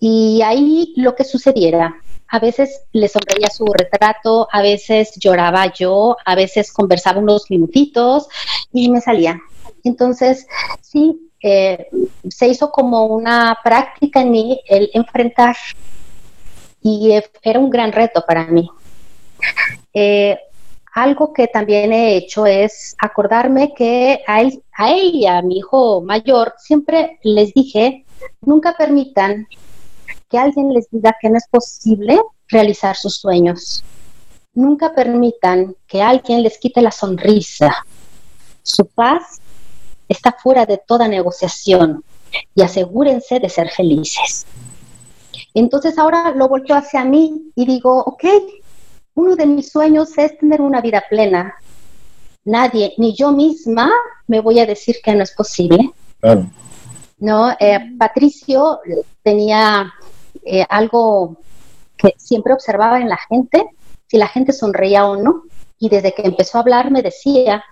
y 0.00 0.42
ahí 0.42 0.92
lo 0.96 1.14
que 1.14 1.24
sucediera. 1.24 1.96
A 2.28 2.38
veces 2.38 2.82
le 2.92 3.08
sonreía 3.08 3.48
su 3.48 3.64
retrato, 3.66 4.48
a 4.50 4.60
veces 4.60 5.12
lloraba 5.16 5.72
yo, 5.72 6.16
a 6.24 6.34
veces 6.34 6.72
conversaba 6.72 7.20
unos 7.20 7.50
minutitos 7.50 8.28
y 8.72 8.90
me 8.90 9.00
salía. 9.00 9.40
Entonces, 9.84 10.46
sí, 10.80 11.30
eh, 11.40 11.88
se 12.28 12.48
hizo 12.48 12.70
como 12.70 13.04
una 13.06 13.58
práctica 13.62 14.22
en 14.22 14.30
mí 14.30 14.60
el 14.66 14.90
enfrentar 14.94 15.56
y 16.82 17.12
era 17.42 17.58
un 17.58 17.70
gran 17.70 17.92
reto 17.92 18.24
para 18.26 18.46
mí. 18.46 18.68
Eh, 19.92 20.38
algo 20.94 21.32
que 21.32 21.48
también 21.48 21.92
he 21.92 22.16
hecho 22.16 22.46
es 22.46 22.94
acordarme 22.98 23.74
que 23.74 24.22
a 24.28 24.40
él, 24.40 24.62
a 24.72 24.92
y 24.92 25.26
a 25.26 25.42
mi 25.42 25.58
hijo 25.58 26.00
mayor 26.00 26.54
siempre 26.56 27.18
les 27.24 27.52
dije, 27.52 28.04
nunca 28.42 28.76
permitan 28.78 29.48
que 30.30 30.38
alguien 30.38 30.72
les 30.72 30.88
diga 30.90 31.16
que 31.20 31.28
no 31.30 31.36
es 31.36 31.48
posible 31.48 32.20
realizar 32.48 32.94
sus 32.94 33.16
sueños. 33.16 33.82
Nunca 34.54 34.94
permitan 34.94 35.74
que 35.88 36.00
alguien 36.00 36.44
les 36.44 36.58
quite 36.58 36.80
la 36.80 36.92
sonrisa. 36.92 37.84
Su 38.62 38.86
paz 38.86 39.40
está 40.08 40.30
fuera 40.40 40.64
de 40.64 40.78
toda 40.78 41.08
negociación 41.08 42.04
y 42.54 42.62
asegúrense 42.62 43.40
de 43.40 43.48
ser 43.48 43.68
felices. 43.70 44.46
Entonces 45.54 45.98
ahora 45.98 46.30
lo 46.30 46.48
volteo 46.48 46.76
hacia 46.76 47.04
mí 47.04 47.50
y 47.56 47.66
digo, 47.66 47.98
ok, 47.98 48.24
uno 49.14 49.36
de 49.36 49.46
mis 49.46 49.70
sueños 49.70 50.16
es 50.18 50.36
tener 50.38 50.60
una 50.60 50.80
vida 50.80 51.02
plena. 51.08 51.54
Nadie, 52.44 52.94
ni 52.98 53.14
yo 53.14 53.32
misma, 53.32 53.90
me 54.26 54.40
voy 54.40 54.58
a 54.60 54.66
decir 54.66 54.96
que 55.02 55.14
no 55.14 55.22
es 55.22 55.32
posible. 55.32 55.90
Claro. 56.20 56.50
No, 57.18 57.52
eh, 57.58 57.78
Patricio 57.98 58.80
tenía 59.22 59.92
eh, 60.44 60.66
algo 60.68 61.36
que 61.96 62.14
siempre 62.18 62.52
observaba 62.52 63.00
en 63.00 63.08
la 63.08 63.18
gente, 63.28 63.64
si 64.06 64.18
la 64.18 64.26
gente 64.26 64.52
sonreía 64.52 65.06
o 65.06 65.16
no, 65.16 65.44
y 65.78 65.88
desde 65.88 66.12
que 66.12 66.22
empezó 66.22 66.58
a 66.58 66.60
hablar 66.62 66.90
me 66.90 67.02
decía, 67.02 67.64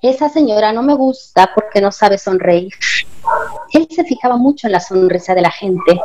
esa 0.00 0.28
señora 0.28 0.72
no 0.72 0.82
me 0.82 0.94
gusta 0.94 1.50
porque 1.54 1.80
no 1.80 1.90
sabe 1.90 2.18
sonreír. 2.18 2.72
Él 3.72 3.88
se 3.90 4.04
fijaba 4.04 4.36
mucho 4.36 4.68
en 4.68 4.72
la 4.72 4.80
sonrisa 4.80 5.34
de 5.34 5.42
la 5.42 5.50
gente 5.50 6.00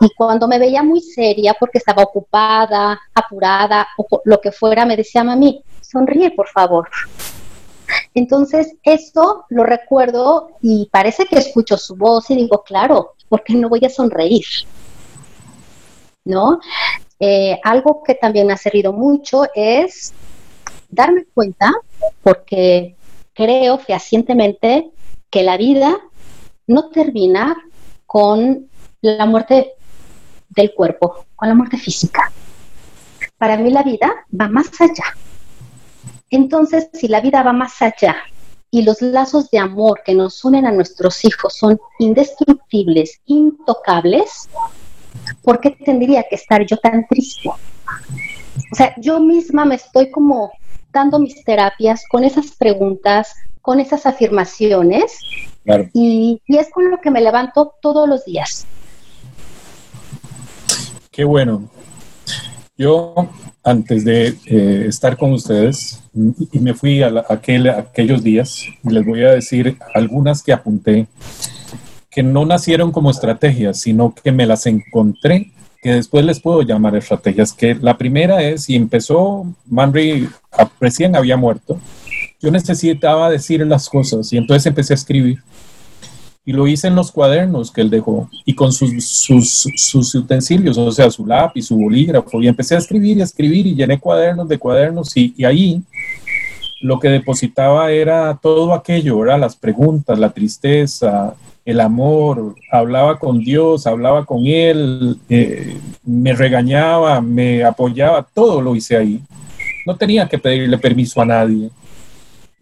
y 0.00 0.10
cuando 0.14 0.46
me 0.46 0.58
veía 0.58 0.82
muy 0.82 1.00
seria 1.00 1.54
porque 1.58 1.78
estaba 1.78 2.02
ocupada, 2.02 3.00
apurada 3.14 3.88
o 3.96 4.20
lo 4.24 4.40
que 4.40 4.52
fuera, 4.52 4.84
me 4.84 4.96
decía, 4.96 5.24
mami, 5.24 5.62
sonríe 5.80 6.30
por 6.32 6.48
favor. 6.48 6.88
Entonces, 8.14 8.74
eso 8.82 9.44
lo 9.48 9.64
recuerdo 9.64 10.50
y 10.60 10.88
parece 10.90 11.26
que 11.26 11.38
escucho 11.38 11.76
su 11.76 11.96
voz 11.96 12.30
y 12.30 12.36
digo, 12.36 12.62
claro, 12.62 13.14
¿por 13.28 13.42
qué 13.44 13.54
no 13.54 13.68
voy 13.68 13.84
a 13.84 13.90
sonreír? 13.90 14.44
¿No? 16.24 16.60
Eh, 17.18 17.58
algo 17.62 18.02
que 18.02 18.14
también 18.14 18.46
me 18.46 18.52
ha 18.52 18.58
servido 18.58 18.92
mucho 18.92 19.44
es 19.54 20.12
darme 20.90 21.24
cuenta, 21.32 21.72
porque 22.22 22.96
creo 23.32 23.78
fehacientemente 23.78 24.90
que 25.30 25.42
la 25.42 25.56
vida 25.56 25.96
no 26.66 26.88
termina 26.90 27.56
con 28.06 28.68
la 29.00 29.26
muerte 29.26 29.75
del 30.56 30.74
cuerpo, 30.74 31.26
con 31.36 31.48
la 31.48 31.54
muerte 31.54 31.76
física. 31.76 32.32
Para 33.38 33.56
mí 33.56 33.70
la 33.70 33.82
vida 33.82 34.10
va 34.38 34.48
más 34.48 34.68
allá. 34.80 35.04
Entonces, 36.30 36.88
si 36.92 37.06
la 37.06 37.20
vida 37.20 37.42
va 37.42 37.52
más 37.52 37.80
allá 37.82 38.16
y 38.70 38.82
los 38.82 39.00
lazos 39.00 39.50
de 39.50 39.58
amor 39.58 40.00
que 40.04 40.14
nos 40.14 40.44
unen 40.44 40.66
a 40.66 40.72
nuestros 40.72 41.24
hijos 41.24 41.54
son 41.54 41.78
indestructibles, 41.98 43.20
intocables, 43.26 44.48
¿por 45.42 45.60
qué 45.60 45.70
tendría 45.70 46.24
que 46.28 46.34
estar 46.34 46.66
yo 46.66 46.76
tan 46.78 47.06
triste? 47.06 47.48
O 47.48 48.74
sea, 48.74 48.94
yo 48.98 49.20
misma 49.20 49.64
me 49.64 49.76
estoy 49.76 50.10
como 50.10 50.50
dando 50.92 51.18
mis 51.18 51.44
terapias 51.44 52.04
con 52.08 52.24
esas 52.24 52.52
preguntas, 52.52 53.34
con 53.60 53.78
esas 53.80 54.06
afirmaciones, 54.06 55.18
y, 55.92 56.40
y 56.46 56.56
es 56.56 56.70
con 56.70 56.90
lo 56.90 57.00
que 57.00 57.10
me 57.10 57.20
levanto 57.20 57.74
todos 57.82 58.08
los 58.08 58.24
días. 58.24 58.66
Qué 61.16 61.24
bueno. 61.24 61.66
Yo, 62.76 63.14
antes 63.64 64.04
de 64.04 64.36
eh, 64.44 64.84
estar 64.86 65.16
con 65.16 65.32
ustedes, 65.32 66.02
y 66.52 66.58
me 66.58 66.74
fui 66.74 67.02
a, 67.02 67.24
aquel, 67.30 67.70
aquellos 67.70 68.22
días, 68.22 68.66
y 68.84 68.90
les 68.90 69.06
voy 69.06 69.24
a 69.24 69.30
decir 69.30 69.78
algunas 69.94 70.42
que 70.42 70.52
apunté, 70.52 71.06
que 72.10 72.22
no 72.22 72.44
nacieron 72.44 72.92
como 72.92 73.10
estrategias, 73.10 73.80
sino 73.80 74.14
que 74.14 74.30
me 74.30 74.44
las 74.44 74.66
encontré, 74.66 75.52
que 75.80 75.92
después 75.92 76.22
les 76.22 76.38
puedo 76.38 76.60
llamar 76.60 76.94
estrategias, 76.94 77.54
que 77.54 77.74
la 77.76 77.96
primera 77.96 78.42
es, 78.42 78.68
y 78.68 78.76
empezó, 78.76 79.46
Manry 79.64 80.28
recién 80.78 81.16
había 81.16 81.38
muerto, 81.38 81.80
yo 82.42 82.50
necesitaba 82.50 83.30
decir 83.30 83.66
las 83.66 83.88
cosas, 83.88 84.30
y 84.34 84.36
entonces 84.36 84.66
empecé 84.66 84.92
a 84.92 84.96
escribir 84.96 85.38
y 86.46 86.52
lo 86.52 86.68
hice 86.68 86.86
en 86.86 86.94
los 86.94 87.10
cuadernos 87.10 87.72
que 87.72 87.80
él 87.80 87.90
dejó 87.90 88.30
y 88.44 88.54
con 88.54 88.72
sus, 88.72 89.04
sus, 89.04 90.14
utensilios, 90.14 90.78
o 90.78 90.92
sea, 90.92 91.10
su 91.10 91.26
lápiz, 91.26 91.64
su 91.64 91.76
bolígrafo, 91.76 92.40
y 92.40 92.46
empecé 92.46 92.76
a 92.76 92.78
escribir 92.78 93.18
y 93.18 93.20
a 93.20 93.24
escribir 93.24 93.66
y 93.66 93.74
llené 93.74 93.98
cuadernos 93.98 94.48
de 94.48 94.56
cuadernos 94.56 95.14
y, 95.16 95.44
ahí 95.44 95.82
lo 96.80 97.00
que 97.00 97.08
depositaba 97.08 97.90
era 97.90 98.38
todo 98.40 98.74
aquello, 98.74 99.18
¿verdad? 99.18 99.40
Las 99.40 99.56
preguntas, 99.56 100.18
la 100.18 100.30
tristeza, 100.30 101.34
el 101.64 101.80
amor, 101.80 102.54
hablaba 102.70 103.18
con 103.18 103.40
Dios, 103.40 103.88
hablaba 103.88 104.24
con 104.24 104.46
Él, 104.46 105.18
eh, 105.28 105.76
me 106.04 106.32
regañaba, 106.32 107.20
me 107.20 107.64
apoyaba, 107.64 108.24
todo 108.32 108.62
lo 108.62 108.76
hice 108.76 108.96
ahí. 108.96 109.20
No 109.84 109.96
tenía 109.96 110.28
que 110.28 110.38
pedirle 110.38 110.78
permiso 110.78 111.20
a 111.20 111.24
nadie. 111.24 111.70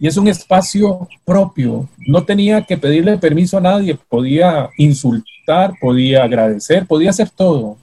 Y 0.04 0.06
es 0.06 0.18
un 0.18 0.28
espacio 0.28 1.08
propio. 1.24 1.88
No 2.06 2.22
tenía 2.24 2.60
que 2.60 2.76
pedirle 2.76 3.16
permiso 3.16 3.56
a 3.56 3.62
nadie. 3.62 3.96
Podía 4.10 4.68
insultar, 4.76 5.72
podía 5.80 6.24
agradecer, 6.24 6.86
podía 6.86 7.08
hacer 7.08 7.30
todo. 7.30 7.78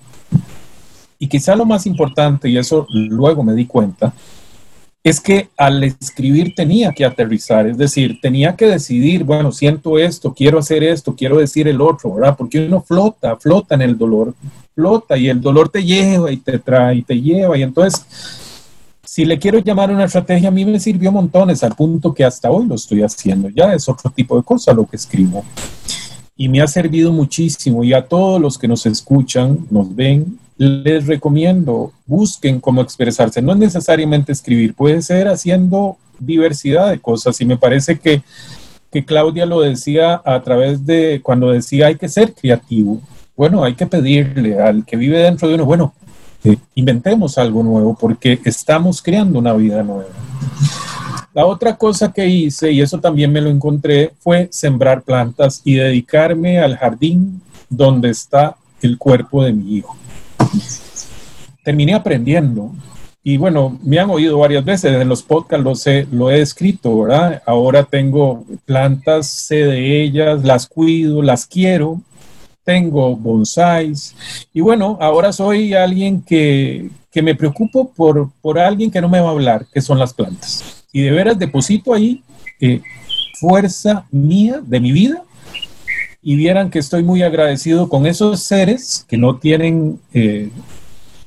Y 1.17 1.27
quizá 1.27 1.55
lo 1.55 1.65
más 1.65 1.87
importante, 1.87 2.47
y 2.47 2.59
eso 2.59 2.85
luego 2.91 3.41
me 3.41 3.55
di 3.55 3.65
cuenta, 3.65 4.13
es 5.03 5.19
que 5.19 5.49
al 5.57 5.83
escribir 5.83 6.53
tenía 6.53 6.91
que 6.91 7.05
aterrizar, 7.05 7.65
es 7.65 7.75
decir, 7.79 8.19
tenía 8.21 8.55
que 8.55 8.67
decidir, 8.67 9.23
bueno, 9.23 9.51
siento 9.51 9.97
esto, 9.97 10.31
quiero 10.31 10.59
hacer 10.59 10.83
esto, 10.83 11.15
quiero 11.15 11.39
decir 11.39 11.67
el 11.67 11.81
otro, 11.81 12.13
¿verdad? 12.13 12.35
Porque 12.37 12.67
uno 12.67 12.83
flota, 12.83 13.35
flota 13.37 13.73
en 13.73 13.81
el 13.81 13.97
dolor, 13.97 14.35
flota 14.75 15.17
y 15.17 15.27
el 15.27 15.41
dolor 15.41 15.69
te 15.69 15.83
lleva 15.83 16.31
y 16.31 16.37
te 16.37 16.59
trae 16.59 16.97
y 16.97 17.01
te 17.01 17.19
lleva. 17.19 17.57
Y 17.57 17.63
entonces, 17.63 18.05
si 19.11 19.25
le 19.25 19.37
quiero 19.37 19.59
llamar 19.59 19.91
una 19.91 20.05
estrategia, 20.05 20.47
a 20.47 20.51
mí 20.51 20.63
me 20.63 20.79
sirvió 20.79 21.11
montones 21.11 21.65
al 21.65 21.75
punto 21.75 22.13
que 22.13 22.23
hasta 22.23 22.49
hoy 22.49 22.65
lo 22.65 22.75
estoy 22.75 23.01
haciendo. 23.01 23.49
Ya 23.49 23.73
es 23.73 23.89
otro 23.89 24.09
tipo 24.09 24.37
de 24.37 24.43
cosa 24.43 24.71
lo 24.71 24.85
que 24.85 24.95
escribo. 24.95 25.43
Y 26.37 26.47
me 26.47 26.61
ha 26.61 26.67
servido 26.67 27.11
muchísimo 27.11 27.83
y 27.83 27.93
a 27.93 28.07
todos 28.07 28.39
los 28.39 28.57
que 28.57 28.69
nos 28.69 28.85
escuchan, 28.85 29.67
nos 29.69 29.93
ven, 29.93 30.39
les 30.55 31.07
recomiendo, 31.07 31.91
busquen 32.05 32.61
cómo 32.61 32.79
expresarse. 32.79 33.41
No 33.41 33.51
es 33.51 33.57
necesariamente 33.57 34.31
escribir, 34.31 34.75
puede 34.75 35.01
ser 35.01 35.27
haciendo 35.27 35.97
diversidad 36.17 36.89
de 36.89 36.99
cosas. 36.99 37.41
Y 37.41 37.45
me 37.45 37.57
parece 37.57 37.99
que, 37.99 38.23
que 38.93 39.03
Claudia 39.03 39.45
lo 39.45 39.59
decía 39.59 40.21
a 40.23 40.41
través 40.41 40.85
de 40.85 41.19
cuando 41.21 41.51
decía 41.51 41.87
hay 41.87 41.95
que 41.95 42.07
ser 42.07 42.33
creativo. 42.33 43.01
Bueno, 43.35 43.65
hay 43.65 43.73
que 43.73 43.87
pedirle 43.87 44.57
al 44.57 44.85
que 44.85 44.95
vive 44.95 45.17
dentro 45.17 45.49
de 45.49 45.55
uno, 45.55 45.65
bueno, 45.65 45.93
inventemos 46.75 47.37
algo 47.37 47.63
nuevo 47.63 47.97
porque 47.99 48.39
estamos 48.45 49.01
creando 49.01 49.39
una 49.39 49.53
vida 49.53 49.83
nueva. 49.83 50.09
La 51.33 51.45
otra 51.45 51.77
cosa 51.77 52.11
que 52.11 52.27
hice, 52.27 52.71
y 52.71 52.81
eso 52.81 52.99
también 52.99 53.31
me 53.31 53.41
lo 53.41 53.49
encontré, 53.49 54.13
fue 54.19 54.49
sembrar 54.51 55.01
plantas 55.03 55.61
y 55.63 55.75
dedicarme 55.75 56.59
al 56.59 56.77
jardín 56.77 57.41
donde 57.69 58.09
está 58.09 58.57
el 58.81 58.97
cuerpo 58.97 59.43
de 59.43 59.53
mi 59.53 59.77
hijo 59.77 59.95
terminé 61.63 61.93
aprendiendo. 61.93 62.71
Y 63.23 63.37
bueno, 63.37 63.77
me 63.83 63.99
han 63.99 64.09
oído 64.09 64.39
varias 64.39 64.65
veces 64.65 64.99
en 64.99 65.07
los 65.07 65.21
podcasts, 65.21 65.63
lo, 65.63 65.75
sé, 65.75 66.07
lo 66.11 66.31
he 66.31 66.41
escrito, 66.41 67.01
¿verdad? 67.01 67.43
Ahora 67.45 67.83
tengo 67.83 68.43
plantas, 68.65 69.27
sé 69.27 69.57
de 69.57 70.01
ellas, 70.01 70.43
las 70.43 70.67
cuido, 70.67 71.21
las 71.21 71.45
quiero, 71.45 72.01
tengo 72.63 73.15
bonsáis. 73.15 74.15
Y 74.53 74.61
bueno, 74.61 74.97
ahora 75.01 75.31
soy 75.33 75.73
alguien 75.73 76.21
que, 76.21 76.89
que 77.11 77.21
me 77.21 77.35
preocupo 77.35 77.91
por, 77.91 78.31
por 78.41 78.59
alguien 78.59 78.89
que 78.89 79.01
no 79.01 79.09
me 79.09 79.19
va 79.19 79.29
a 79.29 79.31
hablar, 79.31 79.65
que 79.73 79.81
son 79.81 79.99
las 79.99 80.13
plantas. 80.13 80.85
Y 80.91 81.01
de 81.01 81.11
veras 81.11 81.39
deposito 81.39 81.93
ahí 81.93 82.23
eh, 82.59 82.81
fuerza 83.39 84.05
mía 84.11 84.61
de 84.63 84.79
mi 84.79 84.91
vida 84.91 85.23
y 86.21 86.35
vieran 86.35 86.69
que 86.69 86.79
estoy 86.79 87.03
muy 87.03 87.23
agradecido 87.23 87.89
con 87.89 88.05
esos 88.05 88.43
seres 88.43 89.05
que 89.07 89.17
no 89.17 89.37
tienen 89.39 89.99
eh, 90.13 90.49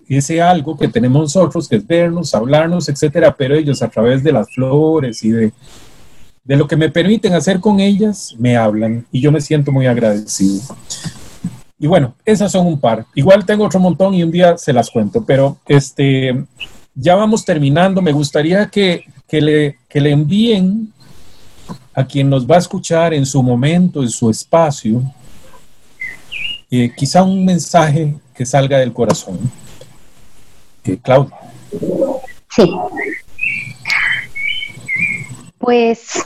ese 0.08 0.40
algo 0.40 0.76
que 0.76 0.88
tenemos 0.88 1.22
nosotros, 1.22 1.68
que 1.68 1.76
es 1.76 1.86
vernos, 1.86 2.34
hablarnos, 2.34 2.88
etcétera, 2.88 3.34
pero 3.36 3.56
ellos 3.56 3.82
a 3.82 3.88
través 3.88 4.22
de 4.22 4.32
las 4.32 4.52
flores 4.54 5.24
y 5.24 5.30
de, 5.30 5.52
de 6.44 6.56
lo 6.56 6.68
que 6.68 6.76
me 6.76 6.90
permiten 6.90 7.32
hacer 7.32 7.58
con 7.58 7.80
ellas, 7.80 8.34
me 8.38 8.56
hablan 8.56 9.06
y 9.10 9.20
yo 9.20 9.32
me 9.32 9.40
siento 9.40 9.72
muy 9.72 9.86
agradecido. 9.86 10.60
Y 11.78 11.86
bueno, 11.86 12.14
esas 12.24 12.52
son 12.52 12.66
un 12.66 12.80
par. 12.80 13.04
Igual 13.14 13.44
tengo 13.44 13.64
otro 13.64 13.80
montón 13.80 14.14
y 14.14 14.22
un 14.22 14.30
día 14.30 14.56
se 14.56 14.72
las 14.72 14.90
cuento, 14.90 15.24
pero 15.24 15.58
este, 15.66 16.44
ya 16.94 17.16
vamos 17.16 17.44
terminando. 17.44 18.00
Me 18.00 18.12
gustaría 18.12 18.68
que, 18.68 19.04
que, 19.26 19.40
le, 19.40 19.78
que 19.88 20.00
le 20.00 20.10
envíen 20.10 20.92
a 21.94 22.04
quien 22.04 22.28
nos 22.28 22.48
va 22.48 22.56
a 22.56 22.58
escuchar 22.58 23.14
en 23.14 23.26
su 23.26 23.42
momento, 23.42 24.02
en 24.02 24.10
su 24.10 24.30
espacio, 24.30 25.02
eh, 26.70 26.92
quizá 26.96 27.22
un 27.22 27.44
mensaje 27.44 28.14
que 28.34 28.44
salga 28.44 28.78
del 28.78 28.92
corazón. 28.92 29.38
Eh, 30.84 30.98
Claudia. 31.00 31.36
Sí. 32.50 32.70
Pues 35.58 36.24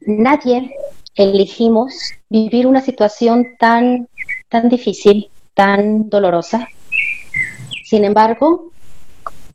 nadie 0.00 0.70
elegimos 1.16 1.92
vivir 2.28 2.66
una 2.66 2.80
situación 2.80 3.56
tan, 3.58 4.08
tan 4.48 4.68
difícil, 4.68 5.30
tan 5.54 6.08
dolorosa. 6.08 6.68
Sin 7.84 8.04
embargo, 8.04 8.72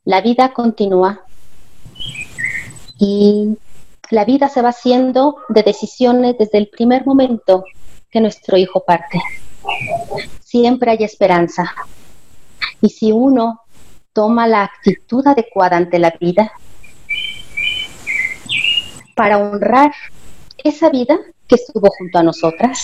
la 0.06 0.22
vida 0.22 0.54
continúa 0.54 1.22
y 2.98 3.58
la 4.10 4.26
vida 4.26 4.50
se 4.50 4.62
va 4.62 4.70
haciendo 4.70 5.38
de 5.50 5.64
decisiones 5.64 6.38
desde 6.38 6.58
el 6.58 6.68
primer 6.68 7.06
momento 7.06 7.64
que 8.10 8.22
nuestro 8.22 8.58
hijo 8.58 8.84
parte. 8.84 9.20
Siempre 10.44 10.92
hay 10.92 11.04
esperanza. 11.04 11.74
Y 12.82 12.90
si 12.90 13.12
uno 13.12 13.62
toma 14.14 14.48
la 14.48 14.64
actitud 14.64 15.26
adecuada 15.26 15.78
ante 15.78 16.00
la 16.00 16.14
vida, 16.20 16.52
para 19.16 19.38
honrar 19.38 19.94
esa 20.58 20.90
vida 20.90 21.20
que 21.52 21.56
estuvo 21.56 21.90
junto 21.98 22.18
a 22.18 22.24
nosotras, 22.24 22.82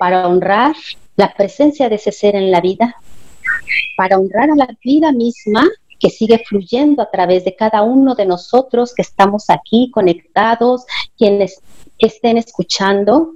para 0.00 0.26
honrar 0.26 0.74
la 1.14 1.32
presencia 1.32 1.88
de 1.88 1.94
ese 1.94 2.10
ser 2.10 2.34
en 2.34 2.50
la 2.50 2.60
vida, 2.60 2.96
para 3.96 4.18
honrar 4.18 4.50
a 4.50 4.56
la 4.56 4.68
vida 4.82 5.12
misma 5.12 5.64
que 6.00 6.10
sigue 6.10 6.42
fluyendo 6.44 7.02
a 7.02 7.10
través 7.10 7.44
de 7.44 7.54
cada 7.54 7.82
uno 7.82 8.16
de 8.16 8.26
nosotros 8.26 8.94
que 8.94 9.02
estamos 9.02 9.48
aquí 9.48 9.92
conectados, 9.94 10.86
quienes 11.16 11.60
estén 11.98 12.36
escuchando. 12.36 13.34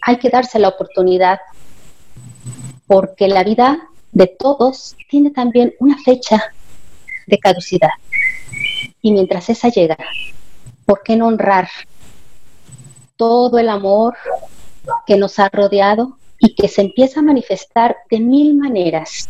Hay 0.00 0.18
que 0.18 0.30
darse 0.30 0.58
la 0.58 0.68
oportunidad 0.68 1.38
porque 2.86 3.28
la 3.28 3.44
vida 3.44 3.78
de 4.12 4.26
todos 4.26 4.96
tiene 5.10 5.30
también 5.32 5.74
una 5.80 5.98
fecha 5.98 6.54
de 7.26 7.38
caducidad. 7.38 7.90
Y 9.02 9.12
mientras 9.12 9.50
esa 9.50 9.68
llega, 9.68 9.98
¿por 10.90 11.04
qué 11.04 11.14
no 11.14 11.28
honrar 11.28 11.68
todo 13.14 13.60
el 13.60 13.68
amor 13.68 14.16
que 15.06 15.16
nos 15.16 15.38
ha 15.38 15.48
rodeado 15.48 16.16
y 16.40 16.56
que 16.56 16.66
se 16.66 16.80
empieza 16.80 17.20
a 17.20 17.22
manifestar 17.22 17.98
de 18.10 18.18
mil 18.18 18.56
maneras 18.56 19.28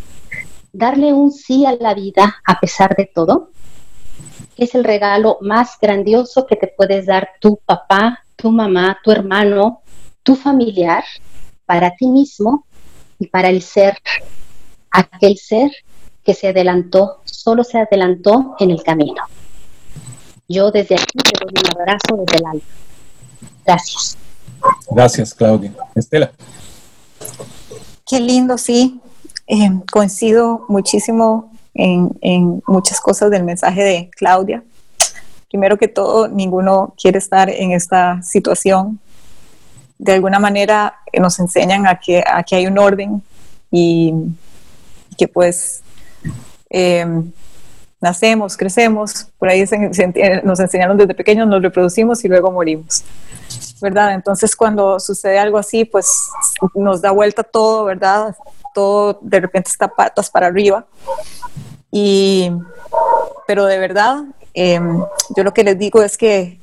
darle 0.73 1.13
un 1.13 1.31
sí 1.31 1.67
a 1.67 1.73
la 1.73 1.93
vida 1.93 2.37
a 2.47 2.59
pesar 2.61 2.97
de 2.97 3.05
todo, 3.15 3.51
es 4.57 4.75
el 4.75 4.85
regalo 4.85 5.37
más 5.43 5.77
grandioso 5.79 6.47
que 6.47 6.57
te 6.57 6.69
puedes 6.69 7.05
dar 7.05 7.29
tu 7.43 7.59
papá, 7.59 8.21
tu 8.37 8.51
mamá, 8.51 8.99
tu 9.05 9.13
hermano, 9.13 9.83
tu 10.23 10.37
familiar, 10.37 11.05
para 11.67 11.95
ti 11.95 12.07
mismo 12.07 12.65
y 13.19 13.27
para 13.27 13.51
el 13.51 13.61
ser, 13.61 13.99
aquel 14.91 15.37
ser 15.37 15.71
que 16.25 16.33
se 16.33 16.49
adelantó, 16.49 17.21
solo 17.27 17.65
se 17.65 17.81
adelantó 17.81 18.57
en 18.59 18.71
el 18.71 18.83
camino. 18.83 19.25
Yo 20.51 20.73
desde 20.73 20.97
aquí 20.97 21.17
te 21.17 21.31
doy 21.45 21.63
un 21.63 21.81
abrazo 21.81 22.17
desde 22.27 22.39
el 22.39 22.47
alma. 22.47 22.63
Gracias. 23.65 24.19
Gracias, 24.91 25.33
Claudia. 25.33 25.73
Estela. 25.95 26.33
Qué 28.05 28.19
lindo, 28.19 28.59
sí. 28.59 29.01
Eh, 29.47 29.71
coincido 29.93 30.65
muchísimo 30.69 31.53
en, 31.73 32.61
muchas 32.67 33.01
cosas 33.01 33.31
del 33.31 33.45
mensaje 33.45 33.85
de 33.85 34.11
Claudia. 34.11 34.65
Primero 35.49 35.79
que 35.79 35.87
todo, 35.87 36.27
ninguno 36.27 36.95
quiere 37.01 37.19
estar 37.19 37.49
en 37.49 37.71
esta 37.71 38.21
situación. 38.25 38.99
De 39.99 40.15
alguna 40.15 40.41
manera 40.41 40.97
eh, 41.13 41.21
nos 41.21 41.39
enseñan 41.39 41.87
a 41.87 42.01
que, 42.01 42.25
aquí 42.27 42.57
hay 42.57 42.67
un 42.67 42.77
orden 42.77 43.23
y 43.71 44.13
que 45.17 45.29
pues 45.29 45.85
eh, 46.71 47.07
nacemos, 48.01 48.57
crecemos, 48.57 49.29
por 49.39 49.49
ahí 49.49 49.65
nos 50.43 50.61
enseñaron 50.61 50.97
desde 50.97 51.15
pequeños, 51.15 51.47
nos 51.47 51.63
reproducimos 51.63 52.25
y 52.25 52.29
luego 52.29 52.51
morimos. 52.51 53.05
¿Verdad? 53.81 54.15
Entonces 54.15 54.55
cuando 54.57 55.01
sucede 55.01 55.39
algo 55.39 55.59
así, 55.59 55.85
pues 55.85 56.07
nos 56.75 57.01
da 57.01 57.11
vuelta 57.11 57.43
todo, 57.43 57.85
¿verdad? 57.85 58.35
todo 58.73 59.19
de 59.21 59.41
repente 59.41 59.71
está 59.71 59.89
patas 59.89 60.31
para 60.31 60.47
arriba. 60.47 60.87
Y, 61.91 62.53
pero 63.47 63.67
de 63.67 63.79
verdad, 63.79 64.25
em, 64.55 65.03
yo 65.37 65.45
lo 65.45 65.53
que 65.53 65.65
les 65.65 65.79
digo 65.79 66.03
es 66.03 66.17
que 66.17 66.61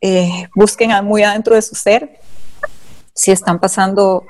eh, 0.00 0.48
busquen 0.54 0.92
muy 1.04 1.22
adentro 1.22 1.54
de 1.54 1.62
su 1.62 1.74
ser 1.74 2.20
si 3.14 3.32
están 3.32 3.58
pasando 3.58 4.24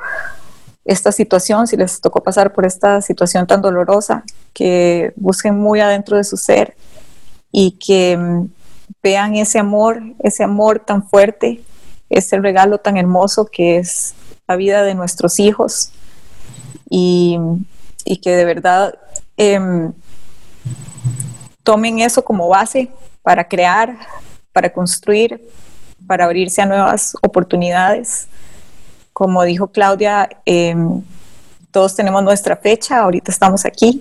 esta 0.89 1.13
situación, 1.13 1.67
si 1.67 1.77
les 1.77 2.01
tocó 2.01 2.23
pasar 2.23 2.55
por 2.55 2.65
esta 2.65 3.03
situación 3.03 3.47
tan 3.47 3.61
dolorosa, 3.61 4.25
que 4.55 5.13
busquen 5.17 5.55
muy 5.55 5.81
adentro 5.81 6.17
de 6.17 6.25
su 6.25 6.39
ser 6.39 6.75
y 7.53 7.73
que 7.73 8.17
mm, 8.17 8.49
vean 9.03 9.37
ese 9.37 9.59
amor, 9.59 10.01
ese 10.19 10.45
amor 10.45 10.79
tan 10.81 11.07
fuerte, 11.07 11.61
ese 12.09 12.39
regalo 12.39 12.79
tan 12.79 12.97
hermoso 12.97 13.45
que 13.45 13.77
es 13.77 14.15
la 14.49 14.57
vida 14.57 14.83
de 14.83 14.95
nuestros 14.95 15.39
hijos 15.39 15.93
y, 16.89 17.39
que 18.23 18.31
de 18.31 18.47
verdad 18.47 18.95
em, 19.37 19.93
tomen 21.65 21.99
eso 21.99 22.25
como 22.25 22.49
base 22.49 22.91
para 23.21 23.47
crear, 23.47 23.95
para 24.55 24.73
construir, 24.73 25.51
para 26.07 26.25
abrirse 26.25 26.63
a 26.63 26.67
nuevas 26.67 27.15
oportunidades. 27.21 28.27
Como 29.19 29.43
dijo 29.43 29.67
Claudia, 29.67 30.29
em, 30.45 31.03
todos 31.73 31.97
tenemos 31.97 32.23
nuestra 32.23 32.57
fecha, 32.57 33.01
ahorita 33.01 33.33
estamos 33.33 33.67
aquí. 33.67 34.01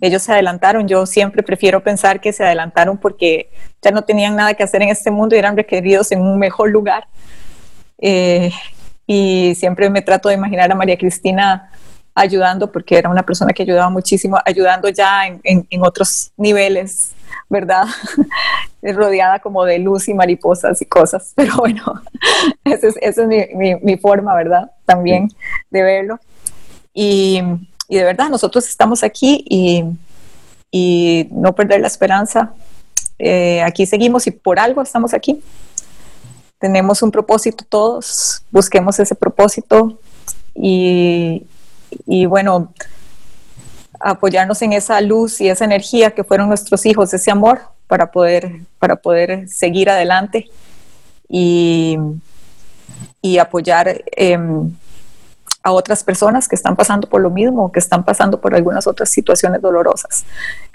Ellos 0.00 0.22
se 0.22 0.30
adelantaron, 0.30 0.86
yo 0.86 1.04
siempre 1.04 1.42
prefiero 1.42 1.82
pensar 1.82 2.20
que 2.20 2.32
se 2.32 2.44
adelantaron 2.44 2.96
porque 2.96 3.50
ya 3.82 3.90
no 3.90 4.02
tenían 4.02 4.36
nada 4.36 4.54
que 4.54 4.62
hacer 4.62 4.82
en 4.82 4.90
este 4.90 5.10
mundo 5.10 5.34
y 5.34 5.40
eran 5.40 5.56
requeridos 5.56 6.12
en 6.12 6.22
un 6.22 6.38
mejor 6.38 6.70
lugar. 6.70 7.08
Eh, 7.98 8.52
y 9.04 9.52
siempre 9.56 9.90
me 9.90 10.00
trato 10.00 10.28
de 10.28 10.36
imaginar 10.36 10.70
a 10.70 10.76
María 10.76 10.96
Cristina 10.96 11.72
ayudando, 12.14 12.70
porque 12.70 12.98
era 12.98 13.10
una 13.10 13.24
persona 13.24 13.52
que 13.52 13.64
ayudaba 13.64 13.90
muchísimo, 13.90 14.38
ayudando 14.44 14.88
ya 14.90 15.26
en, 15.26 15.66
en, 15.68 15.82
otros 15.82 16.30
niveles, 16.36 17.15
¿verdad? 17.48 17.86
Rodeada 18.82 19.40
como 19.40 19.64
de 19.64 19.78
luz 19.78 20.08
y 20.08 20.14
mariposas 20.14 20.80
y 20.82 20.86
cosas, 20.86 21.32
pero 21.36 21.56
bueno, 21.56 21.82
esa 22.64 22.88
es, 22.88 22.96
esa 23.00 23.22
es 23.22 23.28
mi, 23.28 23.46
mi, 23.54 23.74
mi, 23.76 23.96
forma, 23.96 24.34
¿verdad? 24.34 24.70
También 24.84 25.28
de 25.70 25.82
verlo. 25.82 26.20
Y, 26.94 27.42
y, 27.88 27.96
de 27.96 28.04
verdad, 28.04 28.28
nosotros 28.28 28.66
estamos 28.68 29.02
aquí 29.02 29.44
y, 29.48 29.84
y 30.70 31.28
no 31.30 31.54
perder 31.54 31.80
la 31.80 31.88
esperanza. 31.88 32.52
Eh, 33.18 33.62
aquí 33.62 33.86
seguimos 33.86 34.26
y 34.26 34.30
por 34.30 34.58
algo 34.58 34.82
estamos 34.82 35.14
aquí 35.14 35.42
tenemos 36.58 37.02
un 37.02 37.10
propósito 37.10 37.64
todos, 37.68 38.42
busquemos 38.50 38.98
ese 38.98 39.14
propósito 39.14 39.98
y, 40.54 41.46
bueno, 42.26 42.72
apoyarnos 44.00 44.60
en 44.62 44.72
esa 44.72 45.00
luz 45.00 45.40
y 45.40 45.48
esa 45.48 45.64
energía 45.64 46.10
que 46.10 46.24
fueron 46.24 46.48
nuestros 46.48 46.84
hijos, 46.86 47.12
ese 47.12 47.30
amor 47.30 47.60
para 47.86 48.10
poder, 48.10 48.60
para 48.78 48.96
poder 48.96 49.48
seguir 49.48 49.90
adelante 49.90 50.48
y, 51.28 51.98
y 53.22 53.38
apoyar 53.38 54.02
em, 54.12 54.70
a 55.62 55.72
otras 55.72 56.04
personas 56.04 56.48
que 56.48 56.54
están 56.54 56.76
pasando 56.76 57.08
por 57.08 57.20
lo 57.20 57.30
mismo, 57.30 57.72
que 57.72 57.80
están 57.80 58.04
pasando 58.04 58.40
por 58.40 58.54
algunas 58.54 58.86
otras 58.86 59.10
situaciones 59.10 59.60
dolorosas. 59.60 60.24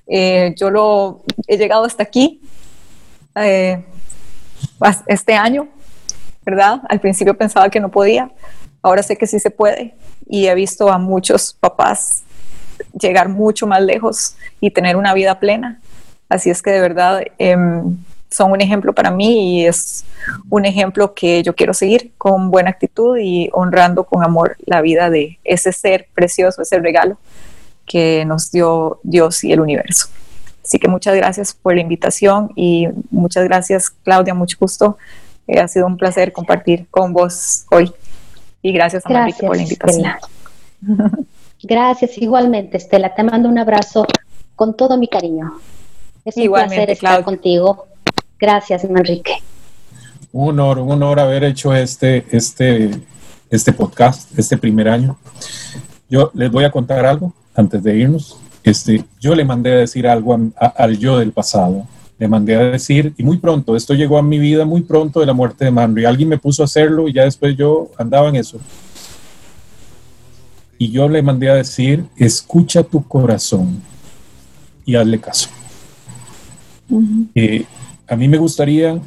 Eh, 0.08 0.54
yo 0.58 0.70
lo 0.70 1.22
he 1.48 1.58
llegado 1.58 1.86
hasta 1.86 2.04
aquí. 2.04 2.42
Eh, 3.36 3.84
este 5.08 5.34
año, 5.34 5.70
¿verdad? 6.46 6.82
Al 6.90 7.00
principio 7.00 7.38
pensaba 7.38 7.70
que 7.70 7.80
no 7.80 7.90
podía, 7.90 8.32
ahora 8.82 9.02
sé 9.04 9.16
que 9.16 9.28
sí 9.28 9.40
se 9.40 9.50
puede 9.50 9.96
y 10.28 10.48
he 10.48 10.56
visto 10.56 10.92
a 10.92 10.98
muchos 10.98 11.54
papás 11.54 12.24
llegar 13.00 13.30
mucho 13.30 13.68
más 13.68 13.82
lejos 13.82 14.36
y 14.60 14.72
tener 14.72 14.96
una 14.96 15.14
vida 15.14 15.40
plena. 15.40 15.80
Así 16.30 16.50
es 16.50 16.62
que 16.62 16.72
de 16.72 16.82
verdad 16.82 17.24
em, 17.38 17.98
son 18.30 18.52
un 18.52 18.62
ejemplo 18.62 18.94
para 18.94 19.12
mí 19.12 19.60
y 19.60 19.66
es 19.66 20.06
un 20.50 20.66
ejemplo 20.66 21.14
que 21.14 21.44
yo 21.44 21.54
quiero 21.54 21.74
seguir 21.74 22.12
con 22.18 22.50
buena 22.50 22.70
actitud 22.70 23.18
y 23.18 23.50
honrando 23.52 24.06
con 24.06 24.24
amor 24.24 24.56
la 24.66 24.82
vida 24.82 25.10
de 25.10 25.40
ese 25.44 25.74
ser 25.74 26.08
precioso, 26.14 26.62
ese 26.62 26.80
regalo 26.80 27.18
que 27.86 28.24
nos 28.26 28.52
dio 28.52 29.00
Dios 29.04 29.44
y 29.44 29.52
el 29.52 29.60
universo. 29.60 30.08
Así 30.64 30.80
que 30.80 30.88
muchas 30.88 31.16
gracias 31.16 31.54
por 31.54 31.76
la 31.76 31.82
invitación 31.82 32.52
y 32.56 32.88
muchas 33.10 33.44
gracias 33.44 33.90
Claudia, 33.90 34.34
mucho 34.34 34.58
gusto. 34.60 34.98
Eh, 35.48 35.60
ha 35.60 35.68
sido 35.68 35.86
un 35.88 35.98
placer 35.98 36.32
compartir 36.32 36.88
con 36.90 37.12
vos 37.12 37.66
hoy. 37.72 37.92
Y 38.62 38.72
gracias 38.72 39.06
a 39.06 39.10
gracias, 39.10 39.40
por 39.40 39.58
la 39.58 39.64
invitación. 39.64 40.12
Gracias 41.64 42.18
igualmente, 42.18 42.78
Estela. 42.78 43.14
Te 43.14 43.24
mando 43.24 43.48
un 43.48 43.58
abrazo 43.58 44.06
con 44.56 44.76
todo 44.76 44.98
mi 44.98 45.08
cariño. 45.08 45.60
Es 46.26 46.38
un 46.38 46.52
placer 46.52 46.90
estar 46.90 47.24
contigo. 47.24 47.86
Gracias, 48.40 48.84
Enrique. 48.84 49.36
Un 50.32 50.60
honor, 50.60 50.80
un 50.80 50.92
honor 50.92 51.20
haber 51.20 51.44
hecho 51.44 51.74
este, 51.76 52.26
este, 52.32 52.92
este 53.50 53.74
podcast, 53.74 54.38
este 54.38 54.58
primer 54.58 54.88
año. 54.88 55.18
Yo 56.10 56.32
les 56.34 56.52
voy 56.52 56.64
a 56.64 56.72
contar 56.72 57.06
algo 57.06 57.34
antes 57.54 57.84
de 57.84 57.98
irnos. 57.98 58.38
Este, 58.64 59.04
yo 59.20 59.36
le 59.36 59.46
mandé 59.46 59.72
a 59.72 59.78
decir 59.78 60.08
algo 60.08 60.38
al 60.56 60.98
yo 60.98 61.20
del 61.20 61.32
pasado. 61.32 61.86
Le 62.18 62.28
mandé 62.28 62.56
a 62.56 62.60
decir, 62.60 63.14
y 63.18 63.24
muy 63.24 63.38
pronto, 63.38 63.76
esto 63.76 63.94
llegó 63.94 64.18
a 64.18 64.24
mi 64.24 64.38
vida 64.38 64.66
muy 64.66 64.82
pronto 64.82 65.20
de 65.20 65.26
la 65.26 65.34
muerte 65.34 65.66
de 65.66 65.72
Manry. 65.72 66.06
Alguien 66.06 66.30
me 66.30 66.38
puso 66.38 66.62
a 66.62 66.66
hacerlo 66.66 67.08
y 67.08 67.14
ya 67.14 67.24
después 67.24 67.56
yo 67.58 67.90
andaba 67.98 68.30
en 68.30 68.36
eso. 68.36 68.60
Y 70.82 70.90
yo 70.90 71.08
le 71.08 71.22
mandé 71.22 71.48
a 71.48 71.54
decir, 71.54 72.06
escucha 72.18 72.82
tu 72.82 73.08
corazón 73.08 73.84
y 74.84 74.96
hazle 74.96 75.20
caso. 75.20 75.48
Eh, 77.36 77.66
a 78.08 78.16
mí 78.16 78.28
me 78.28 78.40
gustaría 78.40 79.00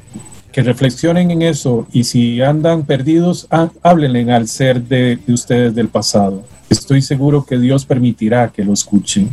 que 0.52 0.62
reflexionen 0.62 1.32
en 1.32 1.42
eso 1.42 1.88
y 1.92 2.04
si 2.04 2.40
andan 2.40 2.84
perdidos, 2.84 3.48
háblenle 3.82 4.32
al 4.32 4.46
ser 4.46 4.84
de, 4.84 5.18
de 5.26 5.32
ustedes 5.32 5.74
del 5.74 5.88
pasado. 5.88 6.44
Estoy 6.70 7.02
seguro 7.02 7.44
que 7.44 7.58
Dios 7.58 7.84
permitirá 7.84 8.52
que 8.52 8.62
lo 8.62 8.72
escuchen. 8.72 9.30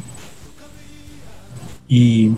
Y, 1.88 2.32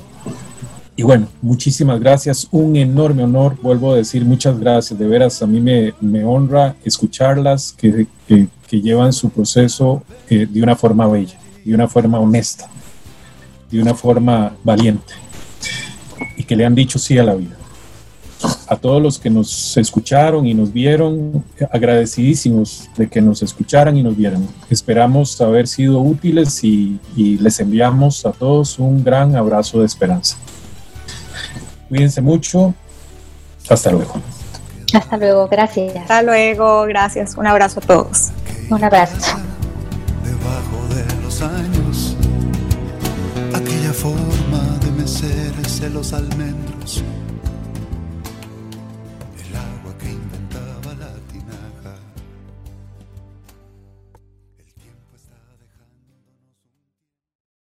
y, 0.97 1.03
bueno, 1.03 1.29
muchísimas 1.41 2.01
gracias, 2.01 2.45
un 2.51 2.75
enorme 2.75 3.23
honor, 3.23 3.57
vuelvo 3.61 3.93
a 3.93 3.95
decir 3.95 4.25
muchas 4.25 4.59
gracias, 4.59 4.99
de 4.99 5.07
veras 5.07 5.41
a 5.41 5.47
mí 5.47 5.61
me, 5.61 5.93
me 6.01 6.25
honra 6.25 6.75
escucharlas 6.83 7.71
que, 7.71 8.05
que, 8.27 8.49
llevan 8.81 9.13
su 9.13 9.29
proceso 9.29 10.03
eh, 10.29 10.47
de 10.49 10.61
una 10.61 10.75
forma 10.75 11.07
bella, 11.07 11.37
de 11.63 11.73
una 11.73 11.87
forma 11.87 12.19
honesta, 12.19 12.69
de 13.71 13.81
una 13.81 13.93
forma 13.93 14.55
valiente 14.63 15.13
y 16.37 16.43
que 16.43 16.55
le 16.55 16.65
han 16.65 16.75
dicho 16.75 16.99
sí 16.99 17.17
a 17.17 17.23
la 17.23 17.35
vida 17.35 17.57
a 18.67 18.75
todos 18.75 19.01
los 19.01 19.19
que 19.19 19.29
nos 19.29 19.77
escucharon 19.77 20.45
y 20.45 20.53
nos 20.53 20.71
vieron, 20.71 21.43
agradecidísimos 21.71 22.89
de 22.97 23.07
que 23.07 23.21
nos 23.21 23.41
escucharan 23.41 23.97
y 23.97 24.03
nos 24.03 24.15
vieran. 24.15 24.47
Esperamos 24.69 25.39
haber 25.41 25.67
sido 25.67 25.99
útiles 25.99 26.63
y, 26.63 26.99
les 27.15 27.59
enviamos 27.59 28.25
a 28.25 28.31
todos 28.31 28.79
un 28.79 29.03
gran 29.03 29.35
abrazo 29.35 29.79
de 29.79 29.85
esperanza. 29.85 30.37
Cuídense 31.89 32.21
mucho. 32.21 32.73
Hasta 33.69 33.91
luego. 33.91 34.13
Hasta 34.93 35.17
luego, 35.17 35.47
gracias. 35.47 35.95
Hasta 35.95 36.21
luego, 36.21 36.83
gracias. 36.83 37.37
Un 37.37 37.47
abrazo 37.47 37.79
a 37.79 37.83
todos. 37.83 38.31
Un 38.73 38.83
abrazo. 38.83 39.37
Debajo 40.23 40.95
de 40.95 41.21
los 41.21 41.43
años, 41.43 42.17
aquella 43.53 43.93
forma 43.93 44.63
de 44.83 44.91
mecerse 44.93 45.91
los 45.91 46.11
almendros 46.11 47.03